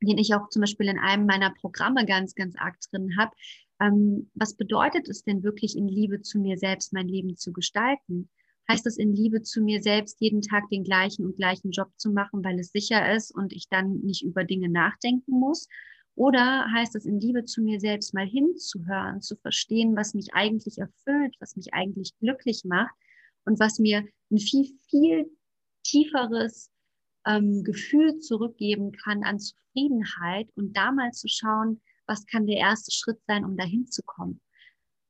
den 0.06 0.18
ich 0.18 0.34
auch 0.34 0.48
zum 0.48 0.60
Beispiel 0.60 0.88
in 0.88 0.98
einem 0.98 1.26
meiner 1.26 1.52
Programme 1.54 2.04
ganz, 2.06 2.34
ganz 2.34 2.54
arg 2.58 2.76
drin 2.90 3.16
habe. 3.18 3.32
Ähm, 3.80 4.30
was 4.34 4.54
bedeutet 4.54 5.08
es 5.08 5.24
denn 5.24 5.42
wirklich 5.42 5.76
in 5.76 5.88
Liebe 5.88 6.22
zu 6.22 6.38
mir 6.38 6.58
selbst 6.58 6.92
mein 6.92 7.08
Leben 7.08 7.36
zu 7.36 7.52
gestalten? 7.52 8.28
Heißt 8.70 8.86
es 8.86 8.96
in 8.96 9.12
Liebe 9.12 9.42
zu 9.42 9.60
mir 9.60 9.82
selbst 9.82 10.20
jeden 10.20 10.40
Tag 10.40 10.68
den 10.70 10.84
gleichen 10.84 11.26
und 11.26 11.36
gleichen 11.36 11.72
Job 11.72 11.90
zu 11.96 12.12
machen, 12.12 12.44
weil 12.44 12.58
es 12.58 12.70
sicher 12.70 13.14
ist 13.14 13.34
und 13.34 13.52
ich 13.52 13.68
dann 13.68 14.00
nicht 14.00 14.22
über 14.22 14.44
Dinge 14.44 14.68
nachdenken 14.68 15.32
muss? 15.32 15.68
Oder 16.14 16.70
heißt 16.72 16.94
es 16.94 17.06
in 17.06 17.20
Liebe 17.20 17.44
zu 17.44 17.62
mir 17.62 17.80
selbst 17.80 18.14
mal 18.14 18.26
hinzuhören, 18.26 19.22
zu 19.22 19.36
verstehen, 19.36 19.96
was 19.96 20.14
mich 20.14 20.34
eigentlich 20.34 20.78
erfüllt, 20.78 21.34
was 21.40 21.56
mich 21.56 21.72
eigentlich 21.72 22.12
glücklich 22.18 22.62
macht 22.64 22.94
und 23.44 23.58
was 23.58 23.78
mir 23.78 24.04
ein 24.30 24.38
viel, 24.38 24.68
viel 24.88 25.30
tieferes 25.82 26.70
ähm, 27.26 27.62
Gefühl 27.64 28.18
zurückgeben 28.18 28.92
kann 28.92 29.22
an 29.22 29.38
Zufriedenheit 29.38 30.48
und 30.54 30.76
da 30.76 30.92
mal 30.92 31.12
zu 31.12 31.28
schauen, 31.28 31.80
was 32.06 32.26
kann 32.26 32.46
der 32.46 32.56
erste 32.56 32.90
Schritt 32.92 33.20
sein, 33.26 33.44
um 33.44 33.56
dahin 33.56 33.86
zu 33.86 34.02
kommen. 34.02 34.40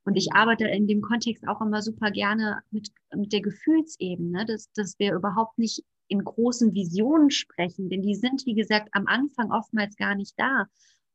Und 0.04 0.16
ich 0.16 0.32
arbeite 0.32 0.66
in 0.66 0.86
dem 0.86 1.00
Kontext 1.00 1.46
auch 1.46 1.60
immer 1.60 1.80
super 1.80 2.10
gerne 2.10 2.62
mit, 2.70 2.90
mit 3.14 3.32
der 3.32 3.40
Gefühlsebene, 3.40 4.44
dass, 4.46 4.70
dass 4.72 4.98
wir 4.98 5.14
überhaupt 5.14 5.58
nicht 5.58 5.84
in 6.08 6.24
großen 6.24 6.74
Visionen 6.74 7.30
sprechen, 7.30 7.88
denn 7.88 8.02
die 8.02 8.16
sind, 8.16 8.44
wie 8.44 8.54
gesagt, 8.54 8.88
am 8.92 9.06
Anfang 9.06 9.50
oftmals 9.50 9.96
gar 9.96 10.14
nicht 10.14 10.34
da. 10.36 10.66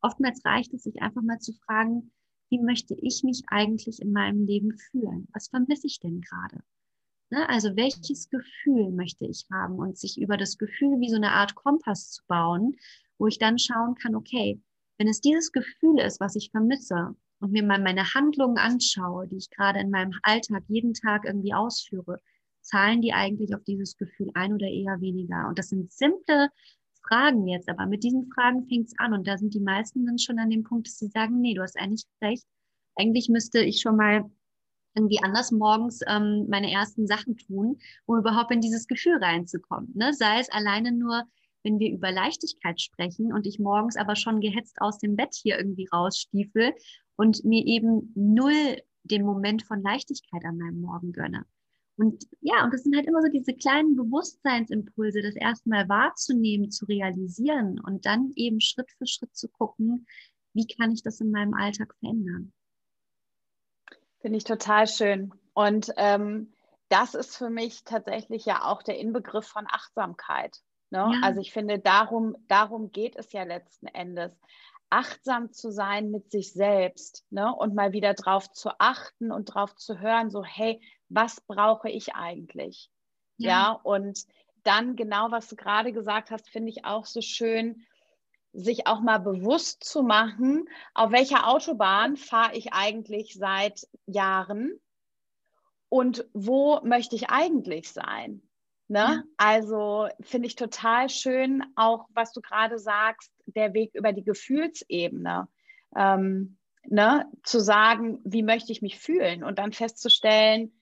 Oftmals 0.01 0.43
reicht 0.45 0.73
es 0.73 0.83
sich 0.83 1.01
einfach 1.01 1.21
mal 1.21 1.39
zu 1.39 1.53
fragen, 1.53 2.11
wie 2.49 2.59
möchte 2.59 2.95
ich 3.01 3.23
mich 3.23 3.43
eigentlich 3.47 4.01
in 4.01 4.11
meinem 4.13 4.45
Leben 4.45 4.77
fühlen? 4.77 5.27
Was 5.33 5.49
vermisse 5.49 5.87
ich 5.87 5.99
denn 5.99 6.21
gerade? 6.21 6.63
Ne? 7.29 7.47
Also 7.49 7.75
welches 7.75 8.29
Gefühl 8.29 8.91
möchte 8.91 9.25
ich 9.25 9.45
haben 9.51 9.75
und 9.75 9.97
sich 9.97 10.19
über 10.19 10.37
das 10.37 10.57
Gefühl 10.57 10.99
wie 10.99 11.09
so 11.09 11.17
eine 11.17 11.31
Art 11.31 11.55
Kompass 11.55 12.11
zu 12.11 12.23
bauen, 12.27 12.75
wo 13.17 13.27
ich 13.27 13.37
dann 13.37 13.57
schauen 13.57 13.95
kann, 13.95 14.15
okay, 14.15 14.61
wenn 14.97 15.07
es 15.07 15.21
dieses 15.21 15.51
Gefühl 15.51 15.99
ist, 15.99 16.19
was 16.19 16.35
ich 16.35 16.51
vermisse 16.51 17.15
und 17.39 17.51
mir 17.51 17.63
mal 17.63 17.81
meine 17.81 18.13
Handlungen 18.13 18.57
anschaue, 18.57 19.27
die 19.27 19.37
ich 19.37 19.49
gerade 19.49 19.79
in 19.79 19.91
meinem 19.91 20.13
Alltag 20.23 20.63
jeden 20.67 20.93
Tag 20.93 21.25
irgendwie 21.25 21.53
ausführe, 21.53 22.19
zahlen 22.61 23.01
die 23.01 23.13
eigentlich 23.13 23.53
auf 23.53 23.63
dieses 23.63 23.97
Gefühl 23.97 24.31
ein 24.33 24.53
oder 24.53 24.67
eher 24.67 24.99
weniger? 25.01 25.47
Und 25.47 25.59
das 25.59 25.69
sind 25.69 25.91
simple 25.91 26.49
Fragen 27.07 27.47
jetzt, 27.47 27.69
aber 27.69 27.85
mit 27.85 28.03
diesen 28.03 28.29
Fragen 28.33 28.67
fängt 28.67 28.87
es 28.87 28.93
an 28.97 29.13
und 29.13 29.27
da 29.27 29.37
sind 29.37 29.53
die 29.53 29.59
meisten 29.59 30.05
dann 30.05 30.17
schon 30.17 30.39
an 30.39 30.49
dem 30.49 30.63
Punkt, 30.63 30.87
dass 30.87 30.97
sie 30.97 31.07
sagen, 31.07 31.39
nee, 31.41 31.53
du 31.53 31.61
hast 31.61 31.77
eigentlich 31.77 32.05
recht. 32.21 32.45
Eigentlich 32.95 33.29
müsste 33.29 33.59
ich 33.59 33.81
schon 33.81 33.95
mal 33.95 34.29
irgendwie 34.97 35.23
anders 35.23 35.51
morgens 35.51 36.01
ähm, 36.07 36.47
meine 36.49 36.71
ersten 36.71 37.07
Sachen 37.07 37.37
tun, 37.37 37.77
um 38.05 38.17
überhaupt 38.17 38.51
in 38.51 38.61
dieses 38.61 38.87
Gefühl 38.87 39.17
reinzukommen. 39.21 39.91
Ne? 39.95 40.13
Sei 40.13 40.39
es 40.39 40.49
alleine 40.49 40.91
nur, 40.91 41.23
wenn 41.63 41.79
wir 41.79 41.91
über 41.91 42.11
Leichtigkeit 42.11 42.81
sprechen 42.81 43.31
und 43.31 43.45
ich 43.45 43.59
morgens 43.59 43.95
aber 43.95 44.15
schon 44.15 44.41
gehetzt 44.41 44.77
aus 44.81 44.99
dem 44.99 45.15
Bett 45.15 45.35
hier 45.35 45.57
irgendwie 45.57 45.87
rausstiefel 45.91 46.73
und 47.15 47.43
mir 47.45 47.65
eben 47.65 48.11
null 48.15 48.81
den 49.03 49.23
Moment 49.23 49.63
von 49.63 49.81
Leichtigkeit 49.81 50.43
an 50.45 50.57
meinem 50.57 50.81
Morgen 50.81 51.11
gönne. 51.11 51.45
Und 51.97 52.25
ja, 52.41 52.63
und 52.63 52.73
das 52.73 52.83
sind 52.83 52.95
halt 52.95 53.07
immer 53.07 53.21
so 53.21 53.29
diese 53.29 53.53
kleinen 53.53 53.95
Bewusstseinsimpulse, 53.95 55.21
das 55.21 55.35
erstmal 55.35 55.89
wahrzunehmen, 55.89 56.69
zu 56.69 56.85
realisieren 56.85 57.79
und 57.79 58.05
dann 58.05 58.31
eben 58.35 58.61
Schritt 58.61 58.91
für 58.97 59.07
Schritt 59.07 59.35
zu 59.35 59.47
gucken, 59.47 60.05
wie 60.53 60.67
kann 60.67 60.91
ich 60.91 61.01
das 61.01 61.19
in 61.21 61.31
meinem 61.31 61.55
Alltag 61.55 61.95
verändern. 61.99 62.53
Finde 64.27 64.39
ich 64.39 64.43
total 64.43 64.87
schön. 64.87 65.33
Und 65.53 65.93
ähm, 65.95 66.51
das 66.89 67.13
ist 67.13 67.37
für 67.37 67.49
mich 67.49 67.85
tatsächlich 67.85 68.45
ja 68.45 68.65
auch 68.65 68.83
der 68.83 68.99
Inbegriff 68.99 69.47
von 69.47 69.65
Achtsamkeit. 69.69 70.57
Ne? 70.89 70.97
Ja. 71.13 71.19
Also 71.23 71.39
ich 71.39 71.53
finde, 71.53 71.79
darum, 71.79 72.35
darum 72.49 72.91
geht 72.91 73.15
es 73.15 73.31
ja 73.31 73.43
letzten 73.43 73.87
Endes. 73.87 74.37
Achtsam 74.89 75.53
zu 75.53 75.71
sein 75.71 76.11
mit 76.11 76.29
sich 76.29 76.51
selbst 76.51 77.25
ne? 77.29 77.55
und 77.55 77.73
mal 77.73 77.93
wieder 77.93 78.15
drauf 78.15 78.51
zu 78.51 78.69
achten 78.79 79.31
und 79.31 79.45
drauf 79.45 79.77
zu 79.77 80.01
hören, 80.01 80.29
so, 80.29 80.43
hey, 80.43 80.81
was 81.07 81.39
brauche 81.39 81.89
ich 81.89 82.13
eigentlich? 82.13 82.91
Ja, 83.37 83.49
ja 83.49 83.71
und 83.81 84.25
dann 84.63 84.97
genau, 84.97 85.31
was 85.31 85.47
du 85.47 85.55
gerade 85.55 85.93
gesagt 85.93 86.31
hast, 86.31 86.49
finde 86.49 86.71
ich 86.71 86.83
auch 86.83 87.05
so 87.05 87.21
schön, 87.21 87.87
sich 88.53 88.87
auch 88.87 89.01
mal 89.01 89.19
bewusst 89.19 89.83
zu 89.83 90.03
machen, 90.03 90.67
auf 90.93 91.11
welcher 91.11 91.47
Autobahn 91.47 92.17
fahre 92.17 92.55
ich 92.55 92.73
eigentlich 92.73 93.35
seit 93.35 93.87
Jahren 94.05 94.79
und 95.89 96.25
wo 96.33 96.81
möchte 96.83 97.15
ich 97.15 97.29
eigentlich 97.29 97.91
sein? 97.91 98.41
Ne? 98.87 98.99
Ja. 98.99 99.23
Also 99.37 100.07
finde 100.21 100.47
ich 100.47 100.55
total 100.55 101.09
schön, 101.09 101.63
auch 101.75 102.07
was 102.13 102.31
du 102.33 102.41
gerade 102.41 102.79
sagst, 102.79 103.31
der 103.45 103.73
Weg 103.73 103.93
über 103.93 104.13
die 104.13 104.23
Gefühlsebene. 104.23 105.47
Ähm, 105.95 106.57
ne? 106.85 107.29
Zu 107.43 107.59
sagen, 107.59 108.19
wie 108.23 108.43
möchte 108.43 108.71
ich 108.71 108.81
mich 108.81 108.97
fühlen 108.97 109.43
und 109.43 109.59
dann 109.59 109.73
festzustellen, 109.73 110.73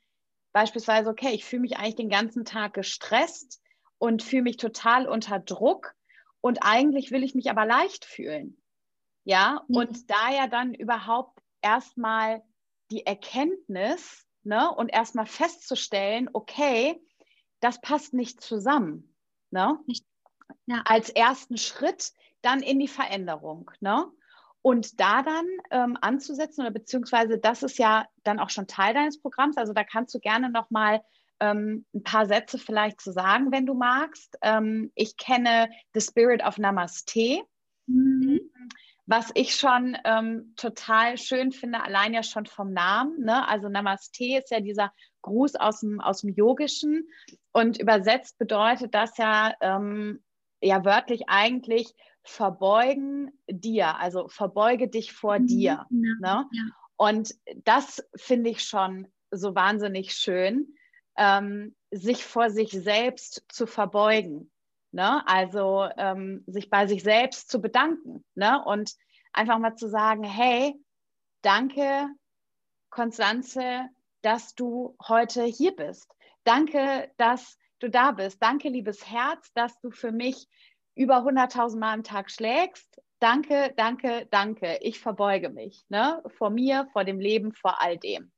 beispielsweise, 0.53 1.09
okay, 1.09 1.32
ich 1.34 1.45
fühle 1.45 1.63
mich 1.63 1.78
eigentlich 1.78 1.95
den 1.95 2.09
ganzen 2.09 2.45
Tag 2.45 2.74
gestresst 2.74 3.61
und 3.97 4.24
fühle 4.24 4.43
mich 4.43 4.57
total 4.57 5.07
unter 5.07 5.39
Druck 5.39 5.95
und 6.45 6.59
eigentlich 6.61 7.09
will 7.09 7.23
ich 7.23 7.33
mich 7.33 7.49
aber 7.49 7.65
leicht 7.65 8.05
fühlen. 8.05 8.55
Ja, 9.23 9.63
mhm. 9.67 9.77
und 9.77 10.11
da 10.11 10.29
ja 10.31 10.45
dann 10.45 10.75
überhaupt 10.75 11.41
erstmal 11.63 12.43
die 12.91 13.03
Erkenntnis 13.03 14.27
ne, 14.43 14.69
und 14.69 14.89
erstmal 14.89 15.25
festzustellen, 15.25 16.29
okay, 16.33 17.01
das 17.61 17.81
passt 17.81 18.13
nicht 18.13 18.41
zusammen. 18.41 19.15
Ne? 19.49 19.79
Ja. 20.67 20.83
Als 20.85 21.09
ersten 21.09 21.57
Schritt 21.57 22.13
dann 22.43 22.61
in 22.61 22.77
die 22.77 22.87
Veränderung. 22.87 23.71
Ne? 23.79 24.05
Und 24.61 24.99
da 24.99 25.23
dann 25.23 25.47
ähm, 25.71 25.97
anzusetzen 25.99 26.61
oder 26.61 26.69
beziehungsweise 26.69 27.39
das 27.39 27.63
ist 27.63 27.79
ja 27.79 28.07
dann 28.21 28.39
auch 28.39 28.51
schon 28.51 28.67
Teil 28.67 28.93
deines 28.93 29.19
Programms. 29.19 29.57
Also 29.57 29.73
da 29.73 29.83
kannst 29.83 30.13
du 30.13 30.19
gerne 30.19 30.51
nochmal 30.51 31.01
ähm, 31.39 31.86
ein 31.93 32.03
paar 32.03 32.25
Sätze 32.25 32.57
vielleicht 32.57 33.01
zu 33.01 33.11
sagen, 33.11 33.51
wenn 33.51 33.65
du 33.65 33.73
magst. 33.73 34.38
Ähm, 34.41 34.91
ich 34.95 35.17
kenne 35.17 35.69
The 35.93 36.01
Spirit 36.01 36.43
of 36.43 36.57
Namaste. 36.57 37.41
Mhm. 37.88 38.39
Was 39.07 39.31
ich 39.36 39.53
schon 39.53 39.95
ähm, 40.03 40.53
total 40.55 41.17
schön 41.17 41.51
finde, 41.51 41.83
allein 41.83 42.13
ja 42.13 42.23
schon 42.23 42.47
vom 42.47 42.73
Namen. 42.73 43.23
Ne? 43.23 43.47
Also 43.47 43.69
Namaste 43.69 44.38
ist 44.39 44.49
ja 44.49 44.59
dieser 44.59 44.91
Gruß 45.21 45.55
aus 45.55 45.81
dem, 45.81 46.01
aus 46.01 46.21
dem 46.21 46.31
Yogischen 46.31 47.07
und 47.51 47.79
übersetzt 47.79 48.38
bedeutet 48.39 48.95
das 48.95 49.17
ja, 49.17 49.53
ähm, 49.61 50.23
ja 50.61 50.83
wörtlich 50.86 51.23
eigentlich 51.27 51.93
verbeugen 52.23 53.31
dir, 53.47 53.97
also 53.99 54.27
verbeuge 54.27 54.88
dich 54.88 55.13
vor 55.13 55.39
mhm. 55.39 55.47
dir. 55.47 55.61
Ja, 55.61 55.88
ne? 55.89 56.49
Ja. 56.51 56.63
Und 56.97 57.36
das 57.63 58.03
finde 58.15 58.49
ich 58.49 58.63
schon 58.63 59.07
so 59.31 59.53
wahnsinnig 59.53 60.13
schön, 60.13 60.75
ähm, 61.18 61.76
sich 61.91 62.26
vor 62.26 62.49
sich 62.49 62.72
selbst 62.72 63.45
zu 63.49 63.68
verbeugen. 63.68 64.51
Ne? 64.91 65.26
Also 65.28 65.88
ähm, 65.97 66.43
sich 66.47 66.70
bei 66.70 66.88
sich 66.88 67.03
selbst 67.03 67.49
zu 67.49 67.61
bedanken 67.61 68.24
ne? 68.36 68.63
und 68.66 68.95
einfach 69.34 69.59
mal 69.59 69.76
zu 69.76 69.89
sagen, 69.89 70.24
hey, 70.24 70.74
danke, 71.41 72.07
Konstanze, 72.89 73.89
dass 74.22 74.55
du 74.55 74.95
heute 75.07 75.43
hier 75.43 75.76
bist. 75.76 76.09
Danke, 76.43 77.11
dass 77.18 77.57
du 77.80 77.89
da 77.89 78.11
bist. 78.11 78.41
Danke, 78.41 78.70
liebes 78.70 79.05
Herz, 79.09 79.51
dass 79.53 79.78
du 79.82 79.91
für 79.91 80.11
mich 80.11 80.47
über 80.95 81.18
100.000 81.18 81.78
Mal 81.78 81.93
am 81.93 82.03
Tag 82.03 82.32
schlägst. 82.32 83.01
Danke, 83.20 83.74
danke, 83.76 84.28
danke. 84.32 84.78
Ich 84.82 84.99
verbeuge 84.99 85.49
mich 85.49 85.86
ne? 85.89 86.24
vor 86.38 86.49
mir, 86.49 86.88
vor 86.93 87.03
dem 87.03 87.20
Leben, 87.20 87.53
vor 87.53 87.82
all 87.82 87.97
dem. 87.97 88.32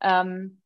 Ähm, 0.00 0.59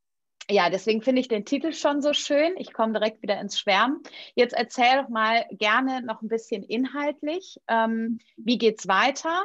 ja, 0.51 0.68
deswegen 0.70 1.03
finde 1.03 1.20
ich 1.20 1.28
den 1.28 1.45
Titel 1.45 1.72
schon 1.72 2.03
so 2.03 2.12
schön. 2.12 2.55
Ich 2.57 2.72
komme 2.72 2.92
direkt 2.92 3.22
wieder 3.22 3.40
ins 3.40 3.59
Schwärmen. 3.59 4.03
Jetzt 4.34 4.55
erzähl 4.55 5.03
doch 5.03 5.09
mal 5.09 5.47
gerne 5.51 6.03
noch 6.03 6.22
ein 6.22 6.28
bisschen 6.28 6.62
inhaltlich. 6.62 7.59
Ähm, 7.68 8.18
wie 8.36 8.59
es 8.66 8.86
weiter, 8.86 9.45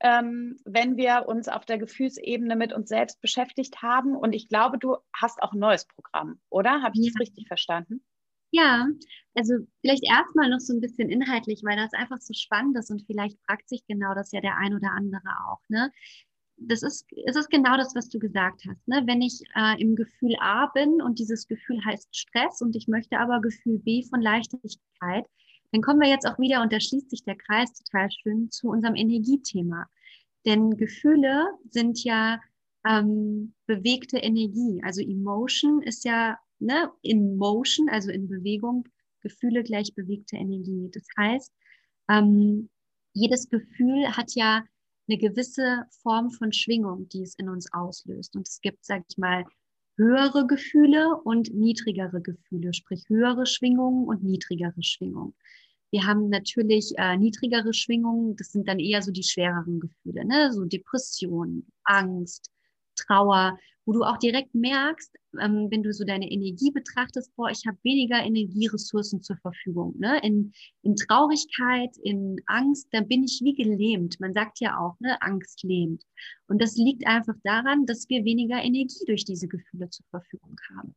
ähm, 0.00 0.58
wenn 0.64 0.96
wir 0.96 1.24
uns 1.26 1.48
auf 1.48 1.64
der 1.64 1.78
Gefühlsebene 1.78 2.56
mit 2.56 2.72
uns 2.72 2.88
selbst 2.88 3.20
beschäftigt 3.20 3.82
haben? 3.82 4.16
Und 4.16 4.32
ich 4.32 4.48
glaube, 4.48 4.78
du 4.78 4.96
hast 5.12 5.42
auch 5.42 5.52
ein 5.52 5.58
neues 5.58 5.86
Programm, 5.86 6.40
oder? 6.50 6.82
Habe 6.82 6.92
ich 6.94 7.06
ja. 7.06 7.12
das 7.12 7.20
richtig 7.20 7.46
verstanden? 7.48 8.02
Ja, 8.50 8.86
also 9.34 9.54
vielleicht 9.82 10.04
erstmal 10.04 10.48
noch 10.48 10.60
so 10.60 10.72
ein 10.72 10.80
bisschen 10.80 11.10
inhaltlich, 11.10 11.60
weil 11.64 11.76
das 11.76 11.92
einfach 11.92 12.18
so 12.18 12.32
spannend 12.32 12.78
ist 12.78 12.90
und 12.90 13.02
vielleicht 13.06 13.38
fragt 13.44 13.68
sich 13.68 13.86
genau 13.86 14.14
das 14.14 14.32
ja 14.32 14.40
der 14.40 14.56
ein 14.56 14.74
oder 14.74 14.92
andere 14.92 15.28
auch. 15.46 15.60
Ne? 15.68 15.92
Das 16.60 16.82
ist, 16.82 17.06
es 17.26 17.36
ist 17.36 17.50
genau 17.50 17.76
das, 17.76 17.94
was 17.94 18.08
du 18.08 18.18
gesagt 18.18 18.62
hast. 18.68 18.86
Ne? 18.88 19.02
Wenn 19.06 19.22
ich 19.22 19.42
äh, 19.54 19.80
im 19.80 19.96
Gefühl 19.96 20.34
A 20.40 20.66
bin 20.66 21.00
und 21.00 21.18
dieses 21.18 21.46
Gefühl 21.46 21.84
heißt 21.84 22.14
Stress 22.14 22.60
und 22.60 22.74
ich 22.76 22.88
möchte 22.88 23.18
aber 23.18 23.40
Gefühl 23.40 23.78
B 23.78 24.02
von 24.02 24.20
Leichtigkeit, 24.20 25.26
dann 25.72 25.82
kommen 25.82 26.00
wir 26.00 26.08
jetzt 26.08 26.26
auch 26.26 26.38
wieder, 26.38 26.62
und 26.62 26.72
da 26.72 26.80
schließt 26.80 27.10
sich 27.10 27.22
der 27.24 27.36
Kreis 27.36 27.72
total 27.74 28.10
schön 28.10 28.50
zu 28.50 28.68
unserem 28.68 28.94
Energiethema. 28.94 29.86
Denn 30.46 30.76
Gefühle 30.76 31.46
sind 31.68 32.02
ja 32.04 32.40
ähm, 32.86 33.54
bewegte 33.66 34.18
Energie. 34.18 34.80
Also 34.82 35.02
Emotion 35.02 35.82
ist 35.82 36.04
ja 36.04 36.38
ne, 36.58 36.90
in 37.02 37.36
Motion, 37.36 37.88
also 37.88 38.10
in 38.10 38.28
Bewegung, 38.28 38.88
Gefühle 39.20 39.62
gleich 39.62 39.94
bewegte 39.94 40.36
Energie. 40.36 40.90
Das 40.92 41.06
heißt, 41.18 41.52
ähm, 42.08 42.70
jedes 43.12 43.48
Gefühl 43.50 44.16
hat 44.16 44.34
ja 44.34 44.64
eine 45.08 45.18
gewisse 45.18 45.84
Form 46.02 46.30
von 46.30 46.52
Schwingung, 46.52 47.08
die 47.08 47.22
es 47.22 47.34
in 47.34 47.48
uns 47.48 47.72
auslöst. 47.72 48.36
Und 48.36 48.46
es 48.46 48.60
gibt, 48.60 48.84
sag 48.84 49.04
ich 49.08 49.18
mal, 49.18 49.44
höhere 49.96 50.46
Gefühle 50.46 51.16
und 51.24 51.52
niedrigere 51.52 52.20
Gefühle, 52.20 52.72
sprich 52.72 53.04
höhere 53.08 53.46
Schwingungen 53.46 54.06
und 54.06 54.22
niedrigere 54.22 54.82
Schwingungen. 54.82 55.34
Wir 55.90 56.06
haben 56.06 56.28
natürlich 56.28 56.92
äh, 56.98 57.16
niedrigere 57.16 57.72
Schwingungen, 57.72 58.36
das 58.36 58.52
sind 58.52 58.68
dann 58.68 58.78
eher 58.78 59.02
so 59.02 59.10
die 59.10 59.22
schwereren 59.22 59.80
Gefühle, 59.80 60.24
ne? 60.24 60.52
so 60.52 60.64
Depression, 60.66 61.66
Angst, 61.84 62.50
Trauer, 62.94 63.58
wo 63.86 63.92
du 63.92 64.02
auch 64.02 64.18
direkt 64.18 64.54
merkst, 64.54 65.17
ähm, 65.40 65.68
wenn 65.70 65.82
du 65.82 65.92
so 65.92 66.04
deine 66.04 66.30
Energie 66.30 66.70
betrachtest, 66.70 67.34
boah, 67.36 67.50
ich 67.50 67.66
habe 67.66 67.78
weniger 67.82 68.22
Energieressourcen 68.22 69.22
zur 69.22 69.36
Verfügung. 69.36 69.94
Ne? 69.98 70.20
In, 70.22 70.52
in 70.82 70.96
Traurigkeit, 70.96 71.96
in 72.02 72.40
Angst, 72.46 72.88
da 72.92 73.00
bin 73.00 73.24
ich 73.24 73.40
wie 73.42 73.54
gelähmt. 73.54 74.18
Man 74.20 74.32
sagt 74.32 74.60
ja 74.60 74.78
auch, 74.78 74.98
ne, 75.00 75.20
Angst 75.20 75.62
lähmt. 75.62 76.04
Und 76.46 76.62
das 76.62 76.76
liegt 76.76 77.06
einfach 77.06 77.34
daran, 77.44 77.86
dass 77.86 78.08
wir 78.08 78.24
weniger 78.24 78.62
Energie 78.62 79.04
durch 79.06 79.24
diese 79.24 79.48
Gefühle 79.48 79.90
zur 79.90 80.06
Verfügung 80.10 80.56
haben. 80.76 80.94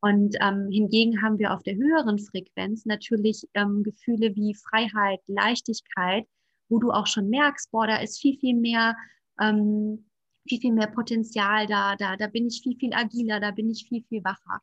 Und 0.00 0.36
ähm, 0.40 0.68
hingegen 0.70 1.22
haben 1.22 1.38
wir 1.38 1.52
auf 1.52 1.62
der 1.62 1.74
höheren 1.74 2.18
Frequenz 2.18 2.86
natürlich 2.86 3.48
ähm, 3.54 3.82
Gefühle 3.82 4.34
wie 4.36 4.54
Freiheit, 4.54 5.20
Leichtigkeit, 5.26 6.24
wo 6.68 6.78
du 6.78 6.90
auch 6.90 7.06
schon 7.06 7.28
merkst, 7.28 7.70
boah, 7.70 7.86
da 7.86 7.96
ist 7.96 8.20
viel, 8.20 8.38
viel 8.38 8.54
mehr 8.54 8.96
ähm, 9.40 10.07
viel, 10.48 10.60
viel 10.60 10.72
mehr 10.72 10.88
Potenzial 10.88 11.66
da, 11.66 11.96
da, 11.96 12.16
da 12.16 12.26
bin 12.26 12.46
ich 12.46 12.60
viel, 12.62 12.76
viel 12.76 12.94
agiler, 12.94 13.40
da 13.40 13.50
bin 13.50 13.70
ich 13.70 13.86
viel, 13.88 14.02
viel 14.08 14.24
wacher. 14.24 14.60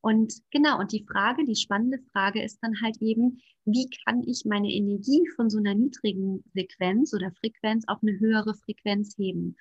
Und 0.00 0.34
genau, 0.50 0.78
und 0.78 0.92
die 0.92 1.06
Frage, 1.10 1.44
die 1.44 1.56
spannende 1.56 1.98
Frage 2.12 2.42
ist 2.42 2.58
dann 2.60 2.74
halt 2.82 2.98
eben, 3.00 3.40
wie 3.64 3.88
kann 4.04 4.22
ich 4.26 4.44
meine 4.44 4.70
Energie 4.70 5.26
von 5.34 5.48
so 5.48 5.56
einer 5.56 5.74
niedrigen 5.74 6.44
Sequenz 6.52 7.14
oder 7.14 7.32
Frequenz 7.32 7.84
auf 7.86 8.02
eine 8.02 8.18
höhere 8.18 8.54
Frequenz 8.54 9.16
heben? 9.16 9.56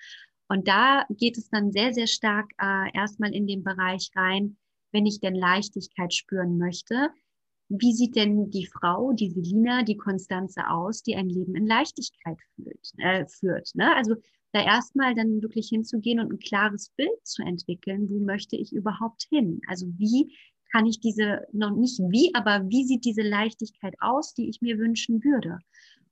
Und 0.50 0.68
da 0.68 1.06
geht 1.10 1.38
es 1.38 1.50
dann 1.50 1.72
sehr, 1.72 1.94
sehr 1.94 2.08
stark 2.08 2.52
äh, 2.62 2.94
erstmal 2.94 3.34
in 3.34 3.48
den 3.48 3.64
Bereich 3.64 4.12
rein, 4.16 4.58
wenn 4.92 5.06
ich 5.06 5.22
denn 5.22 5.36
Leichtigkeit 5.36 6.14
spüren 6.14 6.58
möchte. 6.58 7.10
Wie 7.70 7.94
sieht 7.94 8.18
denn 8.18 8.52
die 8.52 8.68
Frau, 8.68 9.14
die 9.14 9.30
Selina, 9.30 9.84
die 9.84 9.98
Konstanze 9.98 10.70
aus, 10.70 11.04
die 11.04 11.16
ein 11.16 11.30
Leben 11.30 11.56
in 11.56 11.66
Leichtigkeit 11.66 12.38
führt? 12.56 12.92
Äh, 12.98 13.26
führt 13.28 13.72
ne? 13.76 13.96
Also 13.96 14.16
da 14.54 14.64
erstmal 14.64 15.16
dann 15.16 15.42
wirklich 15.42 15.70
hinzugehen 15.70 16.20
und 16.20 16.32
ein 16.32 16.40
klares 16.40 16.90
Bild 16.96 17.26
zu 17.26 17.42
entwickeln, 17.44 18.10
wo 18.10 18.20
möchte 18.20 18.56
ich 18.56 18.72
überhaupt 18.72 19.26
hin? 19.30 19.62
Also 19.68 19.88
wie 19.98 20.34
kann 20.72 20.86
ich 20.86 21.00
diese, 21.00 21.42
noch 21.52 21.76
nicht 21.76 22.00
wie, 22.00 22.34
aber 22.34 22.70
wie 22.70 22.86
sieht 22.86 23.04
diese 23.06 23.22
Leichtigkeit 23.22 23.96
aus, 24.00 24.34
die 24.34 24.50
ich 24.50 24.62
mir 24.62 24.78
wünschen 24.78 25.24
würde? 25.24 25.60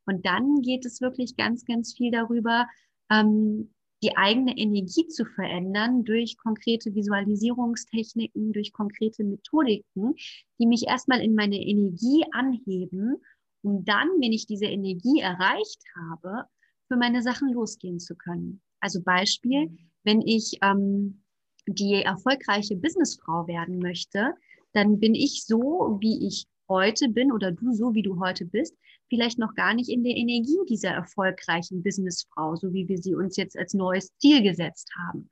Und 0.05 0.25
dann 0.25 0.61
geht 0.61 0.85
es 0.85 1.01
wirklich 1.01 1.37
ganz, 1.37 1.65
ganz 1.65 1.93
viel 1.95 2.11
darüber, 2.11 2.67
ähm, 3.11 3.71
die 4.03 4.17
eigene 4.17 4.57
Energie 4.57 5.07
zu 5.07 5.25
verändern 5.25 6.03
durch 6.03 6.35
konkrete 6.37 6.95
Visualisierungstechniken, 6.95 8.51
durch 8.51 8.73
konkrete 8.73 9.23
Methodiken, 9.23 10.15
die 10.59 10.65
mich 10.65 10.87
erstmal 10.87 11.21
in 11.21 11.35
meine 11.35 11.57
Energie 11.57 12.23
anheben, 12.31 13.17
um 13.61 13.85
dann, 13.85 14.07
wenn 14.19 14.33
ich 14.33 14.47
diese 14.47 14.65
Energie 14.65 15.19
erreicht 15.19 15.83
habe, 15.95 16.45
für 16.91 16.97
meine 16.97 17.21
Sachen 17.21 17.53
losgehen 17.53 18.01
zu 18.01 18.15
können. 18.15 18.61
Also 18.81 19.01
Beispiel, 19.01 19.67
mhm. 19.67 19.77
wenn 20.03 20.21
ich 20.21 20.57
ähm, 20.61 21.23
die 21.65 21.93
erfolgreiche 22.03 22.75
Businessfrau 22.75 23.47
werden 23.47 23.79
möchte, 23.79 24.33
dann 24.73 24.99
bin 24.99 25.15
ich 25.15 25.45
so, 25.45 25.97
wie 26.01 26.27
ich 26.27 26.47
heute 26.67 27.07
bin 27.07 27.31
oder 27.31 27.53
du 27.53 27.71
so, 27.71 27.93
wie 27.93 28.01
du 28.01 28.19
heute 28.19 28.45
bist, 28.45 28.75
vielleicht 29.07 29.39
noch 29.39 29.55
gar 29.55 29.73
nicht 29.73 29.89
in 29.89 30.03
der 30.03 30.17
Energie 30.17 30.59
dieser 30.67 30.89
erfolgreichen 30.89 31.81
Businessfrau, 31.81 32.55
so 32.57 32.73
wie 32.73 32.89
wir 32.89 32.97
sie 32.97 33.15
uns 33.15 33.37
jetzt 33.37 33.57
als 33.57 33.73
neues 33.73 34.13
Ziel 34.17 34.43
gesetzt 34.43 34.89
haben. 34.97 35.29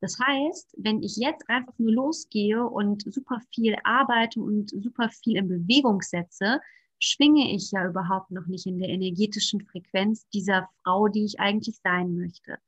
Das 0.00 0.18
heißt, 0.18 0.74
wenn 0.78 1.04
ich 1.04 1.16
jetzt 1.16 1.48
einfach 1.48 1.78
nur 1.78 1.92
losgehe 1.92 2.64
und 2.64 3.02
super 3.12 3.40
viel 3.54 3.76
arbeite 3.84 4.40
und 4.40 4.70
super 4.70 5.08
viel 5.08 5.36
in 5.36 5.48
Bewegung 5.48 6.02
setze, 6.02 6.60
schwinge 6.98 7.52
ich 7.54 7.70
ja 7.72 7.88
überhaupt 7.88 8.30
noch 8.30 8.46
nicht 8.46 8.66
in 8.66 8.78
der 8.78 8.88
energetischen 8.88 9.60
Frequenz 9.60 10.26
dieser 10.30 10.68
Frau, 10.82 11.08
die 11.08 11.24
ich 11.24 11.40
eigentlich 11.40 11.78
sein 11.82 12.16
möchte. 12.16 12.58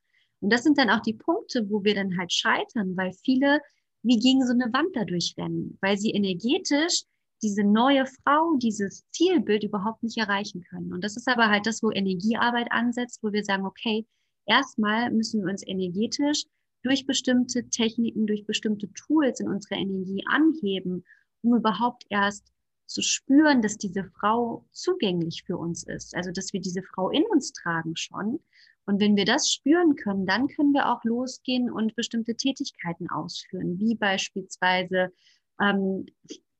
Und 0.41 0.51
das 0.51 0.63
sind 0.63 0.77
dann 0.77 0.89
auch 0.89 1.01
die 1.01 1.13
Punkte, 1.13 1.69
wo 1.69 1.83
wir 1.83 1.95
dann 1.95 2.17
halt 2.17 2.31
scheitern, 2.31 2.95
weil 2.95 3.11
viele 3.23 3.59
wie 4.03 4.17
gegen 4.17 4.45
so 4.45 4.53
eine 4.53 4.71
Wand 4.71 4.95
dadurch 4.95 5.35
rennen, 5.37 5.77
weil 5.81 5.97
sie 5.97 6.11
energetisch 6.11 7.03
diese 7.41 7.63
neue 7.63 8.05
Frau, 8.05 8.57
dieses 8.57 9.05
Zielbild 9.11 9.63
überhaupt 9.63 10.03
nicht 10.03 10.17
erreichen 10.17 10.63
können. 10.69 10.93
Und 10.93 11.03
das 11.03 11.15
ist 11.15 11.27
aber 11.27 11.49
halt 11.49 11.65
das, 11.65 11.81
wo 11.81 11.91
Energiearbeit 11.91 12.71
ansetzt, 12.71 13.19
wo 13.21 13.31
wir 13.31 13.43
sagen, 13.43 13.65
okay, 13.65 14.05
erstmal 14.45 15.11
müssen 15.11 15.41
wir 15.41 15.49
uns 15.49 15.65
energetisch 15.65 16.43
durch 16.83 17.05
bestimmte 17.05 17.69
Techniken, 17.69 18.27
durch 18.27 18.45
bestimmte 18.45 18.91
Tools 18.93 19.39
in 19.39 19.49
unserer 19.49 19.77
Energie 19.77 20.23
anheben, 20.29 21.05
um 21.41 21.55
überhaupt 21.55 22.05
erst 22.09 22.51
zu 22.89 23.01
spüren, 23.01 23.61
dass 23.61 23.77
diese 23.77 24.03
Frau 24.03 24.65
zugänglich 24.71 25.43
für 25.45 25.57
uns 25.57 25.83
ist. 25.83 26.15
Also, 26.15 26.31
dass 26.31 26.53
wir 26.53 26.59
diese 26.59 26.81
Frau 26.81 27.09
in 27.09 27.23
uns 27.31 27.53
tragen 27.53 27.95
schon. 27.95 28.39
Und 28.85 28.99
wenn 28.99 29.15
wir 29.15 29.25
das 29.25 29.51
spüren 29.51 29.95
können, 29.95 30.25
dann 30.25 30.47
können 30.47 30.73
wir 30.73 30.89
auch 30.89 31.03
losgehen 31.03 31.69
und 31.69 31.95
bestimmte 31.95 32.35
Tätigkeiten 32.35 33.07
ausführen, 33.09 33.79
wie 33.79 33.95
beispielsweise 33.95 35.13
ähm, 35.61 36.07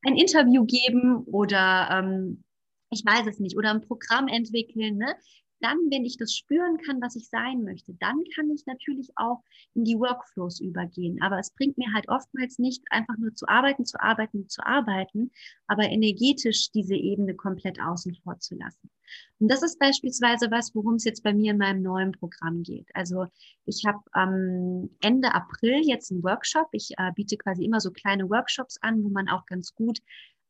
ein 0.02 0.16
Interview 0.16 0.64
geben 0.64 1.24
oder 1.24 1.88
ähm, 1.90 2.44
ich 2.90 3.04
weiß 3.04 3.26
es 3.26 3.40
nicht, 3.40 3.56
oder 3.56 3.70
ein 3.70 3.82
Programm 3.82 4.28
entwickeln. 4.28 4.98
Ne? 4.98 5.14
Dann, 5.60 5.78
wenn 5.90 6.04
ich 6.04 6.16
das 6.16 6.34
spüren 6.34 6.78
kann, 6.78 7.00
was 7.00 7.16
ich 7.16 7.28
sein 7.28 7.62
möchte, 7.62 7.94
dann 7.94 8.22
kann 8.34 8.50
ich 8.50 8.66
natürlich 8.66 9.10
auch 9.16 9.42
in 9.74 9.84
die 9.84 9.98
Workflows 9.98 10.60
übergehen. 10.60 11.20
Aber 11.22 11.38
es 11.38 11.50
bringt 11.50 11.78
mir 11.78 11.92
halt 11.92 12.08
oftmals 12.08 12.58
nicht 12.58 12.82
einfach 12.90 13.16
nur 13.18 13.34
zu 13.34 13.48
arbeiten, 13.48 13.84
zu 13.84 14.00
arbeiten, 14.00 14.48
zu 14.48 14.64
arbeiten, 14.64 15.30
aber 15.66 15.84
energetisch 15.84 16.70
diese 16.72 16.94
Ebene 16.94 17.34
komplett 17.34 17.80
außen 17.80 18.14
vor 18.16 18.38
zu 18.38 18.54
lassen. 18.56 18.90
Und 19.38 19.50
das 19.50 19.62
ist 19.62 19.78
beispielsweise 19.78 20.50
was, 20.50 20.74
worum 20.74 20.94
es 20.94 21.04
jetzt 21.04 21.22
bei 21.22 21.32
mir 21.32 21.52
in 21.52 21.58
meinem 21.58 21.82
neuen 21.82 22.12
Programm 22.12 22.62
geht. 22.62 22.88
Also 22.94 23.26
ich 23.64 23.84
habe 23.86 24.00
am 24.12 24.90
Ende 25.00 25.34
April 25.34 25.80
jetzt 25.82 26.10
einen 26.10 26.22
Workshop. 26.22 26.68
Ich 26.72 26.90
äh, 26.96 27.10
biete 27.14 27.36
quasi 27.36 27.64
immer 27.64 27.80
so 27.80 27.90
kleine 27.90 28.28
Workshops 28.30 28.78
an, 28.82 29.02
wo 29.02 29.08
man 29.08 29.28
auch 29.28 29.46
ganz 29.46 29.74
gut 29.74 29.98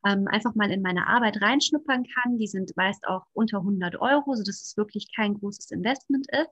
ähm, 0.07 0.27
einfach 0.29 0.55
mal 0.55 0.71
in 0.71 0.83
meine 0.83 1.07
Arbeit 1.07 1.41
reinschnuppern 1.41 2.05
kann. 2.05 2.39
Die 2.39 2.47
sind 2.47 2.77
meist 2.77 3.07
auch 3.07 3.25
unter 3.33 3.59
100 3.59 4.01
Euro, 4.01 4.35
sodass 4.35 4.63
es 4.63 4.77
wirklich 4.77 5.09
kein 5.15 5.35
großes 5.35 5.71
Investment 5.71 6.27
ist. 6.33 6.51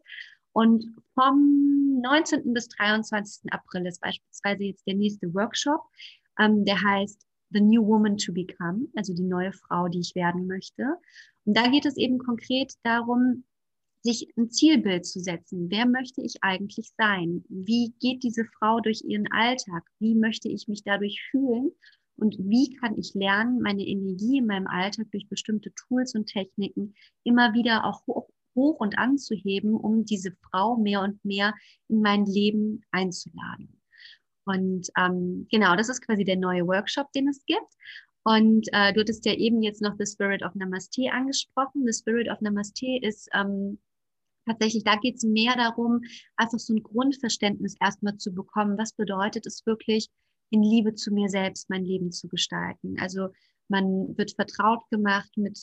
Und 0.53 0.85
vom 1.15 2.01
19. 2.03 2.53
bis 2.53 2.69
23. 2.69 3.53
April 3.53 3.87
ist 3.87 4.01
beispielsweise 4.01 4.65
jetzt 4.65 4.87
der 4.87 4.95
nächste 4.95 5.33
Workshop. 5.35 5.83
Ähm, 6.39 6.65
der 6.65 6.83
heißt 6.83 7.27
The 7.51 7.61
New 7.61 7.87
Woman 7.87 8.17
to 8.19 8.33
Become, 8.33 8.89
also 8.97 9.15
die 9.15 9.23
neue 9.23 9.53
Frau, 9.53 9.89
die 9.89 10.01
ich 10.01 10.15
werden 10.15 10.47
möchte. 10.47 10.85
Und 11.45 11.57
da 11.57 11.69
geht 11.69 11.87
es 11.87 11.97
eben 11.97 12.19
konkret 12.19 12.75
darum, 12.83 13.45
sich 14.03 14.29
ein 14.37 14.51
Zielbild 14.51 15.07
zu 15.07 15.21
setzen. 15.21 15.71
Wer 15.71 15.87
möchte 15.87 16.23
ich 16.23 16.37
eigentlich 16.43 16.93
sein? 16.97 17.45
Wie 17.49 17.95
geht 18.01 18.23
diese 18.23 18.45
Frau 18.45 18.81
durch 18.81 19.03
ihren 19.05 19.31
Alltag? 19.33 19.85
Wie 19.99 20.15
möchte 20.15 20.49
ich 20.49 20.69
mich 20.69 20.83
dadurch 20.85 21.21
fühlen? 21.31 21.73
Und 22.19 22.37
wie 22.39 22.75
kann 22.75 22.99
ich 22.99 23.14
lernen, 23.14 23.61
meine 23.61 23.87
Energie 23.87 24.39
in 24.39 24.47
meinem 24.47 24.66
Alltag 24.66 25.07
durch 25.12 25.29
bestimmte 25.29 25.73
Tools 25.75 26.14
und 26.14 26.27
Techniken 26.27 26.95
immer 27.23 27.55
wieder 27.55 27.85
auch 27.85 28.05
hoch, 28.07 28.29
hoch 28.57 28.81
und 28.81 28.99
anzuheben, 28.99 29.75
um 29.75 30.05
diese 30.05 30.33
Frau 30.33 30.77
mehr 30.77 31.03
und 31.03 31.25
mehr 31.25 31.55
in 31.87 32.03
mein 32.03 32.27
Leben 32.27 32.83
einzuladen. 32.91 33.81
Und 34.45 34.89
ähm, 34.99 35.47
genau, 35.51 35.77
das 35.77 35.89
ist 35.89 36.05
quasi 36.05 36.25
der 36.25 36.37
neue 36.37 36.66
Workshop, 36.66 37.12
den 37.12 37.29
es 37.29 37.45
gibt. 37.47 37.73
Und 38.25 38.66
äh, 38.73 38.93
du 38.93 39.01
hattest 39.01 39.25
ja 39.25 39.35
eben 39.35 39.62
jetzt 39.62 39.81
noch 39.81 39.95
The 39.99 40.07
Spirit 40.07 40.43
of 40.43 40.55
Namaste 40.55 41.12
angesprochen. 41.12 41.87
The 41.87 41.93
Spirit 41.93 42.29
of 42.29 42.41
Namaste 42.41 42.99
ist 43.01 43.29
ähm, 43.33 43.79
tatsächlich, 44.45 44.83
da 44.83 44.97
geht 44.97 45.16
es 45.16 45.23
mehr 45.23 45.55
darum, 45.57 46.01
einfach 46.37 46.59
so 46.59 46.75
ein 46.75 46.83
Grundverständnis 46.83 47.77
erstmal 47.81 48.16
zu 48.16 48.35
bekommen. 48.35 48.77
Was 48.77 48.93
bedeutet 48.93 49.47
es 49.47 49.64
wirklich, 49.66 50.09
in 50.51 50.63
Liebe 50.63 50.95
zu 50.95 51.13
mir 51.13 51.29
selbst 51.29 51.71
mein 51.71 51.85
Leben 51.85 52.13
zu 52.13 52.29
gestalten. 52.29 52.97
Also 52.99 53.29
man 53.69 54.17
wird 54.17 54.33
vertraut 54.33 54.89
gemacht 54.91 55.31
mit 55.37 55.59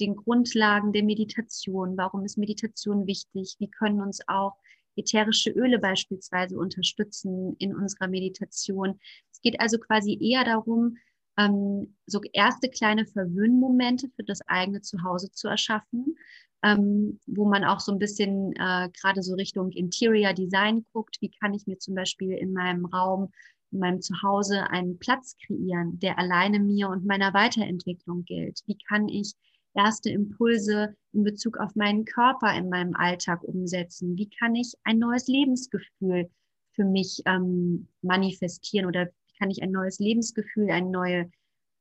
den 0.00 0.16
Grundlagen 0.16 0.92
der 0.92 1.04
Meditation. 1.04 1.96
Warum 1.96 2.24
ist 2.24 2.36
Meditation 2.36 3.06
wichtig? 3.06 3.56
Wie 3.58 3.70
können 3.70 4.00
uns 4.00 4.20
auch 4.28 4.56
ätherische 4.96 5.50
Öle 5.50 5.78
beispielsweise 5.78 6.58
unterstützen 6.58 7.56
in 7.58 7.74
unserer 7.74 8.08
Meditation? 8.08 9.00
Es 9.32 9.40
geht 9.40 9.60
also 9.60 9.78
quasi 9.78 10.18
eher 10.20 10.44
darum, 10.44 10.96
ähm, 11.38 11.94
so 12.06 12.20
erste 12.32 12.68
kleine 12.68 13.06
Verwöhnmomente 13.06 14.08
für 14.16 14.24
das 14.24 14.40
eigene 14.46 14.80
Zuhause 14.80 15.30
zu 15.32 15.48
erschaffen, 15.48 16.16
ähm, 16.62 17.20
wo 17.26 17.46
man 17.46 17.64
auch 17.64 17.80
so 17.80 17.92
ein 17.92 17.98
bisschen 17.98 18.52
äh, 18.56 18.88
gerade 19.00 19.22
so 19.22 19.34
Richtung 19.34 19.70
Interior 19.70 20.32
Design 20.32 20.84
guckt. 20.92 21.18
Wie 21.20 21.30
kann 21.30 21.54
ich 21.54 21.66
mir 21.66 21.78
zum 21.78 21.94
Beispiel 21.94 22.32
in 22.32 22.52
meinem 22.52 22.86
Raum 22.86 23.32
in 23.72 23.78
meinem 23.80 24.00
Zuhause 24.00 24.70
einen 24.70 24.98
Platz 24.98 25.36
kreieren, 25.44 25.98
der 25.98 26.18
alleine 26.18 26.60
mir 26.60 26.88
und 26.88 27.04
meiner 27.04 27.34
Weiterentwicklung 27.34 28.24
gilt? 28.24 28.60
Wie 28.66 28.78
kann 28.88 29.08
ich 29.08 29.34
erste 29.74 30.10
Impulse 30.10 30.96
in 31.12 31.24
Bezug 31.24 31.58
auf 31.58 31.74
meinen 31.76 32.04
Körper 32.04 32.56
in 32.56 32.68
meinem 32.68 32.94
Alltag 32.94 33.42
umsetzen? 33.42 34.16
Wie 34.16 34.28
kann 34.28 34.54
ich 34.54 34.74
ein 34.84 34.98
neues 34.98 35.26
Lebensgefühl 35.28 36.30
für 36.72 36.84
mich 36.84 37.22
ähm, 37.26 37.88
manifestieren 38.02 38.86
oder 38.86 39.06
wie 39.06 39.38
kann 39.38 39.50
ich 39.50 39.62
ein 39.62 39.70
neues 39.70 39.98
Lebensgefühl, 39.98 40.70
eine 40.70 40.90
neue, 40.90 41.30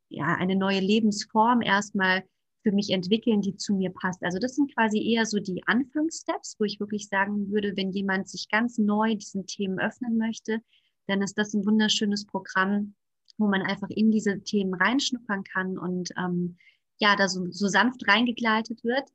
ja, 0.09 0.35
eine 0.35 0.55
neue 0.55 0.79
Lebensform 0.79 1.61
erstmal 1.61 2.23
für 2.63 2.71
mich 2.71 2.89
entwickeln, 2.89 3.41
die 3.41 3.55
zu 3.55 3.75
mir 3.75 3.91
passt. 3.91 4.23
Also 4.23 4.39
das 4.39 4.55
sind 4.55 4.73
quasi 4.73 4.99
eher 4.99 5.25
so 5.25 5.39
die 5.39 5.61
Anfangssteps, 5.67 6.55
wo 6.57 6.63
ich 6.63 6.79
wirklich 6.79 7.07
sagen 7.07 7.51
würde, 7.51 7.77
wenn 7.77 7.91
jemand 7.91 8.27
sich 8.27 8.49
ganz 8.49 8.79
neu 8.79 9.15
diesen 9.15 9.45
Themen 9.45 9.79
öffnen 9.79 10.17
möchte, 10.17 10.61
dann 11.07 11.21
ist 11.21 11.37
das 11.37 11.53
ein 11.53 11.65
wunderschönes 11.65 12.25
Programm, 12.25 12.95
wo 13.37 13.47
man 13.47 13.61
einfach 13.61 13.89
in 13.89 14.11
diese 14.11 14.41
Themen 14.41 14.73
reinschnuppern 14.73 15.43
kann 15.43 15.77
und 15.77 16.09
ähm, 16.17 16.57
ja, 16.97 17.15
da 17.15 17.27
so, 17.27 17.45
so 17.51 17.67
sanft 17.67 18.07
reingegleitet 18.07 18.83
wird. 18.83 19.09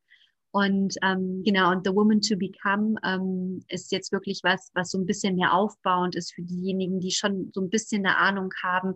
Und 0.53 0.97
ähm, 1.03 1.43
genau, 1.45 1.71
und 1.71 1.87
The 1.87 1.95
Woman 1.95 2.21
to 2.21 2.37
Become 2.37 2.97
ähm, 3.05 3.63
ist 3.69 3.93
jetzt 3.93 4.11
wirklich 4.11 4.41
was, 4.43 4.71
was 4.75 4.91
so 4.91 4.99
ein 4.99 5.07
bisschen 5.07 5.37
mehr 5.37 5.55
aufbauend 5.55 6.17
ist 6.17 6.35
für 6.35 6.43
diejenigen, 6.43 7.01
die 7.01 7.13
schon 7.13 7.51
so 7.55 7.61
ein 7.61 7.71
bisschen 7.71 8.05
eine 8.05 8.17
Ahnung 8.17 8.51
haben, 8.63 8.95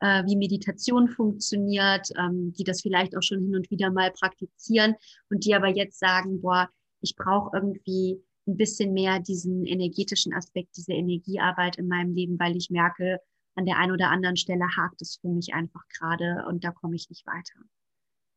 äh, 0.00 0.22
wie 0.26 0.36
Meditation 0.36 1.08
funktioniert, 1.08 2.08
ähm, 2.18 2.52
die 2.52 2.64
das 2.64 2.82
vielleicht 2.82 3.16
auch 3.16 3.22
schon 3.22 3.40
hin 3.40 3.56
und 3.56 3.70
wieder 3.70 3.90
mal 3.90 4.10
praktizieren 4.10 4.94
und 5.30 5.46
die 5.46 5.54
aber 5.54 5.68
jetzt 5.68 5.98
sagen, 5.98 6.42
boah, 6.42 6.68
ich 7.00 7.16
brauche 7.16 7.56
irgendwie 7.56 8.22
ein 8.46 8.56
bisschen 8.56 8.92
mehr 8.92 9.20
diesen 9.20 9.64
energetischen 9.64 10.34
Aspekt, 10.34 10.76
diese 10.76 10.92
Energiearbeit 10.92 11.76
in 11.76 11.88
meinem 11.88 12.14
Leben, 12.14 12.38
weil 12.38 12.56
ich 12.56 12.70
merke, 12.70 13.18
an 13.54 13.66
der 13.66 13.78
einen 13.78 13.92
oder 13.92 14.10
anderen 14.10 14.36
Stelle 14.36 14.64
hakt 14.76 15.02
es 15.02 15.18
für 15.20 15.28
mich 15.28 15.52
einfach 15.54 15.86
gerade 15.88 16.44
und 16.48 16.64
da 16.64 16.70
komme 16.70 16.96
ich 16.96 17.10
nicht 17.10 17.26
weiter. 17.26 17.60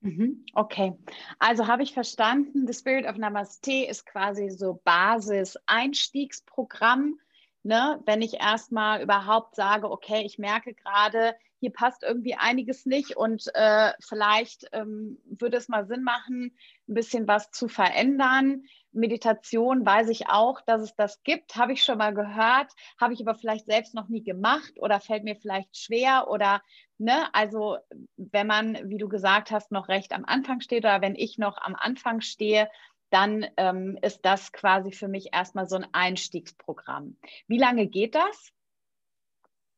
Mhm, 0.02 0.44
okay, 0.54 0.92
also 1.40 1.68
habe 1.68 1.84
ich 1.84 1.94
verstanden, 1.94 2.68
The 2.68 2.74
Spirit 2.74 3.06
of 3.06 3.16
Namaste 3.18 3.86
ist 3.86 4.06
quasi 4.06 4.50
so 4.50 4.82
Basis-Einstiegsprogramm. 4.84 7.18
Ne? 7.66 8.00
Wenn 8.06 8.22
ich 8.22 8.36
erstmal 8.36 9.02
überhaupt 9.02 9.56
sage, 9.56 9.90
okay, 9.90 10.22
ich 10.24 10.38
merke 10.38 10.76
gerade, 10.76 11.34
hier 11.60 11.74
passt 11.74 12.04
irgendwie 12.04 12.36
einiges 12.36 12.86
nicht 12.86 13.18
und 13.18 13.50
äh, 13.56 13.92
vielleicht 14.00 14.68
ähm, 14.72 15.18
würde 15.26 15.58
es 15.58 15.68
mal 15.68 15.88
Sinn 15.88 16.04
machen, 16.04 16.56
ein 16.88 16.94
bisschen 16.94 17.28
was 17.28 17.50
zu 17.50 17.68
verändern. 17.68 18.66
Meditation 18.92 19.84
weiß 19.84 20.10
ich 20.10 20.30
auch, 20.30 20.62
dass 20.62 20.84
es 20.84 20.96
das 20.96 21.24
gibt, 21.24 21.56
habe 21.56 21.74
ich 21.74 21.84
schon 21.84 21.98
mal 21.98 22.14
gehört, 22.14 22.72
habe 23.02 23.16
ich 23.16 23.22
aber 23.22 23.34
vielleicht 23.34 23.66
selbst 23.66 23.96
noch 23.96 24.10
nie 24.10 24.24
gemacht 24.24 24.74
oder 24.78 25.00
fällt 25.00 25.24
mir 25.24 25.36
vielleicht 25.36 25.76
schwer 25.76 26.28
oder 26.30 26.62
ne, 27.00 27.34
also 27.34 27.78
wenn 28.16 28.46
man, 28.46 28.78
wie 28.92 29.00
du 29.00 29.10
gesagt 29.10 29.50
hast, 29.50 29.72
noch 29.72 29.88
recht 29.88 30.14
am 30.14 30.24
Anfang 30.24 30.62
steht 30.62 30.86
oder 30.86 31.02
wenn 31.02 31.16
ich 31.16 31.40
noch 31.40 31.58
am 31.58 31.74
Anfang 31.74 32.22
stehe, 32.22 32.70
dann 33.10 33.46
ähm, 33.58 33.98
ist 34.02 34.22
das 34.24 34.52
quasi 34.52 34.92
für 34.92 35.08
mich 35.08 35.30
erstmal 35.34 35.68
so 35.68 35.76
ein 35.76 35.88
Einstiegsprogramm. 35.92 37.18
Wie 37.48 37.58
lange 37.58 37.88
geht 37.88 38.16
das? 38.16 38.52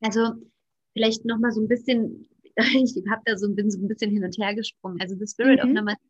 Also 0.01 0.33
vielleicht 0.93 1.25
noch 1.25 1.37
mal 1.37 1.51
so 1.51 1.61
ein 1.61 1.67
bisschen, 1.67 2.27
ich 2.55 2.95
habe 3.09 3.21
da 3.25 3.37
so, 3.37 3.53
bin 3.53 3.69
so 3.69 3.79
ein 3.79 3.87
bisschen 3.87 4.11
hin 4.11 4.23
und 4.23 4.37
her 4.37 4.55
gesprungen. 4.55 4.99
Also 5.01 5.15
The 5.15 5.27
Spirit 5.27 5.63
mhm. 5.63 5.69
of 5.69 5.73
Namaste 5.73 6.01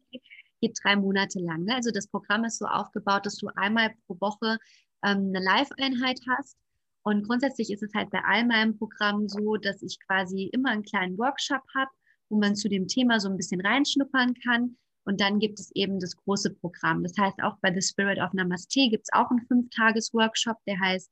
geht 0.61 0.77
drei 0.83 0.95
Monate 0.95 1.39
lang. 1.39 1.65
Ne? 1.65 1.75
Also 1.75 1.91
das 1.91 2.07
Programm 2.07 2.45
ist 2.45 2.59
so 2.59 2.65
aufgebaut, 2.65 3.25
dass 3.25 3.37
du 3.37 3.47
einmal 3.55 3.93
pro 4.05 4.15
Woche 4.19 4.57
ähm, 5.03 5.31
eine 5.33 5.43
Live-Einheit 5.43 6.19
hast 6.29 6.57
Und 7.03 7.27
grundsätzlich 7.27 7.71
ist 7.71 7.83
es 7.83 7.93
halt 7.93 8.09
bei 8.09 8.21
all 8.23 8.45
meinem 8.45 8.77
Programm 8.77 9.27
so, 9.27 9.55
dass 9.57 9.81
ich 9.81 9.99
quasi 10.07 10.49
immer 10.53 10.71
einen 10.71 10.83
kleinen 10.83 11.17
Workshop 11.17 11.63
habe, 11.75 11.91
wo 12.29 12.37
man 12.37 12.55
zu 12.55 12.69
dem 12.69 12.87
Thema 12.87 13.19
so 13.19 13.29
ein 13.29 13.37
bisschen 13.37 13.61
reinschnuppern 13.61 14.33
kann. 14.43 14.77
Und 15.07 15.21
dann 15.21 15.39
gibt 15.39 15.57
es 15.57 15.71
eben 15.73 16.01
das 16.01 16.17
große 16.17 16.53
Programm. 16.55 17.01
Das 17.01 17.17
heißt, 17.17 17.41
auch 17.41 17.55
bei 17.61 17.73
The 17.73 17.81
Spirit 17.81 18.19
of 18.19 18.33
Namaste 18.33 18.89
gibt 18.89 19.05
es 19.05 19.13
auch 19.13 19.31
einen 19.31 19.45
Fünf-Tages-Workshop, 19.47 20.57
der 20.67 20.77
heißt 20.81 21.09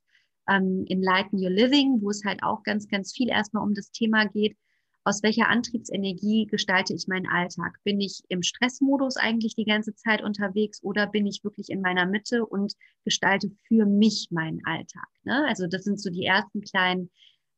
ähm, 0.50 0.86
Enlighten 0.90 1.42
Your 1.42 1.50
Living, 1.50 2.02
wo 2.02 2.10
es 2.10 2.26
halt 2.26 2.44
auch 2.44 2.62
ganz, 2.64 2.90
ganz 2.90 3.14
viel 3.14 3.30
erstmal 3.30 3.64
um 3.64 3.74
das 3.74 3.92
Thema 3.92 4.26
geht, 4.26 4.58
aus 5.06 5.24
welcher 5.24 5.48
Antriebsenergie 5.48 6.46
gestalte 6.48 6.94
ich 6.94 7.08
meinen 7.08 7.28
Alltag? 7.28 7.80
Bin 7.86 8.02
ich 8.02 8.22
im 8.28 8.42
Stressmodus 8.42 9.16
eigentlich 9.16 9.56
die 9.56 9.64
ganze 9.64 9.96
Zeit 9.96 10.22
unterwegs 10.22 10.84
oder 10.84 11.08
bin 11.08 11.26
ich 11.26 11.44
wirklich 11.44 11.70
in 11.70 11.80
meiner 11.80 12.06
Mitte 12.06 12.46
und 12.46 12.74
gestalte 13.06 13.52
für 13.68 13.86
mich 13.86 14.28
meinen 14.32 14.60
Alltag? 14.66 15.08
Ne? 15.24 15.46
Also 15.48 15.68
das 15.68 15.84
sind 15.84 16.02
so 16.02 16.10
die 16.10 16.26
ersten 16.26 16.62
kleinen 16.62 17.12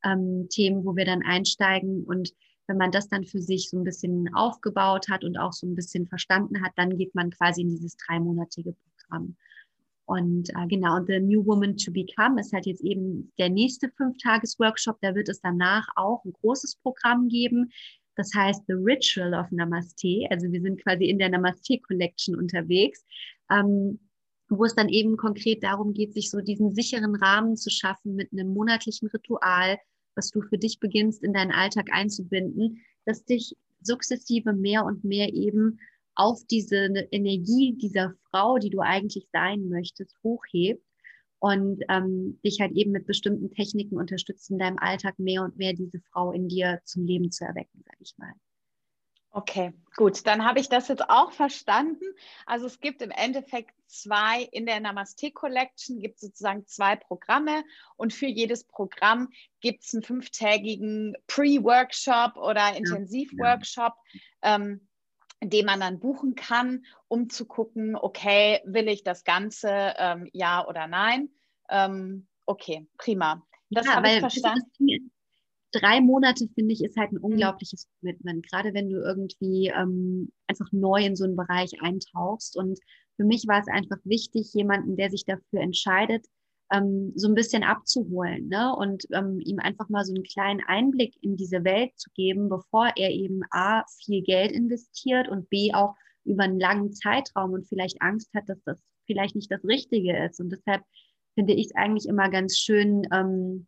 ähm, 0.03 0.47
Themen, 0.49 0.85
wo 0.85 0.95
wir 0.95 1.05
dann 1.05 1.23
einsteigen 1.23 2.03
und 2.03 2.31
wenn 2.67 2.77
man 2.77 2.91
das 2.91 3.07
dann 3.07 3.23
für 3.23 3.41
sich 3.41 3.69
so 3.69 3.77
ein 3.77 3.83
bisschen 3.83 4.33
aufgebaut 4.33 5.07
hat 5.09 5.23
und 5.23 5.37
auch 5.37 5.53
so 5.53 5.65
ein 5.65 5.75
bisschen 5.75 6.05
verstanden 6.05 6.61
hat, 6.61 6.73
dann 6.75 6.97
geht 6.97 7.15
man 7.15 7.31
quasi 7.31 7.61
in 7.61 7.69
dieses 7.69 7.95
dreimonatige 7.97 8.75
Programm. 8.99 9.35
Und 10.05 10.49
äh, 10.51 10.67
genau, 10.67 11.03
The 11.05 11.19
New 11.19 11.45
Woman 11.45 11.75
to 11.75 11.91
Become 11.91 12.39
ist 12.39 12.53
halt 12.53 12.65
jetzt 12.65 12.81
eben 12.81 13.31
der 13.37 13.49
nächste 13.49 13.89
Fünf-Tages-Workshop. 13.89 14.97
Da 15.01 15.13
wird 15.15 15.27
es 15.27 15.41
danach 15.41 15.85
auch 15.95 16.23
ein 16.23 16.31
großes 16.31 16.77
Programm 16.77 17.27
geben. 17.27 17.71
Das 18.15 18.31
heißt 18.33 18.63
The 18.67 18.73
Ritual 18.73 19.33
of 19.33 19.51
Namaste. 19.51 20.25
Also 20.29 20.49
wir 20.51 20.61
sind 20.61 20.81
quasi 20.81 21.05
in 21.05 21.19
der 21.19 21.29
Namaste 21.29 21.79
Collection 21.79 22.35
unterwegs, 22.35 23.03
ähm, 23.51 23.99
wo 24.49 24.63
es 24.63 24.75
dann 24.75 24.87
eben 24.87 25.17
konkret 25.17 25.61
darum 25.61 25.93
geht, 25.93 26.13
sich 26.13 26.29
so 26.29 26.39
diesen 26.39 26.73
sicheren 26.73 27.15
Rahmen 27.15 27.57
zu 27.57 27.69
schaffen 27.69 28.15
mit 28.15 28.31
einem 28.31 28.53
monatlichen 28.53 29.09
Ritual, 29.09 29.77
was 30.17 30.31
du 30.31 30.41
für 30.41 30.57
dich 30.57 30.79
beginnst, 30.79 31.23
in 31.23 31.33
deinen 31.33 31.51
Alltag 31.51 31.87
einzubinden, 31.91 32.81
das 33.05 33.23
dich 33.23 33.55
sukzessive 33.81 34.53
mehr 34.53 34.83
und 34.83 35.03
mehr 35.03 35.33
eben 35.33 35.79
auf 36.15 36.43
diese 36.49 36.89
Energie 37.11 37.75
dieser 37.77 38.13
Frau, 38.29 38.57
die 38.57 38.71
du 38.71 38.79
eigentlich 38.79 39.27
sein 39.31 39.69
möchtest, 39.69 40.15
hochhebt 40.23 40.83
und 41.39 41.83
ähm, 41.89 42.39
dich 42.43 42.59
halt 42.59 42.71
eben 42.71 42.91
mit 42.91 43.05
bestimmten 43.05 43.51
Techniken 43.51 43.97
unterstützt, 43.97 44.49
in 44.49 44.57
deinem 44.57 44.79
Alltag 44.79 45.19
mehr 45.19 45.43
und 45.43 45.57
mehr 45.57 45.73
diese 45.73 45.99
Frau 46.11 46.31
in 46.31 46.47
dir 46.47 46.81
zum 46.85 47.05
Leben 47.05 47.31
zu 47.31 47.45
erwecken, 47.45 47.83
sage 47.85 47.99
ich 47.99 48.17
mal. 48.17 48.33
Okay, 49.37 49.71
gut, 49.95 50.25
dann 50.25 50.43
habe 50.45 50.59
ich 50.59 50.67
das 50.67 50.87
jetzt 50.87 51.11
auch 51.11 51.31
verstanden. 51.31 52.03
Also 52.47 52.65
es 52.65 52.79
gibt 52.79 53.03
im 53.03 53.11
Endeffekt 53.11 53.71
zwei, 53.85 54.41
in 54.51 54.65
der 54.65 54.79
Namaste 54.79 55.29
Collection 55.29 55.99
gibt 55.99 56.15
es 56.15 56.21
sozusagen 56.21 56.65
zwei 56.65 56.95
Programme 56.95 57.63
und 57.97 58.13
für 58.13 58.25
jedes 58.25 58.63
Programm 58.63 59.29
gibt 59.59 59.83
es 59.83 59.93
einen 59.93 60.01
fünftägigen 60.01 61.15
Pre-Workshop 61.27 62.35
oder 62.37 62.75
Intensiv-Workshop. 62.75 63.93
Ja. 64.41 64.55
Ähm, 64.55 64.87
den 65.43 65.67
man 65.67 65.79
dann 65.79 65.99
buchen 65.99 66.33
kann, 66.33 66.83
um 67.07 67.29
zu 67.29 67.45
gucken, 67.45 67.95
okay, 67.95 68.59
will 68.65 68.87
ich 68.87 69.03
das 69.03 69.23
Ganze, 69.23 69.93
ähm, 69.99 70.27
ja 70.33 70.65
oder 70.67 70.87
nein? 70.87 71.29
Ähm, 71.69 72.25
okay, 72.47 72.87
prima. 72.97 73.45
Das 73.69 73.85
ja, 73.85 73.97
habe 73.97 74.09
ich 74.09 74.19
verstanden. 74.19 75.11
Drei 75.71 76.01
Monate, 76.01 76.47
finde 76.55 76.73
ich, 76.73 76.83
ist 76.83 76.97
halt 76.97 77.11
ein 77.11 77.17
mhm. 77.17 77.25
unglaubliches 77.25 77.87
Commitment, 77.99 78.47
gerade 78.49 78.73
wenn 78.73 78.89
du 78.89 79.01
irgendwie 79.01 79.67
ähm, 79.75 80.31
einfach 80.47 80.71
neu 80.71 81.05
in 81.05 81.15
so 81.15 81.25
einen 81.25 81.35
Bereich 81.35 81.81
eintauchst. 81.81 82.57
Und 82.57 82.79
für 83.17 83.25
mich 83.25 83.47
war 83.47 83.59
es 83.59 83.67
einfach 83.67 83.97
wichtig, 84.03 84.53
jemanden, 84.53 84.95
der 84.95 85.09
sich 85.09 85.25
dafür 85.25 85.61
entscheidet, 85.61 86.25
ähm, 86.71 87.13
so 87.15 87.27
ein 87.27 87.35
bisschen 87.35 87.63
abzuholen 87.63 88.47
ne? 88.49 88.75
und 88.75 89.05
ähm, 89.11 89.39
ihm 89.39 89.59
einfach 89.59 89.89
mal 89.89 90.03
so 90.03 90.13
einen 90.13 90.23
kleinen 90.23 90.61
Einblick 90.65 91.15
in 91.21 91.37
diese 91.37 91.63
Welt 91.63 91.91
zu 91.97 92.09
geben, 92.13 92.49
bevor 92.49 92.91
er 92.95 93.11
eben 93.11 93.41
A, 93.51 93.83
viel 94.03 94.21
Geld 94.21 94.51
investiert 94.51 95.29
und 95.29 95.49
B, 95.49 95.73
auch 95.73 95.95
über 96.25 96.43
einen 96.43 96.59
langen 96.59 96.91
Zeitraum 96.91 97.53
und 97.53 97.67
vielleicht 97.67 98.01
Angst 98.01 98.33
hat, 98.35 98.49
dass 98.49 98.61
das 98.63 98.81
vielleicht 99.05 99.35
nicht 99.35 99.51
das 99.51 99.63
Richtige 99.63 100.17
ist. 100.25 100.39
Und 100.41 100.49
deshalb 100.49 100.83
finde 101.35 101.53
ich 101.53 101.67
es 101.67 101.75
eigentlich 101.75 102.07
immer 102.07 102.29
ganz 102.29 102.57
schön, 102.57 103.07
ähm, 103.13 103.67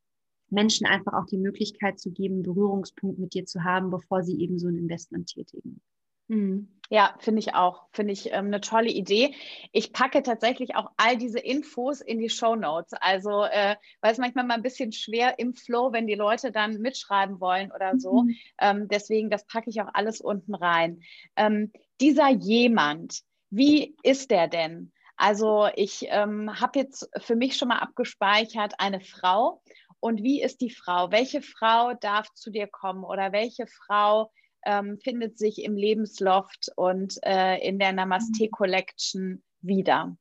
Menschen 0.52 0.86
einfach 0.86 1.14
auch 1.14 1.26
die 1.26 1.38
Möglichkeit 1.38 2.00
zu 2.00 2.12
geben, 2.12 2.43
Berührungspunkt 2.43 3.20
mit 3.20 3.34
dir 3.34 3.45
zu 3.45 3.64
haben, 3.64 3.89
bevor 3.89 4.24
sie 4.24 4.39
eben 4.41 4.60
so 4.60 4.68
ein 4.68 4.78
Investment 4.78 5.28
tätigen. 5.28 5.82
Mhm. 6.30 6.70
Ja, 6.91 7.16
finde 7.20 7.39
ich 7.39 7.54
auch. 7.54 7.84
Finde 7.91 8.14
ich 8.14 8.32
ähm, 8.32 8.47
eine 8.47 8.62
tolle 8.62 8.89
Idee. 8.89 9.36
Ich 9.72 9.93
packe 9.93 10.24
tatsächlich 10.24 10.76
auch 10.76 10.89
all 10.97 11.18
diese 11.18 11.39
Infos 11.39 12.02
in 12.02 12.20
die 12.20 12.30
Show 12.30 12.56
Notes. 12.56 12.93
Also, 12.93 13.43
äh, 13.43 13.76
weil 14.02 14.12
es 14.12 14.18
manchmal 14.18 14.45
mal 14.45 14.56
ein 14.56 14.64
bisschen 14.64 14.91
schwer 14.91 15.38
im 15.38 15.54
Flow, 15.54 15.91
wenn 15.91 16.08
die 16.08 16.16
Leute 16.16 16.52
dann 16.52 16.78
mitschreiben 16.80 17.39
wollen 17.39 17.72
oder 17.72 18.00
so. 18.00 18.24
Mhm. 18.24 18.36
Ähm, 18.60 18.88
deswegen, 18.88 19.30
das 19.30 19.45
packe 19.45 19.70
ich 19.70 19.82
auch 19.82 19.89
alles 19.93 20.20
unten 20.20 20.56
rein. 20.56 21.02
Ähm, 21.36 21.72
dieser 22.02 22.30
jemand, 22.30 23.22
wie 23.52 23.95
ist 24.02 24.32
der 24.32 24.47
denn? 24.47 24.91
Also, 25.16 25.68
ich 25.76 26.06
ähm, 26.10 26.60
habe 26.60 26.80
jetzt 26.80 27.08
für 27.18 27.36
mich 27.36 27.58
schon 27.58 27.68
mal 27.68 27.80
abgespeichert, 27.80 28.74
eine 28.78 29.02
Frau. 29.02 29.62
Und 30.00 30.24
wie 30.24 30.41
ist 30.41 30.62
die 30.62 30.70
Frau? 30.70 31.12
Welche 31.12 31.41
Frau 31.41 31.93
darf 31.93 32.34
zu 32.34 32.52
dir 32.52 32.68
kommen 32.68 33.04
oder 33.04 33.32
welche 33.32 33.68
Frau 33.68 34.32
ähm, 34.66 34.97
findet 35.04 35.38
sich 35.38 35.64
im 35.64 35.76
Lebensloft 35.76 36.70
und 36.76 37.18
äh, 37.24 37.58
in 37.68 37.80
der 37.80 37.93
Namaste 37.93 38.45
mhm. 38.45 38.52
Collection 38.52 39.43
wieder. 39.62 40.18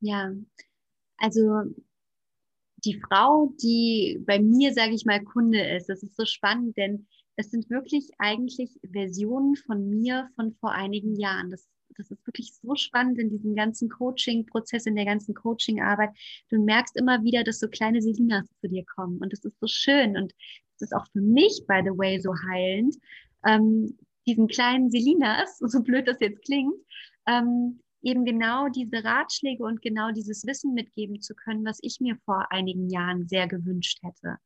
Ja, 0.00 0.32
also 1.18 1.62
die 2.84 3.00
Frau, 3.00 3.52
die 3.60 4.22
bei 4.24 4.38
mir, 4.38 4.72
sage 4.72 4.94
ich 4.94 5.04
mal, 5.04 5.22
Kunde 5.22 5.60
ist, 5.60 5.88
das 5.88 6.02
ist 6.02 6.16
so 6.16 6.24
spannend, 6.24 6.76
denn 6.76 7.08
es 7.36 7.50
sind 7.50 7.70
wirklich 7.70 8.10
eigentlich 8.18 8.78
Versionen 8.92 9.56
von 9.56 9.88
mir 9.88 10.28
von 10.36 10.54
vor 10.60 10.72
einigen 10.72 11.16
Jahren. 11.16 11.50
Das, 11.50 11.68
das 11.98 12.10
ist 12.10 12.26
wirklich 12.26 12.52
so 12.54 12.74
spannend 12.74 13.18
in 13.18 13.28
diesem 13.28 13.54
ganzen 13.54 13.88
Coaching-Prozess, 13.88 14.86
in 14.86 14.94
der 14.94 15.04
ganzen 15.04 15.34
Coaching-Arbeit. 15.34 16.10
Du 16.48 16.64
merkst 16.64 16.96
immer 16.96 17.22
wieder, 17.24 17.44
dass 17.44 17.58
so 17.58 17.68
kleine 17.68 18.00
Selinas 18.00 18.46
zu 18.60 18.68
dir 18.68 18.84
kommen 18.84 19.18
und 19.18 19.32
das 19.32 19.44
ist 19.44 19.58
so 19.60 19.66
schön 19.66 20.16
und 20.16 20.32
das 20.78 20.90
ist 20.90 20.92
auch 20.94 21.06
für 21.12 21.20
mich, 21.20 21.64
by 21.66 21.80
the 21.84 21.90
way, 21.90 22.20
so 22.20 22.32
heilend, 22.48 22.96
ähm, 23.44 23.98
diesen 24.26 24.46
kleinen 24.46 24.90
Selinas, 24.90 25.58
so 25.58 25.82
blöd 25.82 26.06
das 26.06 26.20
jetzt 26.20 26.44
klingt, 26.44 26.74
ähm, 27.26 27.80
eben 28.02 28.24
genau 28.24 28.68
diese 28.68 29.02
Ratschläge 29.02 29.64
und 29.64 29.82
genau 29.82 30.12
dieses 30.12 30.46
Wissen 30.46 30.72
mitgeben 30.74 31.20
zu 31.20 31.34
können, 31.34 31.64
was 31.64 31.78
ich 31.82 31.98
mir 32.00 32.16
vor 32.24 32.46
einigen 32.50 32.88
Jahren 32.88 33.26
sehr 33.26 33.48
gewünscht 33.48 33.98
hätte. 34.02 34.36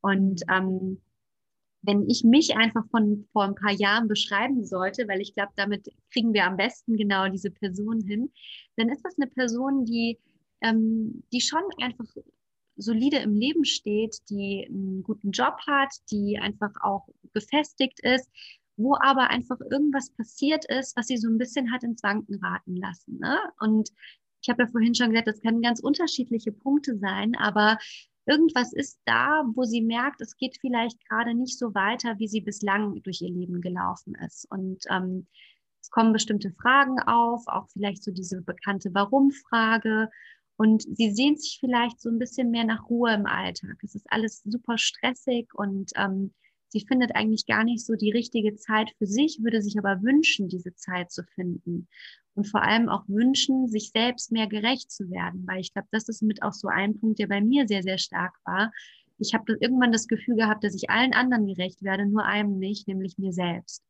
Und 0.00 0.42
ähm, 0.48 1.00
wenn 1.82 2.08
ich 2.08 2.24
mich 2.24 2.56
einfach 2.56 2.86
von 2.90 3.26
vor 3.32 3.44
ein 3.44 3.54
paar 3.54 3.72
Jahren 3.72 4.08
beschreiben 4.08 4.64
sollte, 4.64 5.08
weil 5.08 5.20
ich 5.20 5.34
glaube, 5.34 5.52
damit 5.56 5.90
kriegen 6.12 6.32
wir 6.32 6.46
am 6.46 6.56
besten 6.56 6.96
genau 6.96 7.28
diese 7.28 7.50
Person 7.50 8.00
hin, 8.00 8.32
dann 8.76 8.88
ist 8.88 9.04
das 9.04 9.18
eine 9.18 9.28
Person, 9.28 9.84
die, 9.84 10.18
ähm, 10.60 11.24
die 11.32 11.40
schon 11.40 11.62
einfach 11.80 12.06
solide 12.76 13.18
im 13.18 13.34
Leben 13.34 13.64
steht, 13.64 14.18
die 14.30 14.66
einen 14.68 15.02
guten 15.02 15.32
Job 15.32 15.58
hat, 15.66 15.90
die 16.10 16.38
einfach 16.38 16.72
auch 16.82 17.08
gefestigt 17.34 18.00
ist, 18.00 18.30
wo 18.76 18.96
aber 19.00 19.30
einfach 19.30 19.60
irgendwas 19.70 20.10
passiert 20.10 20.64
ist, 20.66 20.96
was 20.96 21.06
sie 21.06 21.18
so 21.18 21.28
ein 21.28 21.38
bisschen 21.38 21.72
hat 21.72 21.82
ins 21.82 22.02
Wanken 22.02 22.36
raten 22.42 22.76
lassen. 22.76 23.18
Ne? 23.18 23.38
Und 23.60 23.90
ich 24.40 24.48
habe 24.48 24.62
ja 24.62 24.68
vorhin 24.68 24.94
schon 24.94 25.10
gesagt, 25.10 25.28
das 25.28 25.40
können 25.40 25.62
ganz 25.62 25.80
unterschiedliche 25.80 26.52
Punkte 26.52 26.96
sein, 26.98 27.36
aber 27.36 27.78
irgendwas 28.26 28.72
ist 28.72 29.00
da, 29.04 29.44
wo 29.54 29.64
sie 29.64 29.82
merkt, 29.82 30.20
es 30.20 30.36
geht 30.36 30.58
vielleicht 30.60 31.04
gerade 31.08 31.34
nicht 31.34 31.58
so 31.58 31.74
weiter, 31.74 32.18
wie 32.18 32.28
sie 32.28 32.40
bislang 32.40 33.02
durch 33.02 33.22
ihr 33.22 33.30
Leben 33.30 33.60
gelaufen 33.60 34.14
ist. 34.24 34.50
Und 34.50 34.84
ähm, 34.90 35.26
es 35.80 35.90
kommen 35.90 36.12
bestimmte 36.12 36.52
Fragen 36.52 37.00
auf, 37.00 37.42
auch 37.46 37.68
vielleicht 37.70 38.04
so 38.04 38.12
diese 38.12 38.42
bekannte 38.42 38.94
Warum-Frage. 38.94 40.08
Und 40.56 40.82
sie 40.96 41.10
sehnt 41.10 41.40
sich 41.40 41.58
vielleicht 41.58 42.00
so 42.00 42.08
ein 42.08 42.18
bisschen 42.18 42.50
mehr 42.50 42.64
nach 42.64 42.88
Ruhe 42.88 43.12
im 43.14 43.26
Alltag. 43.26 43.76
Es 43.82 43.94
ist 43.94 44.06
alles 44.10 44.42
super 44.44 44.78
stressig 44.78 45.52
und 45.54 45.90
ähm, 45.96 46.32
sie 46.72 46.84
findet 46.86 47.14
eigentlich 47.14 47.46
gar 47.46 47.64
nicht 47.64 47.84
so 47.84 47.94
die 47.94 48.10
richtige 48.10 48.56
Zeit 48.56 48.90
für 48.96 49.06
sich, 49.06 49.40
würde 49.42 49.60
sich 49.60 49.78
aber 49.78 50.02
wünschen, 50.02 50.48
diese 50.48 50.74
Zeit 50.74 51.12
zu 51.12 51.22
finden. 51.34 51.86
Und 52.34 52.48
vor 52.48 52.62
allem 52.62 52.88
auch 52.88 53.04
wünschen, 53.08 53.68
sich 53.68 53.90
selbst 53.90 54.32
mehr 54.32 54.46
gerecht 54.46 54.90
zu 54.90 55.10
werden, 55.10 55.46
weil 55.46 55.60
ich 55.60 55.74
glaube, 55.74 55.88
das 55.90 56.08
ist 56.08 56.22
mit 56.22 56.42
auch 56.42 56.54
so 56.54 56.68
ein 56.68 56.98
Punkt, 56.98 57.18
der 57.18 57.26
bei 57.26 57.42
mir 57.42 57.68
sehr, 57.68 57.82
sehr 57.82 57.98
stark 57.98 58.34
war. 58.44 58.72
Ich 59.18 59.34
habe 59.34 59.58
irgendwann 59.60 59.92
das 59.92 60.08
Gefühl 60.08 60.36
gehabt, 60.36 60.64
dass 60.64 60.74
ich 60.74 60.88
allen 60.88 61.12
anderen 61.12 61.46
gerecht 61.46 61.82
werde, 61.82 62.06
nur 62.06 62.24
einem 62.24 62.58
nicht, 62.58 62.88
nämlich 62.88 63.18
mir 63.18 63.34
selbst. 63.34 63.84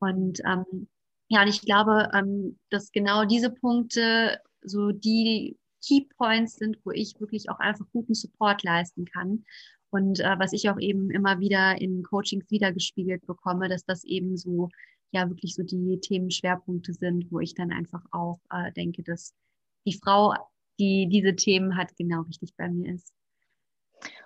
Und 0.00 0.40
ähm, 0.44 0.88
ja, 1.28 1.42
und 1.42 1.48
ich 1.48 1.60
glaube, 1.60 2.10
ähm, 2.12 2.58
dass 2.70 2.90
genau 2.90 3.24
diese 3.24 3.50
Punkte 3.50 4.40
so 4.62 4.90
die 4.90 5.56
Key 5.86 6.06
Points 6.16 6.56
sind, 6.56 6.78
wo 6.84 6.90
ich 6.90 7.20
wirklich 7.20 7.48
auch 7.50 7.60
einfach 7.60 7.86
guten 7.92 8.14
Support 8.14 8.64
leisten 8.64 9.04
kann. 9.04 9.44
Und 9.90 10.20
äh, 10.20 10.38
was 10.38 10.52
ich 10.52 10.68
auch 10.68 10.78
eben 10.78 11.10
immer 11.10 11.40
wieder 11.40 11.80
in 11.80 12.02
Coachings 12.02 12.50
wiedergespiegelt 12.50 13.26
bekomme, 13.26 13.68
dass 13.68 13.84
das 13.84 14.04
eben 14.04 14.36
so, 14.36 14.68
ja, 15.12 15.28
wirklich 15.28 15.54
so 15.54 15.62
die 15.62 15.98
Themenschwerpunkte 16.00 16.92
sind, 16.92 17.30
wo 17.30 17.40
ich 17.40 17.54
dann 17.54 17.72
einfach 17.72 18.02
auch 18.10 18.40
äh, 18.50 18.72
denke, 18.72 19.02
dass 19.02 19.34
die 19.86 19.98
Frau, 20.02 20.34
die 20.78 21.08
diese 21.08 21.36
Themen 21.36 21.76
hat, 21.76 21.96
genau 21.96 22.22
richtig 22.22 22.54
bei 22.56 22.68
mir 22.68 22.94
ist. 22.94 23.14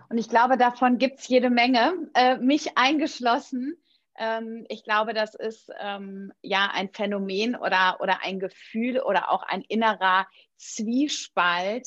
Und 0.08 0.18
ich 0.18 0.28
glaube, 0.28 0.56
davon 0.56 0.98
gibt 0.98 1.20
es 1.20 1.28
jede 1.28 1.50
Menge, 1.50 2.10
äh, 2.14 2.36
mich 2.38 2.76
eingeschlossen. 2.76 3.76
Ähm, 4.18 4.66
ich 4.68 4.82
glaube, 4.82 5.14
das 5.14 5.34
ist 5.34 5.70
ähm, 5.78 6.32
ja 6.42 6.68
ein 6.72 6.90
Phänomen 6.92 7.54
oder, 7.54 7.98
oder 8.00 8.24
ein 8.24 8.40
Gefühl 8.40 9.00
oder 9.00 9.30
auch 9.30 9.42
ein 9.44 9.62
innerer 9.62 10.26
Zwiespalt, 10.56 11.86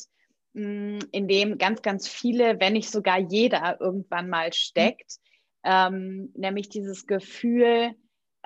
in 0.53 1.27
dem 1.27 1.57
ganz, 1.57 1.81
ganz 1.81 2.07
viele, 2.07 2.59
wenn 2.59 2.73
nicht 2.73 2.91
sogar 2.91 3.19
jeder 3.19 3.79
irgendwann 3.81 4.29
mal 4.29 4.53
steckt. 4.53 5.17
Ähm, 5.63 6.31
nämlich 6.35 6.69
dieses 6.69 7.07
Gefühl, 7.07 7.95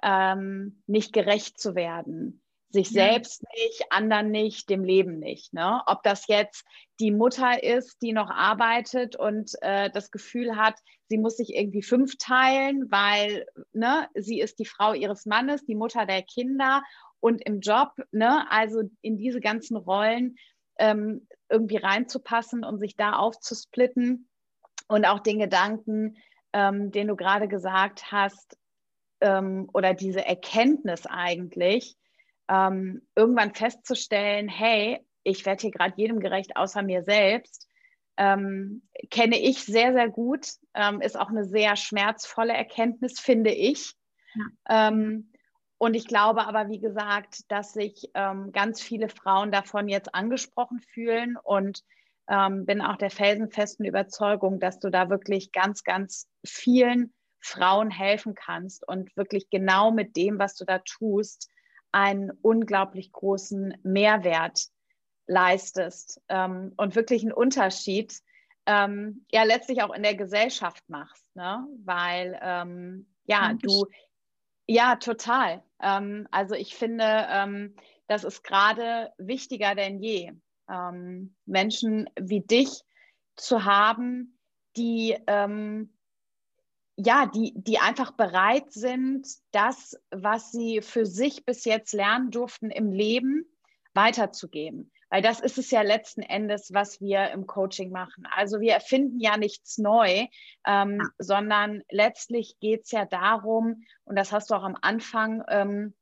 ähm, 0.04 0.84
nicht 0.86 1.12
gerecht 1.14 1.60
zu 1.60 1.76
werden 1.76 2.42
sich 2.70 2.92
ja. 2.92 3.06
selbst 3.06 3.44
nicht, 3.56 3.86
anderen 3.92 4.32
nicht, 4.32 4.70
dem 4.70 4.84
Leben 4.84 5.20
nicht. 5.20 5.54
Ne? 5.54 5.82
Ob 5.86 6.04
das 6.04 6.28
jetzt 6.28 6.66
die 7.00 7.12
Mutter 7.12 7.64
ist, 7.64 8.02
die 8.02 8.14
noch 8.14 8.30
arbeitet 8.30 9.16
und 9.16 9.52
äh, 9.62 9.90
das 9.90 10.12
Gefühl 10.12 10.56
hat, 10.56 10.76
sie 11.08 11.18
muss 11.18 11.38
sich 11.38 11.56
irgendwie 11.56 11.84
fünf 11.84 12.18
teilen, 12.18 12.92
weil 12.92 13.46
ne, 13.72 14.10
sie 14.16 14.40
ist 14.42 14.60
die 14.60 14.66
Frau 14.66 14.94
ihres 14.94 15.26
Mannes, 15.26 15.66
die 15.66 15.76
Mutter 15.76 16.06
der 16.06 16.24
Kinder 16.24 16.84
und 17.20 17.42
im 17.46 17.62
Job, 17.62 17.92
ne, 18.12 18.50
also 18.52 18.84
in 19.02 19.18
diese 19.18 19.40
ganzen 19.40 19.78
Rollen 19.78 20.36
ähm, 20.78 21.28
irgendwie 21.50 21.78
reinzupassen 21.78 22.64
und 22.64 22.80
sich 22.80 22.96
da 22.96 23.14
aufzusplitten 23.14 24.30
und 24.88 25.06
auch 25.06 25.20
den 25.20 25.40
Gedanken, 25.40 26.18
ähm, 26.54 26.92
den 26.92 27.08
du 27.08 27.16
gerade 27.16 27.48
gesagt 27.48 28.12
hast, 28.12 28.58
ähm, 29.22 29.70
oder 29.74 29.94
diese 29.94 30.26
Erkenntnis 30.26 31.06
eigentlich, 31.06 31.96
ähm, 32.50 33.02
irgendwann 33.16 33.54
festzustellen, 33.54 34.48
hey, 34.48 35.06
ich 35.24 35.46
werde 35.46 35.62
hier 35.62 35.72
gerade 35.72 35.94
jedem 35.98 36.20
gerecht 36.20 36.56
außer 36.56 36.84
mir 36.84 37.04
selbst, 37.04 37.68
ähm, 38.18 38.84
kenne 39.12 39.40
ich 39.40 39.64
sehr, 39.64 39.94
sehr 39.94 40.10
gut, 40.10 40.48
ähm, 40.74 41.02
ist 41.02 41.20
auch 41.20 41.30
eine 41.30 41.46
sehr 41.46 41.76
schmerzvolle 41.76 42.54
Erkenntnis, 42.54 43.20
finde 43.20 43.52
ich. 43.52 43.94
Ja. 44.34 44.88
Ähm, 44.90 45.32
und 45.78 45.94
ich 45.94 46.08
glaube 46.08 46.48
aber, 46.48 46.70
wie 46.70 46.80
gesagt, 46.80 47.52
dass 47.52 47.74
sich 47.74 48.10
ähm, 48.14 48.52
ganz 48.52 48.82
viele 48.82 49.10
Frauen 49.10 49.52
davon 49.52 49.88
jetzt 49.88 50.14
angesprochen 50.16 50.80
fühlen 50.80 51.38
und 51.42 51.84
ähm, 52.30 52.66
bin 52.66 52.82
auch 52.82 52.98
der 52.98 53.12
felsenfesten 53.12 53.86
Überzeugung, 53.86 54.60
dass 54.60 54.80
du 54.80 54.90
da 54.90 55.10
wirklich 55.10 55.52
ganz, 55.52 55.84
ganz 55.84 56.28
vielen 56.46 57.14
Frauen 57.40 57.92
helfen 57.92 58.34
kannst 58.34 58.88
und 58.88 59.16
wirklich 59.16 59.50
genau 59.50 59.92
mit 59.92 60.18
dem, 60.18 60.40
was 60.40 60.56
du 60.56 60.66
da 60.66 60.80
tust, 60.80 61.50
einen 61.92 62.32
unglaublich 62.42 63.12
großen 63.12 63.78
Mehrwert 63.84 64.68
leistest 65.28 66.22
ähm, 66.28 66.74
und 66.78 66.96
wirklich 66.96 67.22
einen 67.22 67.34
Unterschied 67.34 68.20
ähm, 68.66 69.26
ja 69.32 69.44
letztlich 69.44 69.82
auch 69.84 69.94
in 69.94 70.04
der 70.04 70.16
Gesellschaft 70.16 70.84
machst, 70.90 71.24
ne? 71.36 71.66
weil 71.86 72.38
ähm, 72.42 73.08
ja 73.26 73.54
du 73.54 73.86
ja 74.68 74.96
total. 74.98 75.64
Ähm, 75.82 76.28
also 76.32 76.56
ich 76.56 76.76
finde, 76.76 77.28
ähm, 77.30 77.76
das 78.08 78.24
ist 78.24 78.44
gerade 78.44 79.12
wichtiger 79.18 79.76
denn 79.76 80.00
je, 80.00 80.32
ähm, 80.70 81.36
Menschen 81.46 82.10
wie 82.20 82.42
dich 82.42 82.82
zu 83.36 83.66
haben, 83.66 84.40
die 84.76 85.16
ja, 86.98 87.28
die, 87.28 87.54
die 87.56 87.78
einfach 87.78 88.12
bereit 88.12 88.72
sind, 88.72 89.28
das, 89.52 89.96
was 90.10 90.52
sie 90.52 90.82
für 90.82 91.06
sich 91.06 91.46
bis 91.46 91.64
jetzt 91.64 91.94
lernen 91.94 92.32
durften 92.32 92.72
im 92.72 92.92
Leben, 92.92 93.46
weiterzugeben. 93.94 94.92
Weil 95.10 95.22
das 95.22 95.40
ist 95.40 95.58
es 95.58 95.72
ja 95.72 95.82
letzten 95.82 96.22
Endes, 96.22 96.74
was 96.74 97.00
wir 97.00 97.32
im 97.32 97.48
Coaching 97.48 97.92
machen. 97.92 98.28
Also 98.30 98.60
wir 98.60 98.74
erfinden 98.74 99.20
ja 99.20 99.38
nichts 99.38 99.78
neu, 99.78 100.28
ähm, 100.66 101.00
ja. 101.00 101.10
sondern 101.18 101.82
letztlich 101.90 102.58
geht 102.60 102.84
es 102.84 102.92
ja 102.92 103.06
darum, 103.06 103.84
und 104.04 104.18
das 104.18 104.32
hast 104.32 104.50
du 104.50 104.56
auch 104.56 104.64
am 104.64 104.78
Anfang, 104.82 105.44
ähm, 105.48 105.96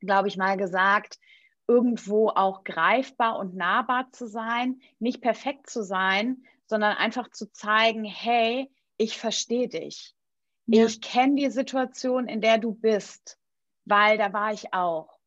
glaube 0.00 0.28
ich, 0.28 0.36
mal 0.36 0.56
gesagt, 0.56 1.18
irgendwo 1.66 2.28
auch 2.28 2.64
greifbar 2.64 3.38
und 3.38 3.56
nahbar 3.56 4.10
zu 4.12 4.26
sein, 4.26 4.80
nicht 4.98 5.22
perfekt 5.22 5.70
zu 5.70 5.82
sein, 5.82 6.44
sondern 6.66 6.96
einfach 6.96 7.30
zu 7.30 7.50
zeigen, 7.52 8.04
hey, 8.04 8.70
ich 8.96 9.18
verstehe 9.18 9.68
dich. 9.68 10.14
Ja. 10.66 10.86
Ich 10.86 11.00
kenne 11.00 11.34
die 11.34 11.50
Situation, 11.50 12.28
in 12.28 12.40
der 12.40 12.58
du 12.58 12.72
bist, 12.72 13.38
weil 13.84 14.18
da 14.18 14.32
war 14.32 14.52
ich 14.52 14.72
auch. 14.72 15.18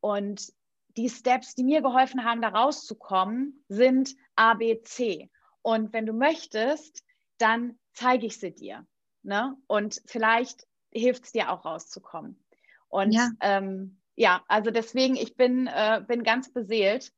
Und 0.00 0.52
die 0.98 1.08
Steps, 1.08 1.54
die 1.54 1.62
mir 1.62 1.80
geholfen 1.80 2.24
haben, 2.24 2.42
da 2.42 2.48
rauszukommen, 2.48 3.64
sind 3.68 4.16
A, 4.34 4.54
B, 4.54 4.82
C. 4.82 5.30
Und 5.62 5.92
wenn 5.92 6.06
du 6.06 6.12
möchtest, 6.12 7.04
dann 7.38 7.78
zeige 7.94 8.26
ich 8.26 8.38
sie 8.38 8.52
dir. 8.52 8.84
Ne? 9.22 9.56
Und 9.68 10.02
vielleicht 10.06 10.66
hilft 10.90 11.26
es 11.26 11.32
dir 11.32 11.52
auch 11.52 11.64
rauszukommen. 11.64 12.42
Und 12.88 13.12
ja, 13.12 13.30
ähm, 13.40 14.00
ja 14.16 14.42
also 14.48 14.72
deswegen, 14.72 15.14
ich 15.14 15.36
bin, 15.36 15.68
äh, 15.68 16.02
bin 16.04 16.24
ganz 16.24 16.52
beseelt, 16.52 17.12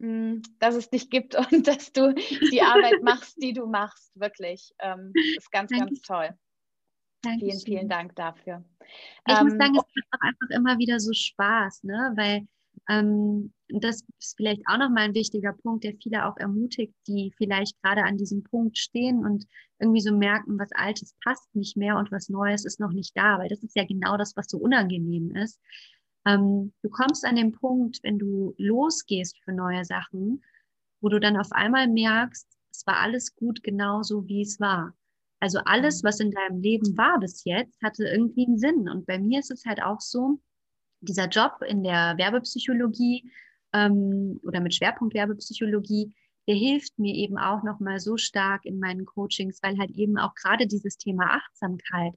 mh, 0.00 0.08
hm, 0.08 0.42
dass 0.58 0.74
es 0.74 0.90
dich 0.90 1.08
gibt 1.08 1.36
und 1.52 1.68
dass 1.68 1.92
du 1.92 2.12
die 2.14 2.62
Arbeit 2.62 3.00
machst, 3.04 3.40
die 3.40 3.52
du 3.52 3.66
machst. 3.66 4.10
Wirklich. 4.18 4.74
Ähm, 4.80 5.12
ist 5.36 5.52
ganz, 5.52 5.70
ganz 5.70 6.02
toll. 6.02 6.30
Dankeschön. 7.22 7.50
Vielen, 7.50 7.60
vielen 7.60 7.88
Dank 7.88 8.16
dafür. 8.16 8.64
Ich 9.28 9.38
ähm, 9.38 9.44
muss 9.44 9.52
sagen, 9.52 9.76
es 9.76 9.84
macht 9.84 10.08
auch 10.10 10.20
einfach 10.20 10.50
immer 10.50 10.78
wieder 10.78 10.98
so 10.98 11.12
Spaß, 11.12 11.84
ne? 11.84 12.12
weil 12.16 12.48
ähm, 12.90 13.52
das 13.68 14.02
ist 14.18 14.36
vielleicht 14.36 14.62
auch 14.66 14.78
nochmal 14.78 15.04
ein 15.04 15.14
wichtiger 15.14 15.52
Punkt, 15.52 15.84
der 15.84 15.94
viele 16.02 16.26
auch 16.26 16.36
ermutigt, 16.36 16.92
die 17.06 17.32
vielleicht 17.36 17.80
gerade 17.82 18.02
an 18.02 18.16
diesem 18.16 18.42
Punkt 18.42 18.78
stehen 18.78 19.24
und 19.24 19.46
irgendwie 19.78 20.00
so 20.00 20.12
merken, 20.12 20.58
was 20.58 20.72
Altes 20.72 21.14
passt 21.22 21.54
nicht 21.54 21.76
mehr 21.76 21.96
und 21.96 22.10
was 22.10 22.28
Neues 22.28 22.64
ist 22.64 22.80
noch 22.80 22.90
nicht 22.90 23.16
da, 23.16 23.38
weil 23.38 23.48
das 23.48 23.62
ist 23.62 23.76
ja 23.76 23.84
genau 23.84 24.16
das, 24.16 24.36
was 24.36 24.46
so 24.48 24.58
unangenehm 24.58 25.34
ist. 25.36 25.60
Ähm, 26.26 26.72
du 26.82 26.90
kommst 26.90 27.24
an 27.24 27.36
den 27.36 27.52
Punkt, 27.52 28.00
wenn 28.02 28.18
du 28.18 28.54
losgehst 28.58 29.38
für 29.44 29.52
neue 29.52 29.84
Sachen, 29.84 30.42
wo 31.00 31.08
du 31.08 31.20
dann 31.20 31.36
auf 31.36 31.52
einmal 31.52 31.86
merkst, 31.86 32.46
es 32.72 32.86
war 32.86 32.98
alles 32.98 33.36
gut 33.36 33.62
genauso, 33.62 34.26
wie 34.26 34.42
es 34.42 34.58
war. 34.58 34.94
Also 35.38 35.60
alles, 35.64 36.02
was 36.02 36.18
in 36.18 36.32
deinem 36.32 36.60
Leben 36.60 36.96
war 36.98 37.20
bis 37.20 37.44
jetzt, 37.44 37.80
hatte 37.82 38.04
irgendwie 38.04 38.46
einen 38.46 38.58
Sinn. 38.58 38.88
Und 38.88 39.06
bei 39.06 39.18
mir 39.18 39.38
ist 39.38 39.50
es 39.50 39.64
halt 39.64 39.80
auch 39.80 40.00
so, 40.00 40.40
dieser 41.00 41.28
Job 41.28 41.58
in 41.66 41.82
der 41.82 42.14
Werbepsychologie 42.16 43.30
ähm, 43.72 44.40
oder 44.42 44.60
mit 44.60 44.74
Schwerpunkt 44.74 45.14
Werbepsychologie, 45.14 46.14
der 46.46 46.54
hilft 46.54 46.98
mir 46.98 47.14
eben 47.14 47.38
auch 47.38 47.62
nochmal 47.62 48.00
so 48.00 48.16
stark 48.16 48.64
in 48.64 48.78
meinen 48.78 49.04
Coachings, 49.04 49.62
weil 49.62 49.78
halt 49.78 49.90
eben 49.90 50.18
auch 50.18 50.34
gerade 50.34 50.66
dieses 50.66 50.96
Thema 50.96 51.36
Achtsamkeit 51.36 52.14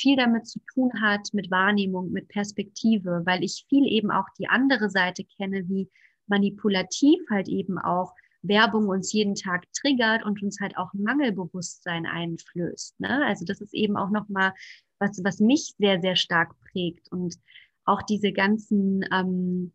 viel 0.00 0.16
damit 0.16 0.46
zu 0.46 0.60
tun 0.72 0.90
hat, 1.00 1.28
mit 1.32 1.50
Wahrnehmung, 1.50 2.10
mit 2.10 2.28
Perspektive, 2.28 3.22
weil 3.24 3.44
ich 3.44 3.66
viel 3.68 3.86
eben 3.86 4.10
auch 4.10 4.26
die 4.38 4.48
andere 4.48 4.90
Seite 4.90 5.24
kenne, 5.36 5.68
wie 5.68 5.88
manipulativ 6.26 7.20
halt 7.30 7.48
eben 7.48 7.78
auch 7.78 8.12
Werbung 8.42 8.88
uns 8.88 9.12
jeden 9.12 9.34
Tag 9.34 9.64
triggert 9.72 10.24
und 10.24 10.42
uns 10.42 10.60
halt 10.60 10.76
auch 10.76 10.92
Mangelbewusstsein 10.92 12.06
einflößt. 12.06 13.00
Ne? 13.00 13.24
Also 13.26 13.44
das 13.44 13.60
ist 13.60 13.74
eben 13.74 13.96
auch 13.96 14.10
nochmal 14.10 14.52
was, 14.98 15.22
was 15.24 15.40
mich 15.40 15.74
sehr, 15.78 16.00
sehr 16.00 16.16
stark 16.16 16.54
prägt 16.60 17.10
und 17.10 17.36
auch 17.84 18.02
diese 18.02 18.32
ganzen, 18.32 19.04
ähm, 19.12 19.72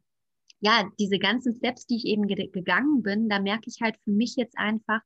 ja, 0.60 0.90
diese 1.00 1.20
ganzen 1.20 1.56
Steps, 1.56 1.86
die 1.86 1.98
ich 1.98 2.06
eben 2.06 2.28
ge 2.28 2.48
gegangen 2.48 3.02
bin, 3.02 3.30
da 3.30 3.40
merke 3.40 3.68
ich 3.68 3.82
halt 3.82 3.98
für 4.04 4.12
mich 4.12 4.36
jetzt 4.36 4.58
einfach, 4.58 5.02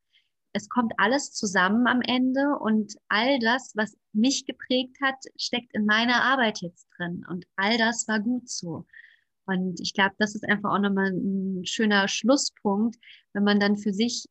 es 0.54 0.70
kommt 0.70 0.93
alles 0.97 1.32
zusammen 1.32 1.88
am 1.88 2.01
Ende 2.01 2.58
und 2.60 2.95
all 3.08 3.39
das, 3.39 3.74
was 3.76 3.97
mich 4.14 4.45
geprägt 4.45 4.97
hat, 5.01 5.16
steckt 5.36 5.74
in 5.74 5.86
meiner 5.86 6.24
Arbeit 6.24 6.62
jetzt 6.62 6.88
drin 6.95 7.26
und 7.28 7.45
all 7.56 7.78
das 7.78 8.08
war 8.08 8.20
gut 8.20 8.47
so. 8.47 8.86
Und 9.45 9.80
ich 9.82 9.93
glaube, 9.93 10.16
das 10.20 10.36
ist 10.36 10.47
einfach 10.47 10.72
auch 10.72 10.80
nochmal 10.80 11.12
ein 11.12 11.66
schöner 11.66 12.08
Schlusspunkt, 12.08 12.97
wenn 13.34 13.43
man 13.43 13.60
dann 13.60 13.78
für 13.78 13.93
sich, 13.93 14.28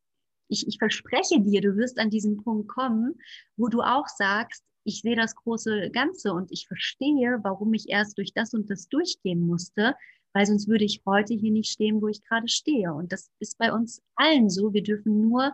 ich, 0.49 0.67
ich 0.67 0.79
verspreche 0.79 1.41
dir, 1.41 1.61
du 1.61 1.77
wirst 1.77 1.99
an 1.99 2.09
diesen 2.09 2.43
Punkt 2.43 2.69
kommen, 2.69 3.15
wo 3.57 3.69
du 3.69 3.83
auch 3.83 4.07
sagst, 4.07 4.65
ich 4.85 5.01
sehe 5.03 5.17
das 5.17 5.35
große 5.35 5.91
Ganze 5.91 6.33
und 6.33 6.51
ich 6.51 6.67
verstehe, 6.67 7.39
warum 7.43 7.73
ich 7.75 7.89
erst 7.89 8.19
durch 8.19 8.33
das 8.33 8.55
und 8.55 8.71
das 8.71 8.89
durchgehen 8.89 9.47
musste, 9.47 9.95
weil 10.33 10.47
sonst 10.47 10.69
würde 10.69 10.85
ich 10.85 11.03
heute 11.07 11.35
hier 11.35 11.53
nicht 11.53 11.71
stehen, 11.71 12.01
wo 12.01 12.09
ich 12.09 12.23
gerade 12.25 12.49
stehe. 12.49 12.93
Und 12.93 13.13
das 13.13 13.31
ist 13.39 13.59
bei 13.59 13.73
uns 13.73 14.03
allen 14.17 14.49
so. 14.49 14.73
Wir 14.73 14.83
dürfen 14.83 15.29
nur 15.29 15.53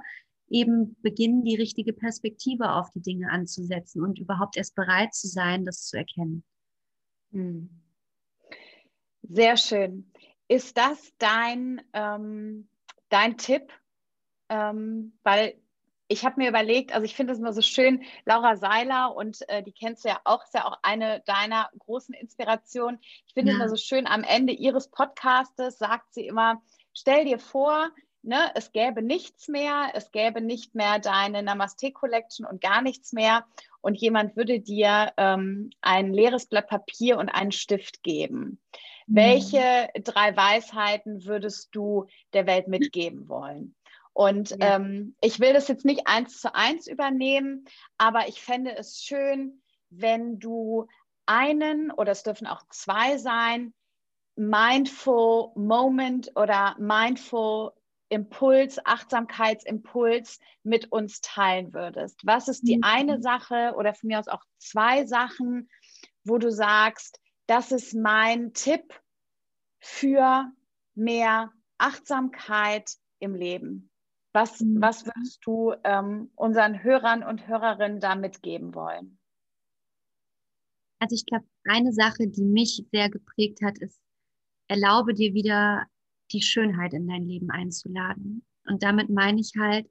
eben 0.49 0.97
beginnen, 1.03 1.45
die 1.45 1.57
richtige 1.57 1.93
Perspektive 1.93 2.73
auf 2.73 2.91
die 2.93 3.03
Dinge 3.03 3.31
anzusetzen 3.31 4.03
und 4.03 4.19
überhaupt 4.19 4.57
erst 4.57 4.75
bereit 4.75 5.15
zu 5.15 5.27
sein, 5.29 5.65
das 5.65 5.87
zu 5.87 5.97
erkennen. 5.99 6.45
Hm. 7.33 7.69
Sehr 9.23 9.57
schön. 9.57 10.11
Ist 10.47 10.79
das 10.79 11.13
dein, 11.19 11.83
ähm, 11.93 12.69
dein 13.11 13.37
Tipp? 13.37 13.71
Ähm, 14.49 15.19
weil 15.23 15.61
ich 16.09 16.25
habe 16.25 16.41
mir 16.41 16.49
überlegt, 16.49 16.93
also 16.93 17.05
ich 17.05 17.15
finde 17.15 17.35
es 17.35 17.39
immer 17.39 17.53
so 17.53 17.61
schön, 17.61 18.03
Laura 18.25 18.57
Seiler 18.57 19.15
und 19.15 19.47
äh, 19.49 19.63
die 19.63 19.73
kennst 19.73 20.05
du 20.05 20.09
ja 20.09 20.21
auch, 20.25 20.43
ist 20.43 20.55
ja 20.55 20.65
auch 20.65 20.79
eine 20.83 21.21
deiner 21.27 21.71
großen 21.79 22.15
Inspirationen. 22.15 22.99
Ich 23.27 23.35
finde 23.35 23.53
ja. 23.53 23.57
es 23.57 23.61
immer 23.61 23.69
so 23.69 23.77
schön, 23.77 24.07
am 24.07 24.25
Ende 24.25 24.55
ihres 24.55 24.89
Podcastes 24.89 25.79
sagt 25.79 26.15
sie 26.15 26.27
immer, 26.27 26.63
stell 26.95 27.27
dir 27.27 27.39
vor, 27.39 27.91
ne, 28.23 28.51
es 28.55 28.73
gäbe 28.73 29.03
nichts 29.03 29.49
mehr, 29.49 29.91
es 29.95 30.11
gäbe 30.11 30.41
nicht 30.41 30.75
mehr 30.75 30.99
deine 30.99 31.43
Namaste 31.43 31.93
Collection 31.93 32.47
und 32.47 32.61
gar 32.63 32.81
nichts 32.81 33.13
mehr 33.13 33.47
und 33.81 33.95
jemand 33.97 34.35
würde 34.35 34.61
dir 34.61 35.13
ähm, 35.19 35.71
ein 35.83 36.13
leeres 36.13 36.47
Blatt 36.47 36.69
Papier 36.69 37.19
und 37.19 37.29
einen 37.29 37.53
Stift 37.53 38.03
geben. 38.03 38.61
Mhm. 39.07 39.15
Welche 39.17 39.89
drei 40.03 40.37
Weisheiten 40.37 41.25
würdest 41.25 41.69
du 41.73 42.07
der 42.33 42.47
Welt 42.47 42.69
mitgeben 42.69 43.29
wollen? 43.29 43.75
Und 44.19 44.51
ja. 44.51 44.75
ähm, 44.75 45.15
ich 45.21 45.39
will 45.39 45.53
das 45.53 45.69
jetzt 45.69 45.85
nicht 45.85 46.09
eins 46.09 46.41
zu 46.41 46.53
eins 46.53 46.89
übernehmen, 46.89 47.67
aber 47.99 48.27
ich 48.27 48.43
fände 48.43 48.77
es 48.77 49.01
schön, 49.01 49.63
wenn 49.91 50.41
du 50.41 50.89
einen 51.27 51.93
oder 51.93 52.11
es 52.11 52.25
dürfen 52.25 52.49
auch 52.49 52.65
zwei 52.69 53.17
sein, 53.19 53.73
Mindful 54.35 55.53
Moment 55.55 56.33
oder 56.35 56.75
Mindful 56.81 57.71
Impuls, 58.09 58.85
Achtsamkeitsimpuls 58.85 60.41
mit 60.65 60.91
uns 60.91 61.21
teilen 61.21 61.73
würdest. 61.73 62.19
Was 62.25 62.49
ist 62.49 62.67
die 62.67 62.79
mhm. 62.79 62.83
eine 62.83 63.23
Sache 63.23 63.75
oder 63.77 63.95
von 63.95 64.09
mir 64.09 64.19
aus 64.19 64.27
auch 64.27 64.43
zwei 64.57 65.07
Sachen, 65.07 65.71
wo 66.25 66.39
du 66.39 66.51
sagst, 66.51 67.21
das 67.47 67.71
ist 67.71 67.95
mein 67.95 68.53
Tipp 68.53 69.01
für 69.79 70.51
mehr 70.97 71.53
Achtsamkeit 71.79 72.91
im 73.21 73.37
Leben? 73.37 73.88
Was, 74.39 74.61
mhm. 74.61 74.81
was 74.81 75.05
würdest 75.05 75.41
du 75.45 75.75
ähm, 75.83 76.31
unseren 76.37 76.85
Hörern 76.85 77.25
und 77.25 77.49
Hörerinnen 77.49 77.99
da 77.99 78.15
mitgeben 78.15 78.73
wollen? 78.73 79.19
Also 81.01 81.17
ich 81.17 81.27
glaube, 81.27 81.45
eine 81.65 81.93
Sache, 81.93 82.29
die 82.29 82.45
mich 82.45 82.87
sehr 82.93 83.11
geprägt 83.11 83.59
hat, 83.65 83.79
ist, 83.79 83.99
erlaube 84.69 85.13
dir 85.13 85.35
wieder 85.35 85.87
die 86.31 86.41
Schönheit 86.41 86.95
in 86.95 87.09
dein 87.09 87.27
Leben 87.27 87.51
einzuladen. 87.51 88.45
Und 88.65 88.85
damit 88.85 89.11
meine 89.11 89.41
ich 89.41 89.55
halt, 89.59 89.91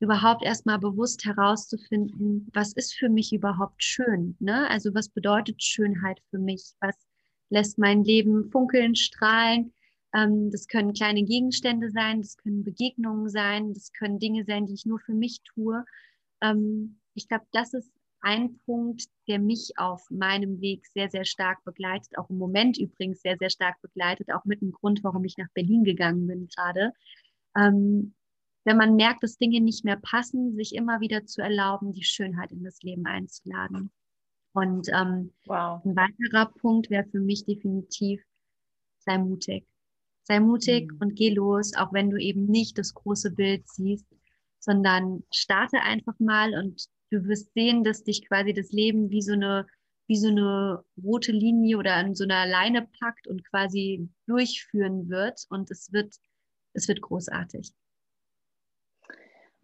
überhaupt 0.00 0.42
erstmal 0.42 0.80
bewusst 0.80 1.24
herauszufinden, 1.24 2.48
was 2.52 2.72
ist 2.72 2.94
für 2.94 3.08
mich 3.08 3.32
überhaupt 3.32 3.84
schön? 3.84 4.36
Ne? 4.40 4.68
Also 4.70 4.92
was 4.92 5.08
bedeutet 5.08 5.62
Schönheit 5.62 6.20
für 6.30 6.38
mich? 6.38 6.72
Was 6.80 6.96
lässt 7.48 7.78
mein 7.78 8.02
Leben 8.02 8.50
funkeln, 8.50 8.96
strahlen? 8.96 9.72
Ähm, 10.14 10.50
das 10.50 10.68
können 10.68 10.92
kleine 10.92 11.22
Gegenstände 11.24 11.90
sein, 11.90 12.22
das 12.22 12.36
können 12.36 12.64
Begegnungen 12.64 13.28
sein, 13.28 13.74
das 13.74 13.92
können 13.92 14.18
Dinge 14.18 14.44
sein, 14.44 14.66
die 14.66 14.74
ich 14.74 14.86
nur 14.86 14.98
für 15.00 15.14
mich 15.14 15.42
tue. 15.42 15.84
Ähm, 16.40 16.98
ich 17.14 17.28
glaube, 17.28 17.44
das 17.52 17.74
ist 17.74 17.90
ein 18.20 18.58
Punkt, 18.64 19.04
der 19.28 19.38
mich 19.38 19.72
auf 19.76 20.10
meinem 20.10 20.60
Weg 20.60 20.86
sehr, 20.86 21.08
sehr 21.08 21.24
stark 21.24 21.62
begleitet, 21.64 22.18
auch 22.18 22.28
im 22.30 22.38
Moment 22.38 22.78
übrigens 22.78 23.20
sehr, 23.20 23.36
sehr 23.38 23.50
stark 23.50 23.80
begleitet, 23.80 24.32
auch 24.32 24.44
mit 24.44 24.60
dem 24.60 24.72
Grund, 24.72 25.04
warum 25.04 25.24
ich 25.24 25.36
nach 25.36 25.50
Berlin 25.54 25.84
gegangen 25.84 26.26
bin 26.26 26.48
gerade. 26.48 26.92
Ähm, 27.56 28.14
wenn 28.64 28.76
man 28.76 28.96
merkt, 28.96 29.22
dass 29.22 29.38
Dinge 29.38 29.60
nicht 29.60 29.84
mehr 29.84 29.96
passen, 29.96 30.54
sich 30.54 30.74
immer 30.74 31.00
wieder 31.00 31.24
zu 31.24 31.40
erlauben, 31.40 31.92
die 31.92 32.04
Schönheit 32.04 32.52
in 32.52 32.64
das 32.64 32.82
Leben 32.82 33.06
einzuladen. 33.06 33.90
Und 34.52 34.88
ähm, 34.88 35.32
wow. 35.46 35.82
ein 35.84 35.96
weiterer 35.96 36.46
Punkt 36.46 36.90
wäre 36.90 37.04
für 37.04 37.20
mich 37.20 37.44
definitiv, 37.44 38.22
sei 38.98 39.18
mutig. 39.18 39.64
Sei 40.28 40.40
mutig 40.40 40.92
mhm. 40.92 40.98
und 41.00 41.16
geh 41.16 41.30
los, 41.30 41.74
auch 41.74 41.92
wenn 41.94 42.10
du 42.10 42.18
eben 42.18 42.44
nicht 42.44 42.76
das 42.76 42.92
große 42.92 43.30
Bild 43.30 43.66
siehst, 43.66 44.06
sondern 44.58 45.24
starte 45.32 45.80
einfach 45.80 46.20
mal 46.20 46.54
und 46.54 46.84
du 47.10 47.24
wirst 47.24 47.54
sehen, 47.54 47.82
dass 47.82 48.04
dich 48.04 48.28
quasi 48.28 48.52
das 48.52 48.70
Leben 48.70 49.10
wie 49.10 49.22
so 49.22 49.32
eine, 49.32 49.66
wie 50.06 50.18
so 50.18 50.28
eine 50.28 50.84
rote 51.02 51.32
Linie 51.32 51.78
oder 51.78 51.94
an 51.94 52.14
so 52.14 52.24
einer 52.24 52.46
Leine 52.46 52.86
packt 53.00 53.26
und 53.26 53.42
quasi 53.48 54.06
durchführen 54.26 55.08
wird. 55.08 55.46
Und 55.48 55.70
es 55.70 55.92
wird, 55.94 56.14
es 56.74 56.88
wird 56.88 57.00
großartig. 57.00 57.72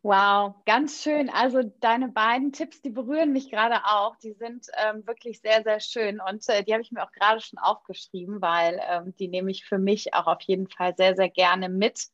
Wow, 0.05 0.57
ganz 0.67 1.03
schön. 1.03 1.31
Also 1.31 1.63
deine 1.81 2.09
beiden 2.11 2.53
Tipps, 2.53 2.83
die 2.83 2.91
berühren 2.91 3.33
mich 3.33 3.51
gerade 3.51 3.87
auch. 3.87 4.17
Die 4.17 4.35
sind 4.35 4.67
ähm, 4.77 5.07
wirklich 5.07 5.41
sehr, 5.41 5.63
sehr 5.63 5.81
schön 5.81 6.21
und 6.21 6.47
äh, 6.51 6.63
die 6.63 6.75
habe 6.75 6.83
ich 6.83 6.93
mir 6.93 7.03
auch 7.03 7.13
gerade 7.13 7.41
schon 7.41 7.59
aufgeschrieben, 7.59 8.43
weil 8.43 8.79
ähm, 8.87 9.15
die 9.19 9.29
nehme 9.29 9.51
ich 9.51 9.65
für 9.65 9.79
mich 9.79 10.13
auch 10.13 10.27
auf 10.27 10.43
jeden 10.43 10.69
Fall 10.69 10.95
sehr, 10.95 11.17
sehr 11.17 11.31
gerne 11.31 11.71
mit. 11.71 12.09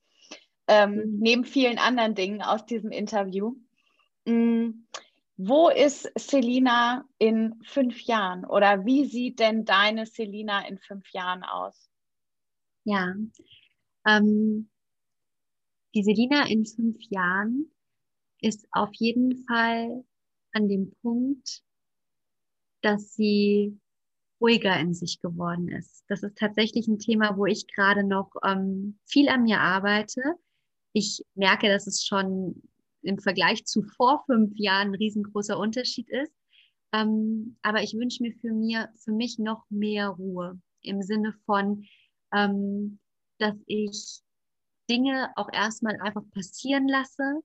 Ähm, 0.69 0.95
mhm. 0.95 1.19
Neben 1.19 1.45
vielen 1.45 1.79
anderen 1.79 2.15
Dingen 2.15 2.43
aus 2.43 2.65
diesem 2.65 2.93
Interview. 2.93 3.57
Mhm. 4.25 4.87
Wo 5.37 5.69
ist 5.69 6.13
Selina 6.17 7.05
in 7.19 7.61
fünf 7.65 8.03
Jahren 8.03 8.45
oder 8.45 8.85
wie 8.85 9.05
sieht 9.07 9.41
denn 9.41 9.65
deine 9.65 10.07
Selina 10.07 10.65
in 10.69 10.79
fünf 10.79 11.11
Jahren 11.11 11.43
aus? 11.43 11.91
Ja, 12.85 13.17
ähm, 14.07 14.71
die 15.93 16.05
Selina 16.05 16.47
in 16.47 16.67
fünf 16.67 16.97
Jahren 17.09 17.69
ist 18.43 18.67
auf 18.73 18.91
jeden 18.95 19.45
Fall 19.47 20.05
an 20.53 20.69
dem 20.69 20.93
Punkt, 21.03 21.63
dass 22.83 23.15
sie 23.15 23.79
ruhiger 24.41 24.79
in 24.81 24.95
sich 24.95 25.21
geworden 25.21 25.69
ist. 25.69 26.05
Das 26.09 26.23
ist 26.23 26.39
tatsächlich 26.39 26.89
ein 26.89 26.99
Thema, 26.99 27.37
wo 27.37 27.47
ich 27.47 27.67
gerade 27.67 28.05
noch 28.05 28.31
ähm, 28.43 28.99
viel 29.07 29.29
an 29.29 29.43
mir 29.43 29.61
arbeite. 29.61 30.23
Ich 30.93 31.25
merke, 31.35 31.69
dass 31.69 31.87
es 31.87 32.05
schon 32.05 32.63
im 33.03 33.19
Vergleich 33.19 33.65
zu 33.65 33.83
vor 33.83 34.25
fünf 34.27 34.53
Jahren 34.57 34.89
ein 34.89 34.95
riesengroßer 34.95 35.59
Unterschied 35.59 36.09
ist. 36.09 36.33
Ähm, 36.93 37.57
aber 37.63 37.83
ich 37.83 37.95
wünsche 37.95 38.23
mir 38.23 38.33
für, 38.33 38.53
mir 38.53 38.89
für 38.97 39.13
mich 39.13 39.39
noch 39.39 39.65
mehr 39.71 40.09
Ruhe 40.09 40.61
im 40.83 41.03
Sinne 41.03 41.35
von, 41.45 41.85
ähm, 42.35 42.99
dass 43.39 43.55
ich 43.67 44.23
Dinge 44.89 45.31
auch 45.37 45.49
erstmal 45.53 46.01
einfach 46.01 46.25
passieren 46.33 46.89
lasse, 46.89 47.43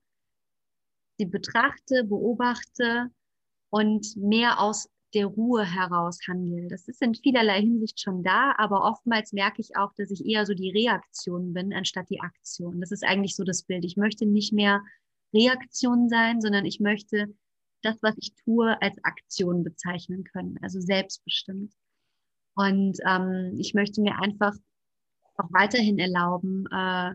sie 1.18 1.26
betrachte, 1.26 2.04
beobachte 2.04 3.10
und 3.70 4.16
mehr 4.16 4.60
aus 4.60 4.88
der 5.14 5.26
Ruhe 5.26 5.64
heraus 5.64 6.18
handle. 6.28 6.68
Das 6.68 6.88
ist 6.88 7.00
in 7.00 7.14
vielerlei 7.14 7.60
Hinsicht 7.60 8.00
schon 8.00 8.22
da, 8.22 8.54
aber 8.58 8.84
oftmals 8.84 9.32
merke 9.32 9.60
ich 9.60 9.76
auch, 9.76 9.92
dass 9.96 10.10
ich 10.10 10.26
eher 10.26 10.44
so 10.44 10.52
die 10.52 10.70
Reaktion 10.70 11.54
bin, 11.54 11.72
anstatt 11.72 12.10
die 12.10 12.20
Aktion. 12.20 12.80
Das 12.80 12.90
ist 12.90 13.04
eigentlich 13.04 13.36
so 13.36 13.44
das 13.44 13.62
Bild. 13.62 13.84
Ich 13.84 13.96
möchte 13.96 14.26
nicht 14.26 14.52
mehr 14.52 14.82
Reaktion 15.32 16.08
sein, 16.08 16.40
sondern 16.40 16.64
ich 16.64 16.80
möchte 16.80 17.34
das, 17.82 17.96
was 18.02 18.14
ich 18.18 18.34
tue, 18.44 18.80
als 18.82 18.96
Aktion 19.04 19.62
bezeichnen 19.62 20.24
können, 20.24 20.58
also 20.60 20.80
selbstbestimmt. 20.80 21.72
Und 22.54 22.98
ähm, 23.06 23.54
ich 23.58 23.74
möchte 23.74 24.00
mir 24.00 24.18
einfach 24.20 24.54
auch 25.36 25.48
weiterhin 25.50 25.98
erlauben, 25.98 26.66
äh, 26.72 27.14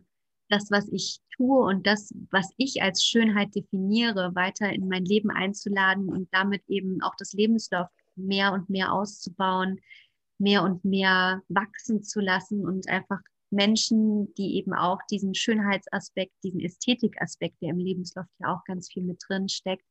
das, 0.50 0.70
was 0.70 0.88
ich 0.90 1.20
tue 1.42 1.64
und 1.64 1.88
das, 1.88 2.14
was 2.30 2.54
ich 2.58 2.82
als 2.82 3.04
Schönheit 3.04 3.56
definiere, 3.56 4.36
weiter 4.36 4.72
in 4.72 4.88
mein 4.88 5.06
Leben 5.06 5.32
einzuladen 5.32 6.10
und 6.10 6.30
damit 6.32 6.64
eben 6.68 7.02
auch 7.02 7.16
das 7.18 7.34
Lebenslauf 7.34 7.88
mehr 8.16 8.54
und 8.54 8.70
mehr 8.70 8.94
auszubauen, 8.94 9.80
mehr 10.38 10.64
und 10.64 10.86
mehr 10.86 11.42
wachsen 11.50 12.04
zu 12.04 12.20
lassen 12.20 12.66
und 12.66 12.88
einfach 12.90 13.20
Menschen, 13.50 14.34
die 14.36 14.56
eben 14.56 14.74
auch 14.74 15.00
diesen 15.10 15.34
Schönheitsaspekt, 15.34 16.34
diesen 16.44 16.62
Ästhetikaspekt, 16.62 17.56
der 17.62 17.70
im 17.70 17.80
Lebenslauf 17.80 18.28
ja 18.40 18.54
auch 18.54 18.64
ganz 18.66 18.92
viel 18.92 19.04
mit 19.04 19.22
drin 19.28 19.50
steckt, 19.50 19.86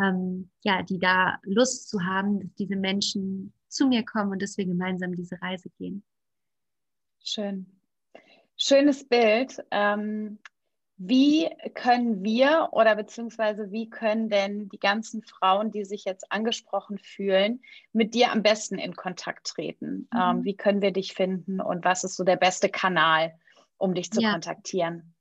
ähm, 0.00 0.50
ja, 0.64 0.82
die 0.82 0.98
da 0.98 1.38
Lust 1.42 1.88
zu 1.90 2.04
haben, 2.04 2.40
dass 2.40 2.54
diese 2.54 2.76
Menschen 2.76 3.52
zu 3.68 3.86
mir 3.86 4.04
kommen 4.04 4.32
und 4.32 4.42
dass 4.42 4.56
wir 4.56 4.64
gemeinsam 4.64 5.14
diese 5.14 5.40
Reise 5.42 5.70
gehen. 5.78 6.02
Schön. 7.22 7.66
Schönes 8.56 9.06
Bild. 9.06 9.58
Ähm, 9.70 10.38
wie 10.98 11.48
können 11.74 12.24
wir 12.24 12.70
oder 12.72 12.96
beziehungsweise 12.96 13.70
wie 13.70 13.88
können 13.88 14.28
denn 14.28 14.68
die 14.68 14.80
ganzen 14.80 15.22
Frauen, 15.22 15.70
die 15.70 15.84
sich 15.84 16.04
jetzt 16.04 16.30
angesprochen 16.32 16.98
fühlen, 16.98 17.62
mit 17.92 18.14
dir 18.14 18.32
am 18.32 18.42
besten 18.42 18.78
in 18.78 18.96
Kontakt 18.96 19.46
treten? 19.46 20.08
Mhm. 20.12 20.20
Ähm, 20.20 20.44
wie 20.44 20.56
können 20.56 20.82
wir 20.82 20.90
dich 20.90 21.14
finden 21.14 21.60
und 21.60 21.84
was 21.84 22.02
ist 22.02 22.16
so 22.16 22.24
der 22.24 22.36
beste 22.36 22.68
Kanal, 22.68 23.32
um 23.76 23.94
dich 23.94 24.10
zu 24.10 24.20
ja. 24.20 24.32
kontaktieren? 24.32 25.14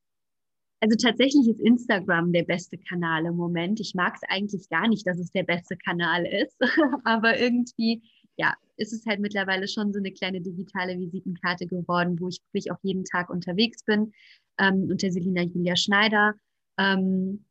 Also 0.80 0.96
tatsächlich 0.96 1.48
ist 1.48 1.60
Instagram 1.60 2.34
der 2.34 2.44
beste 2.44 2.78
Kanal 2.78 3.26
im 3.26 3.36
Moment. 3.36 3.80
Ich 3.80 3.94
mag 3.94 4.16
es 4.16 4.28
eigentlich 4.30 4.70
gar 4.70 4.88
nicht, 4.88 5.06
dass 5.06 5.20
es 5.20 5.32
der 5.32 5.44
beste 5.44 5.78
Kanal 5.78 6.26
ist, 6.26 6.58
aber 7.04 7.40
irgendwie, 7.40 8.02
ja, 8.36 8.54
ist 8.78 8.94
es 8.94 9.06
halt 9.06 9.20
mittlerweile 9.20 9.68
schon 9.68 9.94
so 9.94 10.00
eine 10.00 10.12
kleine 10.12 10.42
digitale 10.42 11.00
Visitenkarte 11.00 11.68
geworden, 11.68 12.20
wo 12.20 12.30
ich 12.30 12.42
wirklich 12.52 12.72
auch 12.72 12.80
jeden 12.82 13.06
Tag 13.06 13.30
unterwegs 13.30 13.84
bin 13.84 14.14
ähm, 14.60 14.88
unter 14.90 15.12
Selina 15.12 15.44
Julia 15.44 15.76
Schneider. 15.76 16.34
Ähm, 16.78 17.44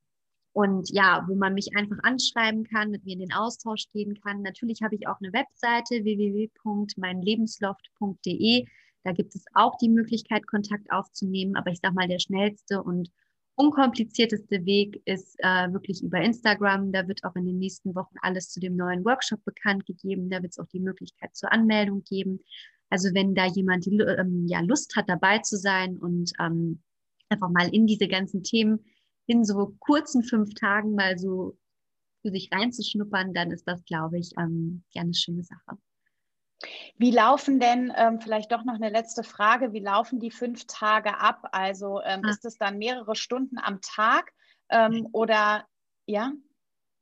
und 0.52 0.88
ja, 0.90 1.26
wo 1.28 1.34
man 1.34 1.52
mich 1.52 1.76
einfach 1.76 1.98
anschreiben 2.02 2.64
kann, 2.64 2.90
mit 2.90 3.04
mir 3.04 3.12
in 3.12 3.20
den 3.20 3.34
Austausch 3.34 3.90
gehen 3.92 4.18
kann. 4.22 4.40
Natürlich 4.40 4.80
habe 4.80 4.94
ich 4.94 5.06
auch 5.06 5.20
eine 5.20 5.34
Webseite 5.34 6.02
www.meinlebensloft.de. 6.02 8.64
Da 9.04 9.12
gibt 9.12 9.34
es 9.34 9.44
auch 9.52 9.76
die 9.76 9.90
Möglichkeit, 9.90 10.46
Kontakt 10.46 10.90
aufzunehmen. 10.90 11.56
Aber 11.56 11.70
ich 11.70 11.80
sage 11.80 11.94
mal, 11.94 12.08
der 12.08 12.20
schnellste 12.20 12.82
und 12.82 13.10
unkomplizierteste 13.56 14.64
Weg 14.64 15.02
ist 15.04 15.36
äh, 15.40 15.70
wirklich 15.72 16.02
über 16.02 16.22
Instagram. 16.22 16.90
Da 16.90 17.06
wird 17.06 17.22
auch 17.24 17.36
in 17.36 17.44
den 17.44 17.58
nächsten 17.58 17.94
Wochen 17.94 18.14
alles 18.22 18.48
zu 18.48 18.58
dem 18.58 18.76
neuen 18.76 19.04
Workshop 19.04 19.44
bekannt 19.44 19.84
gegeben. 19.84 20.30
Da 20.30 20.42
wird 20.42 20.52
es 20.52 20.58
auch 20.58 20.68
die 20.68 20.80
Möglichkeit 20.80 21.36
zur 21.36 21.52
Anmeldung 21.52 22.02
geben. 22.04 22.40
Also 22.88 23.12
wenn 23.12 23.34
da 23.34 23.46
jemand 23.46 23.84
die, 23.84 23.98
ähm, 23.98 24.46
ja, 24.46 24.60
Lust 24.60 24.96
hat, 24.96 25.08
dabei 25.08 25.40
zu 25.40 25.58
sein 25.58 25.98
und 25.98 26.32
ähm, 26.40 26.80
einfach 27.28 27.50
mal 27.50 27.72
in 27.72 27.86
diese 27.86 28.08
ganzen 28.08 28.42
Themen 28.42 28.84
in 29.26 29.44
so 29.44 29.74
kurzen 29.80 30.22
fünf 30.22 30.54
Tagen 30.54 30.94
mal 30.94 31.18
so 31.18 31.58
für 32.22 32.30
sich 32.30 32.50
reinzuschnuppern, 32.52 33.34
dann 33.34 33.50
ist 33.50 33.66
das, 33.66 33.84
glaube 33.84 34.18
ich, 34.18 34.32
ähm, 34.38 34.84
ja 34.90 35.02
eine 35.02 35.14
schöne 35.14 35.42
Sache. 35.42 35.78
Wie 36.96 37.10
laufen 37.10 37.60
denn, 37.60 37.92
ähm, 37.96 38.20
vielleicht 38.20 38.50
doch 38.50 38.64
noch 38.64 38.74
eine 38.74 38.88
letzte 38.88 39.22
Frage, 39.22 39.72
wie 39.72 39.80
laufen 39.80 40.20
die 40.20 40.30
fünf 40.30 40.64
Tage 40.66 41.18
ab? 41.18 41.48
Also 41.52 42.00
ähm, 42.02 42.22
ah. 42.24 42.30
ist 42.30 42.44
es 42.44 42.56
dann 42.56 42.78
mehrere 42.78 43.14
Stunden 43.14 43.58
am 43.58 43.80
Tag 43.82 44.32
ähm, 44.70 45.06
oder 45.12 45.66
ja? 46.06 46.32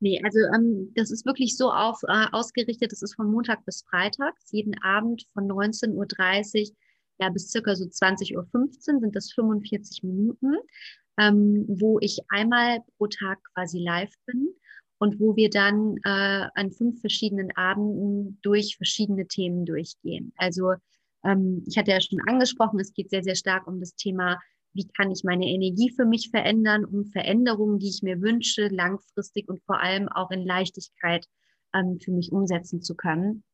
Nee, 0.00 0.20
also 0.24 0.38
ähm, 0.54 0.92
das 0.96 1.10
ist 1.10 1.24
wirklich 1.24 1.56
so 1.56 1.70
auf, 1.70 2.02
äh, 2.08 2.26
ausgerichtet, 2.32 2.92
das 2.92 3.02
ist 3.02 3.14
von 3.14 3.30
Montag 3.30 3.64
bis 3.64 3.84
Freitag, 3.88 4.34
jeden 4.50 4.76
Abend 4.82 5.24
von 5.32 5.48
19.30 5.48 6.70
Uhr 6.70 6.76
ja, 7.18 7.28
bis 7.30 7.50
circa 7.50 7.74
so 7.74 7.84
20.15 7.84 8.36
Uhr 8.36 9.00
sind 9.00 9.16
das 9.16 9.32
45 9.32 10.02
Minuten, 10.02 10.56
ähm, 11.18 11.64
wo 11.68 11.98
ich 12.00 12.18
einmal 12.28 12.80
pro 12.96 13.06
Tag 13.06 13.38
quasi 13.54 13.78
live 13.78 14.12
bin 14.26 14.48
und 14.98 15.20
wo 15.20 15.36
wir 15.36 15.50
dann 15.50 15.96
äh, 16.04 16.46
an 16.54 16.72
fünf 16.72 17.00
verschiedenen 17.00 17.50
Abenden 17.56 18.38
durch 18.42 18.76
verschiedene 18.76 19.26
Themen 19.26 19.64
durchgehen. 19.64 20.32
Also 20.36 20.74
ähm, 21.24 21.62
ich 21.66 21.78
hatte 21.78 21.92
ja 21.92 22.00
schon 22.00 22.20
angesprochen, 22.26 22.80
es 22.80 22.92
geht 22.92 23.10
sehr, 23.10 23.22
sehr 23.22 23.36
stark 23.36 23.66
um 23.66 23.80
das 23.80 23.94
Thema, 23.94 24.38
wie 24.72 24.88
kann 24.88 25.10
ich 25.10 25.22
meine 25.22 25.46
Energie 25.46 25.90
für 25.90 26.04
mich 26.04 26.30
verändern, 26.30 26.84
um 26.84 27.04
Veränderungen, 27.06 27.78
die 27.78 27.88
ich 27.88 28.02
mir 28.02 28.20
wünsche, 28.20 28.68
langfristig 28.68 29.48
und 29.48 29.62
vor 29.64 29.80
allem 29.80 30.08
auch 30.08 30.30
in 30.30 30.44
Leichtigkeit 30.44 31.26
ähm, 31.74 31.98
für 32.00 32.10
mich 32.10 32.32
umsetzen 32.32 32.82
zu 32.82 32.94
können. 32.94 33.44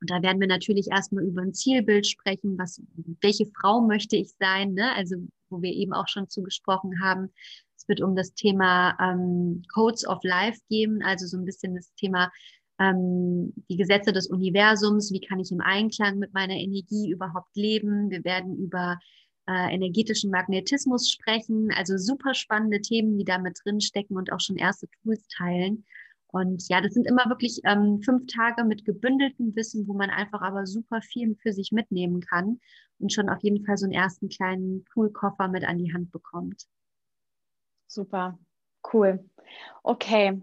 Und 0.00 0.10
da 0.10 0.22
werden 0.22 0.40
wir 0.40 0.48
natürlich 0.48 0.88
erstmal 0.90 1.24
über 1.24 1.42
ein 1.42 1.54
Zielbild 1.54 2.06
sprechen, 2.06 2.58
was, 2.58 2.82
welche 3.20 3.46
Frau 3.46 3.80
möchte 3.80 4.16
ich 4.16 4.32
sein, 4.38 4.74
ne? 4.74 4.94
also 4.94 5.16
wo 5.48 5.62
wir 5.62 5.72
eben 5.72 5.92
auch 5.92 6.08
schon 6.08 6.28
zugesprochen 6.28 7.00
haben. 7.02 7.32
Es 7.76 7.88
wird 7.88 8.00
um 8.00 8.14
das 8.14 8.34
Thema 8.34 8.96
ähm, 9.00 9.62
Codes 9.72 10.06
of 10.06 10.18
Life 10.22 10.60
gehen, 10.68 11.02
also 11.02 11.26
so 11.26 11.38
ein 11.38 11.44
bisschen 11.44 11.74
das 11.74 11.92
Thema 11.94 12.30
ähm, 12.78 13.54
die 13.70 13.76
Gesetze 13.76 14.12
des 14.12 14.28
Universums, 14.28 15.12
wie 15.12 15.20
kann 15.20 15.40
ich 15.40 15.50
im 15.50 15.60
Einklang 15.60 16.18
mit 16.18 16.34
meiner 16.34 16.54
Energie 16.54 17.10
überhaupt 17.10 17.54
leben. 17.56 18.10
Wir 18.10 18.24
werden 18.24 18.56
über 18.56 18.98
äh, 19.48 19.74
energetischen 19.74 20.30
Magnetismus 20.30 21.10
sprechen, 21.10 21.70
also 21.74 21.96
super 21.96 22.34
spannende 22.34 22.80
Themen, 22.80 23.16
die 23.16 23.24
da 23.24 23.38
mit 23.38 23.58
drin 23.64 23.80
stecken 23.80 24.16
und 24.16 24.32
auch 24.32 24.40
schon 24.40 24.56
erste 24.56 24.88
Tools 25.02 25.26
teilen. 25.28 25.84
Und 26.28 26.68
ja, 26.68 26.80
das 26.80 26.92
sind 26.92 27.06
immer 27.06 27.28
wirklich 27.28 27.60
ähm, 27.64 28.02
fünf 28.02 28.26
Tage 28.26 28.64
mit 28.64 28.84
gebündeltem 28.84 29.54
Wissen, 29.54 29.86
wo 29.86 29.94
man 29.94 30.10
einfach 30.10 30.42
aber 30.42 30.66
super 30.66 31.00
viel 31.00 31.36
für 31.36 31.52
sich 31.52 31.72
mitnehmen 31.72 32.20
kann 32.20 32.60
und 32.98 33.12
schon 33.12 33.28
auf 33.28 33.42
jeden 33.42 33.64
Fall 33.64 33.76
so 33.76 33.86
einen 33.86 33.94
ersten 33.94 34.28
kleinen 34.28 34.84
Poolkoffer 34.92 35.48
mit 35.48 35.64
an 35.64 35.78
die 35.78 35.92
Hand 35.92 36.10
bekommt. 36.10 36.64
Super, 37.86 38.38
cool. 38.92 39.24
Okay, 39.82 40.42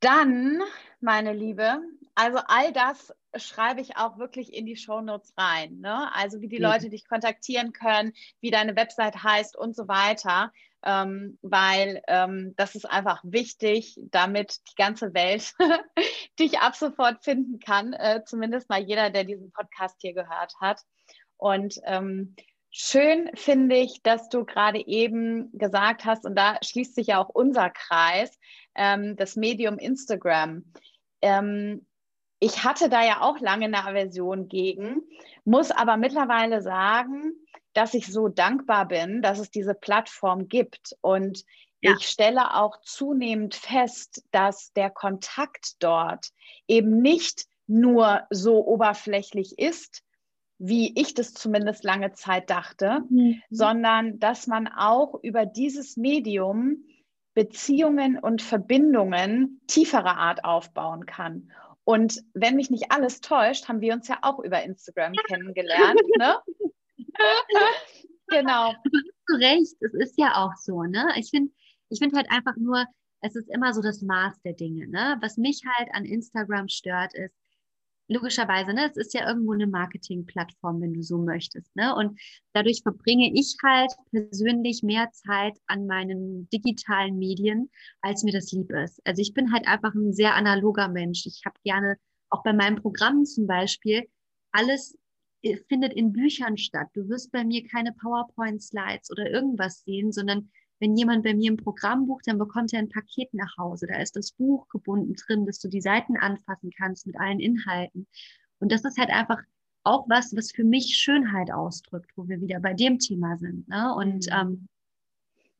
dann, 0.00 0.60
meine 1.00 1.32
Liebe, 1.32 1.80
also 2.14 2.38
all 2.46 2.72
das 2.72 3.12
schreibe 3.36 3.80
ich 3.80 3.96
auch 3.96 4.18
wirklich 4.18 4.52
in 4.52 4.66
die 4.66 4.76
Shownotes 4.76 5.32
rein. 5.38 5.80
Ne? 5.80 6.14
Also 6.14 6.40
wie 6.40 6.48
die 6.48 6.58
ja. 6.58 6.72
Leute 6.72 6.90
dich 6.90 7.08
kontaktieren 7.08 7.72
können, 7.72 8.12
wie 8.40 8.50
deine 8.50 8.76
Website 8.76 9.22
heißt 9.22 9.56
und 9.56 9.74
so 9.74 9.88
weiter. 9.88 10.52
Ähm, 10.84 11.38
weil 11.42 12.02
ähm, 12.08 12.54
das 12.56 12.74
ist 12.74 12.86
einfach 12.86 13.20
wichtig, 13.24 13.98
damit 14.10 14.60
die 14.70 14.74
ganze 14.74 15.14
Welt 15.14 15.54
dich 16.38 16.58
ab 16.58 16.74
sofort 16.74 17.22
finden 17.22 17.60
kann. 17.60 17.92
Äh, 17.92 18.22
zumindest 18.24 18.68
mal 18.68 18.82
jeder, 18.82 19.10
der 19.10 19.24
diesen 19.24 19.52
Podcast 19.52 19.96
hier 20.00 20.14
gehört 20.14 20.54
hat. 20.60 20.80
Und 21.36 21.80
ähm, 21.84 22.34
schön 22.70 23.30
finde 23.34 23.76
ich, 23.76 24.02
dass 24.02 24.28
du 24.28 24.44
gerade 24.44 24.84
eben 24.86 25.50
gesagt 25.56 26.04
hast, 26.04 26.24
und 26.24 26.36
da 26.36 26.58
schließt 26.62 26.94
sich 26.94 27.08
ja 27.08 27.18
auch 27.18 27.28
unser 27.28 27.70
Kreis, 27.70 28.38
ähm, 28.74 29.16
das 29.16 29.36
Medium 29.36 29.78
Instagram. 29.78 30.64
Ähm, 31.20 31.86
ich 32.40 32.64
hatte 32.64 32.88
da 32.88 33.04
ja 33.04 33.20
auch 33.20 33.38
lange 33.38 33.66
eine 33.66 33.84
Aversion 33.84 34.48
gegen, 34.48 35.02
muss 35.44 35.70
aber 35.70 35.96
mittlerweile 35.96 36.60
sagen, 36.60 37.34
dass 37.74 37.94
ich 37.94 38.06
so 38.06 38.28
dankbar 38.28 38.88
bin, 38.88 39.22
dass 39.22 39.38
es 39.38 39.50
diese 39.50 39.74
Plattform 39.74 40.48
gibt. 40.48 40.96
Und 41.00 41.44
ja. 41.80 41.94
ich 41.96 42.06
stelle 42.06 42.54
auch 42.54 42.80
zunehmend 42.82 43.54
fest, 43.54 44.24
dass 44.30 44.72
der 44.72 44.90
Kontakt 44.90 45.82
dort 45.82 46.28
eben 46.68 47.00
nicht 47.00 47.46
nur 47.66 48.22
so 48.30 48.66
oberflächlich 48.66 49.58
ist, 49.58 50.02
wie 50.58 50.98
ich 51.00 51.14
das 51.14 51.34
zumindest 51.34 51.82
lange 51.82 52.12
Zeit 52.12 52.48
dachte, 52.50 53.02
mhm. 53.08 53.42
sondern 53.50 54.18
dass 54.20 54.46
man 54.46 54.68
auch 54.68 55.18
über 55.22 55.44
dieses 55.44 55.96
Medium 55.96 56.84
Beziehungen 57.34 58.18
und 58.18 58.42
Verbindungen 58.42 59.60
tieferer 59.66 60.18
Art 60.18 60.44
aufbauen 60.44 61.06
kann. 61.06 61.50
Und 61.84 62.22
wenn 62.34 62.56
mich 62.56 62.70
nicht 62.70 62.92
alles 62.92 63.20
täuscht, 63.20 63.68
haben 63.68 63.80
wir 63.80 63.94
uns 63.94 64.06
ja 64.06 64.18
auch 64.22 64.38
über 64.38 64.62
Instagram 64.62 65.12
kennengelernt. 65.28 66.00
Ne? 66.18 66.36
genau. 68.28 68.72
Hast 68.72 69.40
recht, 69.40 69.76
es 69.80 69.94
ist 69.94 70.18
ja 70.18 70.36
auch 70.36 70.56
so. 70.56 70.82
Ne? 70.82 71.08
Ich 71.16 71.30
finde 71.30 71.52
ich 71.88 71.98
find 71.98 72.14
halt 72.14 72.30
einfach 72.30 72.56
nur, 72.56 72.84
es 73.20 73.36
ist 73.36 73.48
immer 73.50 73.74
so 73.74 73.82
das 73.82 74.02
Maß 74.02 74.40
der 74.42 74.54
Dinge. 74.54 74.88
Ne? 74.88 75.18
Was 75.20 75.36
mich 75.36 75.62
halt 75.76 75.90
an 75.94 76.04
Instagram 76.04 76.68
stört, 76.68 77.14
ist, 77.14 77.34
logischerweise, 78.08 78.72
ne, 78.72 78.88
es 78.90 78.96
ist 78.96 79.14
ja 79.14 79.26
irgendwo 79.26 79.52
eine 79.52 79.66
Marketingplattform, 79.66 80.80
wenn 80.80 80.94
du 80.94 81.02
so 81.02 81.18
möchtest, 81.18 81.74
ne? 81.76 81.94
Und 81.94 82.20
dadurch 82.52 82.82
verbringe 82.82 83.32
ich 83.34 83.56
halt 83.62 83.92
persönlich 84.10 84.82
mehr 84.82 85.10
Zeit 85.12 85.54
an 85.66 85.86
meinen 85.86 86.48
digitalen 86.50 87.18
Medien, 87.18 87.70
als 88.00 88.22
mir 88.22 88.32
das 88.32 88.52
lieb 88.52 88.70
ist. 88.72 89.00
Also 89.04 89.22
ich 89.22 89.34
bin 89.34 89.52
halt 89.52 89.66
einfach 89.66 89.94
ein 89.94 90.12
sehr 90.12 90.34
analoger 90.34 90.88
Mensch. 90.88 91.26
Ich 91.26 91.42
habe 91.44 91.56
gerne 91.64 91.96
auch 92.30 92.42
bei 92.42 92.52
meinen 92.52 92.76
Programmen 92.76 93.24
zum 93.24 93.46
Beispiel 93.46 94.08
alles 94.52 94.98
findet 95.68 95.92
in 95.92 96.12
Büchern 96.12 96.56
statt. 96.56 96.88
Du 96.94 97.08
wirst 97.08 97.32
bei 97.32 97.44
mir 97.44 97.66
keine 97.66 97.92
PowerPoint-Slides 97.92 99.10
oder 99.10 99.30
irgendwas 99.30 99.82
sehen, 99.84 100.12
sondern 100.12 100.50
wenn 100.78 100.96
jemand 100.96 101.22
bei 101.22 101.34
mir 101.34 101.52
ein 101.52 101.56
Programm 101.56 102.06
bucht, 102.06 102.26
dann 102.26 102.38
bekommt 102.38 102.72
er 102.72 102.80
ein 102.80 102.88
Paket 102.88 103.32
nach 103.34 103.56
Hause. 103.56 103.86
Da 103.86 104.00
ist 104.00 104.16
das 104.16 104.32
Buch 104.32 104.68
gebunden 104.68 105.14
drin, 105.14 105.46
dass 105.46 105.60
du 105.60 105.68
die 105.68 105.80
Seiten 105.80 106.16
anfassen 106.16 106.72
kannst 106.76 107.06
mit 107.06 107.18
allen 107.18 107.38
Inhalten. 107.38 108.08
Und 108.58 108.72
das 108.72 108.84
ist 108.84 108.98
halt 108.98 109.10
einfach 109.10 109.40
auch 109.84 110.08
was, 110.08 110.34
was 110.36 110.52
für 110.52 110.64
mich 110.64 110.96
Schönheit 110.96 111.52
ausdrückt, 111.52 112.10
wo 112.16 112.28
wir 112.28 112.40
wieder 112.40 112.60
bei 112.60 112.74
dem 112.74 112.98
Thema 112.98 113.36
sind. 113.36 113.68
Ne? 113.68 113.94
Und 113.94 114.26
mhm. 114.26 114.32
ähm, 114.32 114.68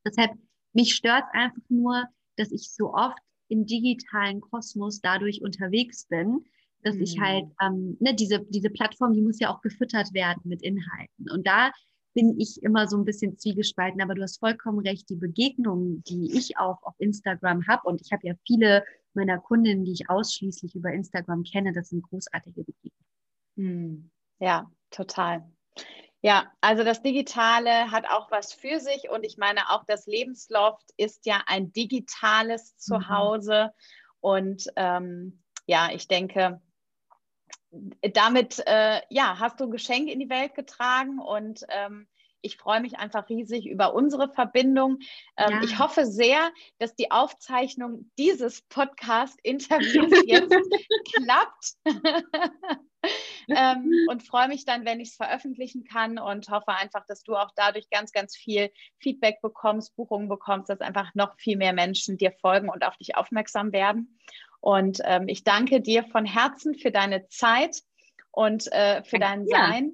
deshalb, 0.05 0.33
mich 0.72 0.95
stört 0.95 1.24
einfach 1.33 1.62
nur, 1.68 2.05
dass 2.37 2.51
ich 2.51 2.72
so 2.72 2.93
oft 2.95 3.18
im 3.49 3.66
digitalen 3.66 4.41
Kosmos 4.41 5.01
dadurch 5.01 5.43
unterwegs 5.43 6.07
bin, 6.07 6.45
dass 6.83 6.97
mhm. 6.97 7.03
ich 7.03 7.20
halt, 7.20 7.45
ähm, 7.61 7.97
ne, 8.01 8.14
diese, 8.14 8.45
diese 8.49 8.70
Plattform, 8.70 9.14
die 9.14 9.22
muss 9.22 9.41
ja 9.41 9.55
auch 9.55 9.61
gefüttert 9.61 10.12
werden 10.14 10.43
mit 10.44 10.62
Inhalten. 10.62 11.31
Und 11.31 11.47
da 11.47 11.73
bin 12.15 12.39
ich 12.39 12.62
immer 12.62 12.89
so 12.89 12.97
ein 12.97 13.05
bisschen 13.05 13.39
zwiegespalten. 13.39 14.01
Aber 14.02 14.15
du 14.15 14.23
hast 14.23 14.39
vollkommen 14.39 14.81
recht, 14.81 15.09
die 15.09 15.16
Begegnungen, 15.16 16.02
die 16.05 16.36
ich 16.36 16.59
auch 16.59 16.82
auf 16.82 16.94
Instagram 16.98 17.66
habe, 17.66 17.89
und 17.89 18.01
ich 18.01 18.12
habe 18.12 18.27
ja 18.27 18.35
viele 18.47 18.85
meiner 19.15 19.39
Kundinnen, 19.39 19.85
die 19.85 19.93
ich 19.93 20.09
ausschließlich 20.09 20.74
über 20.74 20.93
Instagram 20.93 21.43
kenne, 21.43 21.73
das 21.73 21.89
sind 21.89 22.02
großartige 22.02 22.65
Begegnungen. 22.65 23.06
Hm. 23.56 24.11
Ja, 24.40 24.70
total. 24.90 25.44
Ja, 26.23 26.52
also 26.61 26.85
das 26.85 27.02
Digitale 27.02 27.90
hat 27.90 28.09
auch 28.09 28.31
was 28.31 28.52
für 28.52 28.78
sich 28.78 29.11
und 29.11 29.24
ich 29.24 29.39
meine 29.39 29.70
auch 29.70 29.85
das 29.86 30.06
Lebensloft 30.06 30.89
ist 30.97 31.27
ja 31.27 31.43
ein 31.47 31.73
digitales 31.73 32.74
mhm. 32.74 32.78
Zuhause 32.78 33.65
mhm. 33.65 33.70
und 34.20 34.66
ähm, 34.77 35.43
ja, 35.66 35.90
ich 35.93 36.06
denke, 36.06 36.61
damit 38.12 38.62
äh, 38.66 39.01
ja, 39.09 39.39
hast 39.39 39.61
du 39.61 39.65
ein 39.65 39.70
Geschenk 39.70 40.09
in 40.09 40.20
die 40.20 40.28
Welt 40.28 40.55
getragen 40.55 41.19
und 41.19 41.65
ähm, 41.69 42.07
ich 42.43 42.57
freue 42.57 42.81
mich 42.81 42.99
einfach 42.99 43.28
riesig 43.28 43.66
über 43.66 43.94
unsere 43.94 44.28
Verbindung. 44.28 44.99
Ähm, 45.36 45.53
ja. 45.53 45.62
Ich 45.62 45.78
hoffe 45.78 46.07
sehr, 46.07 46.51
dass 46.78 46.94
die 46.94 47.11
Aufzeichnung 47.11 48.11
dieses 48.19 48.62
Podcast-Interviews 48.62 50.23
jetzt 50.27 50.57
klappt. 51.15 51.74
ähm, 53.49 53.93
und 54.09 54.23
freue 54.23 54.49
mich 54.49 54.65
dann, 54.65 54.85
wenn 54.85 55.01
ich 55.01 55.11
es 55.11 55.16
veröffentlichen 55.16 55.85
kann 55.85 56.19
und 56.19 56.49
hoffe 56.49 56.69
einfach, 56.69 57.05
dass 57.07 57.23
du 57.23 57.36
auch 57.36 57.51
dadurch 57.57 57.89
ganz, 57.90 58.12
ganz 58.12 58.36
viel 58.36 58.70
Feedback 58.99 59.40
bekommst, 59.40 59.94
Buchungen 59.97 60.28
bekommst, 60.28 60.69
dass 60.69 60.81
einfach 60.81 61.15
noch 61.15 61.36
viel 61.39 61.57
mehr 61.57 61.73
Menschen 61.73 62.19
dir 62.19 62.32
folgen 62.32 62.69
und 62.69 62.85
auf 62.85 62.97
dich 62.97 63.16
aufmerksam 63.16 63.73
werden. 63.73 64.19
Und 64.62 65.01
ähm, 65.05 65.26
ich 65.26 65.43
danke 65.43 65.80
dir 65.80 66.05
von 66.05 66.24
Herzen 66.24 66.76
für 66.76 66.93
deine 66.93 67.26
Zeit 67.26 67.82
und 68.30 68.72
äh, 68.72 69.02
für 69.02 69.18
dein 69.18 69.44
Sein. 69.44 69.93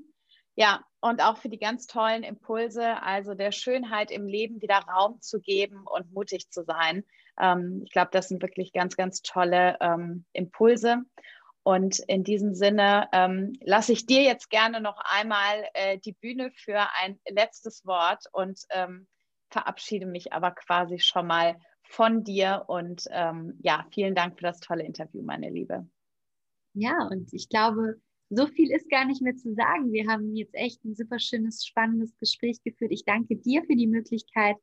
Ja, 0.57 0.85
und 1.01 1.23
auch 1.23 1.39
für 1.39 1.49
die 1.49 1.59
ganz 1.59 1.87
tollen 1.87 2.23
Impulse, 2.23 3.03
also 3.03 3.33
der 3.33 3.51
Schönheit 3.51 4.11
im 4.11 4.27
Leben 4.27 4.61
wieder 4.61 4.81
Raum 4.81 5.23
zu 5.23 5.41
geben 5.41 5.85
und 5.87 6.13
mutig 6.13 6.51
zu 6.51 6.65
sein. 6.65 7.05
Ähm, 7.41 7.81
ich 7.87 7.93
glaube, 7.93 8.11
das 8.13 8.29
sind 8.29 8.43
wirklich 8.43 8.75
ganz, 8.75 8.95
ganz 8.95 9.23
tolle 9.23 9.79
ähm, 9.81 10.27
Impulse. 10.35 10.99
Und 11.63 12.01
in 12.01 12.23
diesem 12.23 12.55
Sinne 12.55 13.09
ähm, 13.13 13.55
lasse 13.63 13.93
ich 13.93 14.05
dir 14.05 14.23
jetzt 14.23 14.51
gerne 14.51 14.83
noch 14.83 14.99
einmal 14.99 15.67
äh, 15.73 15.99
die 15.99 16.13
Bühne 16.13 16.51
für 16.55 16.87
ein 17.01 17.19
letztes 17.27 17.87
Wort 17.87 18.25
und 18.33 18.61
ähm, 18.69 19.07
verabschiede 19.51 20.05
mich 20.05 20.35
aber 20.35 20.51
quasi 20.51 20.99
schon 20.99 21.27
mal 21.27 21.57
von 21.89 22.23
dir 22.23 22.65
und 22.69 23.05
ähm, 23.11 23.59
ja, 23.63 23.87
vielen 23.91 24.15
Dank 24.15 24.37
für 24.39 24.45
das 24.45 24.61
tolle 24.61 24.85
Interview, 24.85 25.23
meine 25.23 25.51
Liebe. 25.51 25.89
Ja, 26.75 27.09
und 27.11 27.33
ich 27.33 27.49
glaube, 27.49 28.01
so 28.31 28.47
viel 28.47 28.71
ist 28.71 28.91
gar 28.91 29.07
nicht 29.07 29.23
mehr 29.23 29.37
zu 29.37 29.55
sagen. 29.55 29.91
Wir 29.91 30.07
haben 30.07 30.37
jetzt 30.37 30.55
echt 30.55 30.85
ein 30.85 30.95
super 30.95 31.19
schönes, 31.19 31.65
spannendes 31.65 32.15
Gespräch 32.19 32.63
geführt. 32.63 32.93
Ich 32.93 33.05
danke 33.05 33.37
dir 33.37 33.65
für 33.65 33.75
die 33.75 33.87
Möglichkeit, 33.87 34.57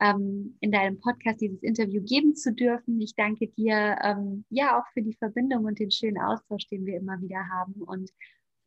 ähm, 0.00 0.56
in 0.60 0.72
deinem 0.72 0.98
Podcast 0.98 1.42
dieses 1.42 1.62
Interview 1.62 2.02
geben 2.02 2.34
zu 2.34 2.54
dürfen. 2.54 2.98
Ich 3.00 3.14
danke 3.14 3.48
dir 3.48 3.98
ähm, 4.02 4.46
ja 4.48 4.78
auch 4.78 4.86
für 4.94 5.02
die 5.02 5.14
Verbindung 5.14 5.66
und 5.66 5.78
den 5.78 5.90
schönen 5.90 6.18
Austausch, 6.18 6.66
den 6.68 6.86
wir 6.86 6.96
immer 6.96 7.20
wieder 7.20 7.46
haben 7.50 7.74
und 7.82 8.10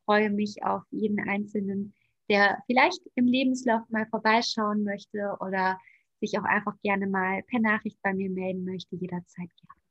freue 0.06 0.30
mich 0.30 0.64
auf 0.64 0.84
jeden 0.92 1.20
Einzelnen, 1.28 1.94
der 2.30 2.60
vielleicht 2.68 3.02
im 3.16 3.26
Lebenslauf 3.26 3.90
mal 3.90 4.06
vorbeischauen 4.06 4.84
möchte 4.84 5.36
oder 5.40 5.80
sich 6.24 6.40
auch 6.40 6.46
einfach 6.46 6.80
gerne 6.82 7.08
mal 7.08 7.44
per 7.44 7.60
Nachricht 7.60 8.02
bei 8.02 8.14
mir 8.14 8.30
melden 8.30 8.64
möchte, 8.64 8.96
jederzeit 8.96 9.50
gerne. 9.56 9.82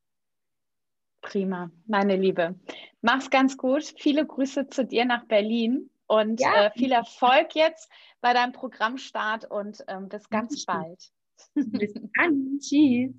Prima, 1.20 1.70
meine 1.86 2.16
Liebe. 2.16 2.58
Mach's 3.00 3.30
ganz 3.30 3.56
gut. 3.56 3.84
Viele 3.98 4.26
Grüße 4.26 4.68
zu 4.68 4.84
dir 4.84 5.04
nach 5.04 5.24
Berlin 5.26 5.90
und 6.06 6.40
ja. 6.40 6.66
äh, 6.66 6.70
viel 6.72 6.92
Erfolg 6.92 7.54
jetzt 7.54 7.90
bei 8.20 8.32
deinem 8.32 8.52
Programmstart 8.52 9.50
und 9.50 9.84
ähm, 9.88 10.08
bis 10.08 10.28
ganz 10.28 10.64
bald. 10.64 11.12
Bis 11.54 11.94
dann. 12.16 12.58
Tschüss. 12.58 13.14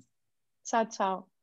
Ciao, 0.62 0.86
ciao. 0.88 1.33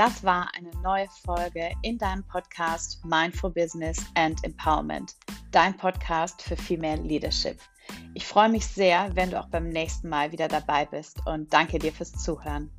Das 0.00 0.24
war 0.24 0.48
eine 0.56 0.70
neue 0.82 1.06
Folge 1.26 1.72
in 1.82 1.98
deinem 1.98 2.24
Podcast 2.24 3.04
Mindful 3.04 3.50
Business 3.50 4.02
and 4.14 4.42
Empowerment, 4.44 5.14
dein 5.50 5.76
Podcast 5.76 6.40
für 6.40 6.56
Female 6.56 7.02
Leadership. 7.02 7.58
Ich 8.14 8.26
freue 8.26 8.48
mich 8.48 8.66
sehr, 8.66 9.14
wenn 9.14 9.30
du 9.30 9.38
auch 9.38 9.50
beim 9.50 9.68
nächsten 9.68 10.08
Mal 10.08 10.32
wieder 10.32 10.48
dabei 10.48 10.86
bist 10.86 11.18
und 11.26 11.52
danke 11.52 11.78
dir 11.78 11.92
fürs 11.92 12.12
Zuhören. 12.12 12.70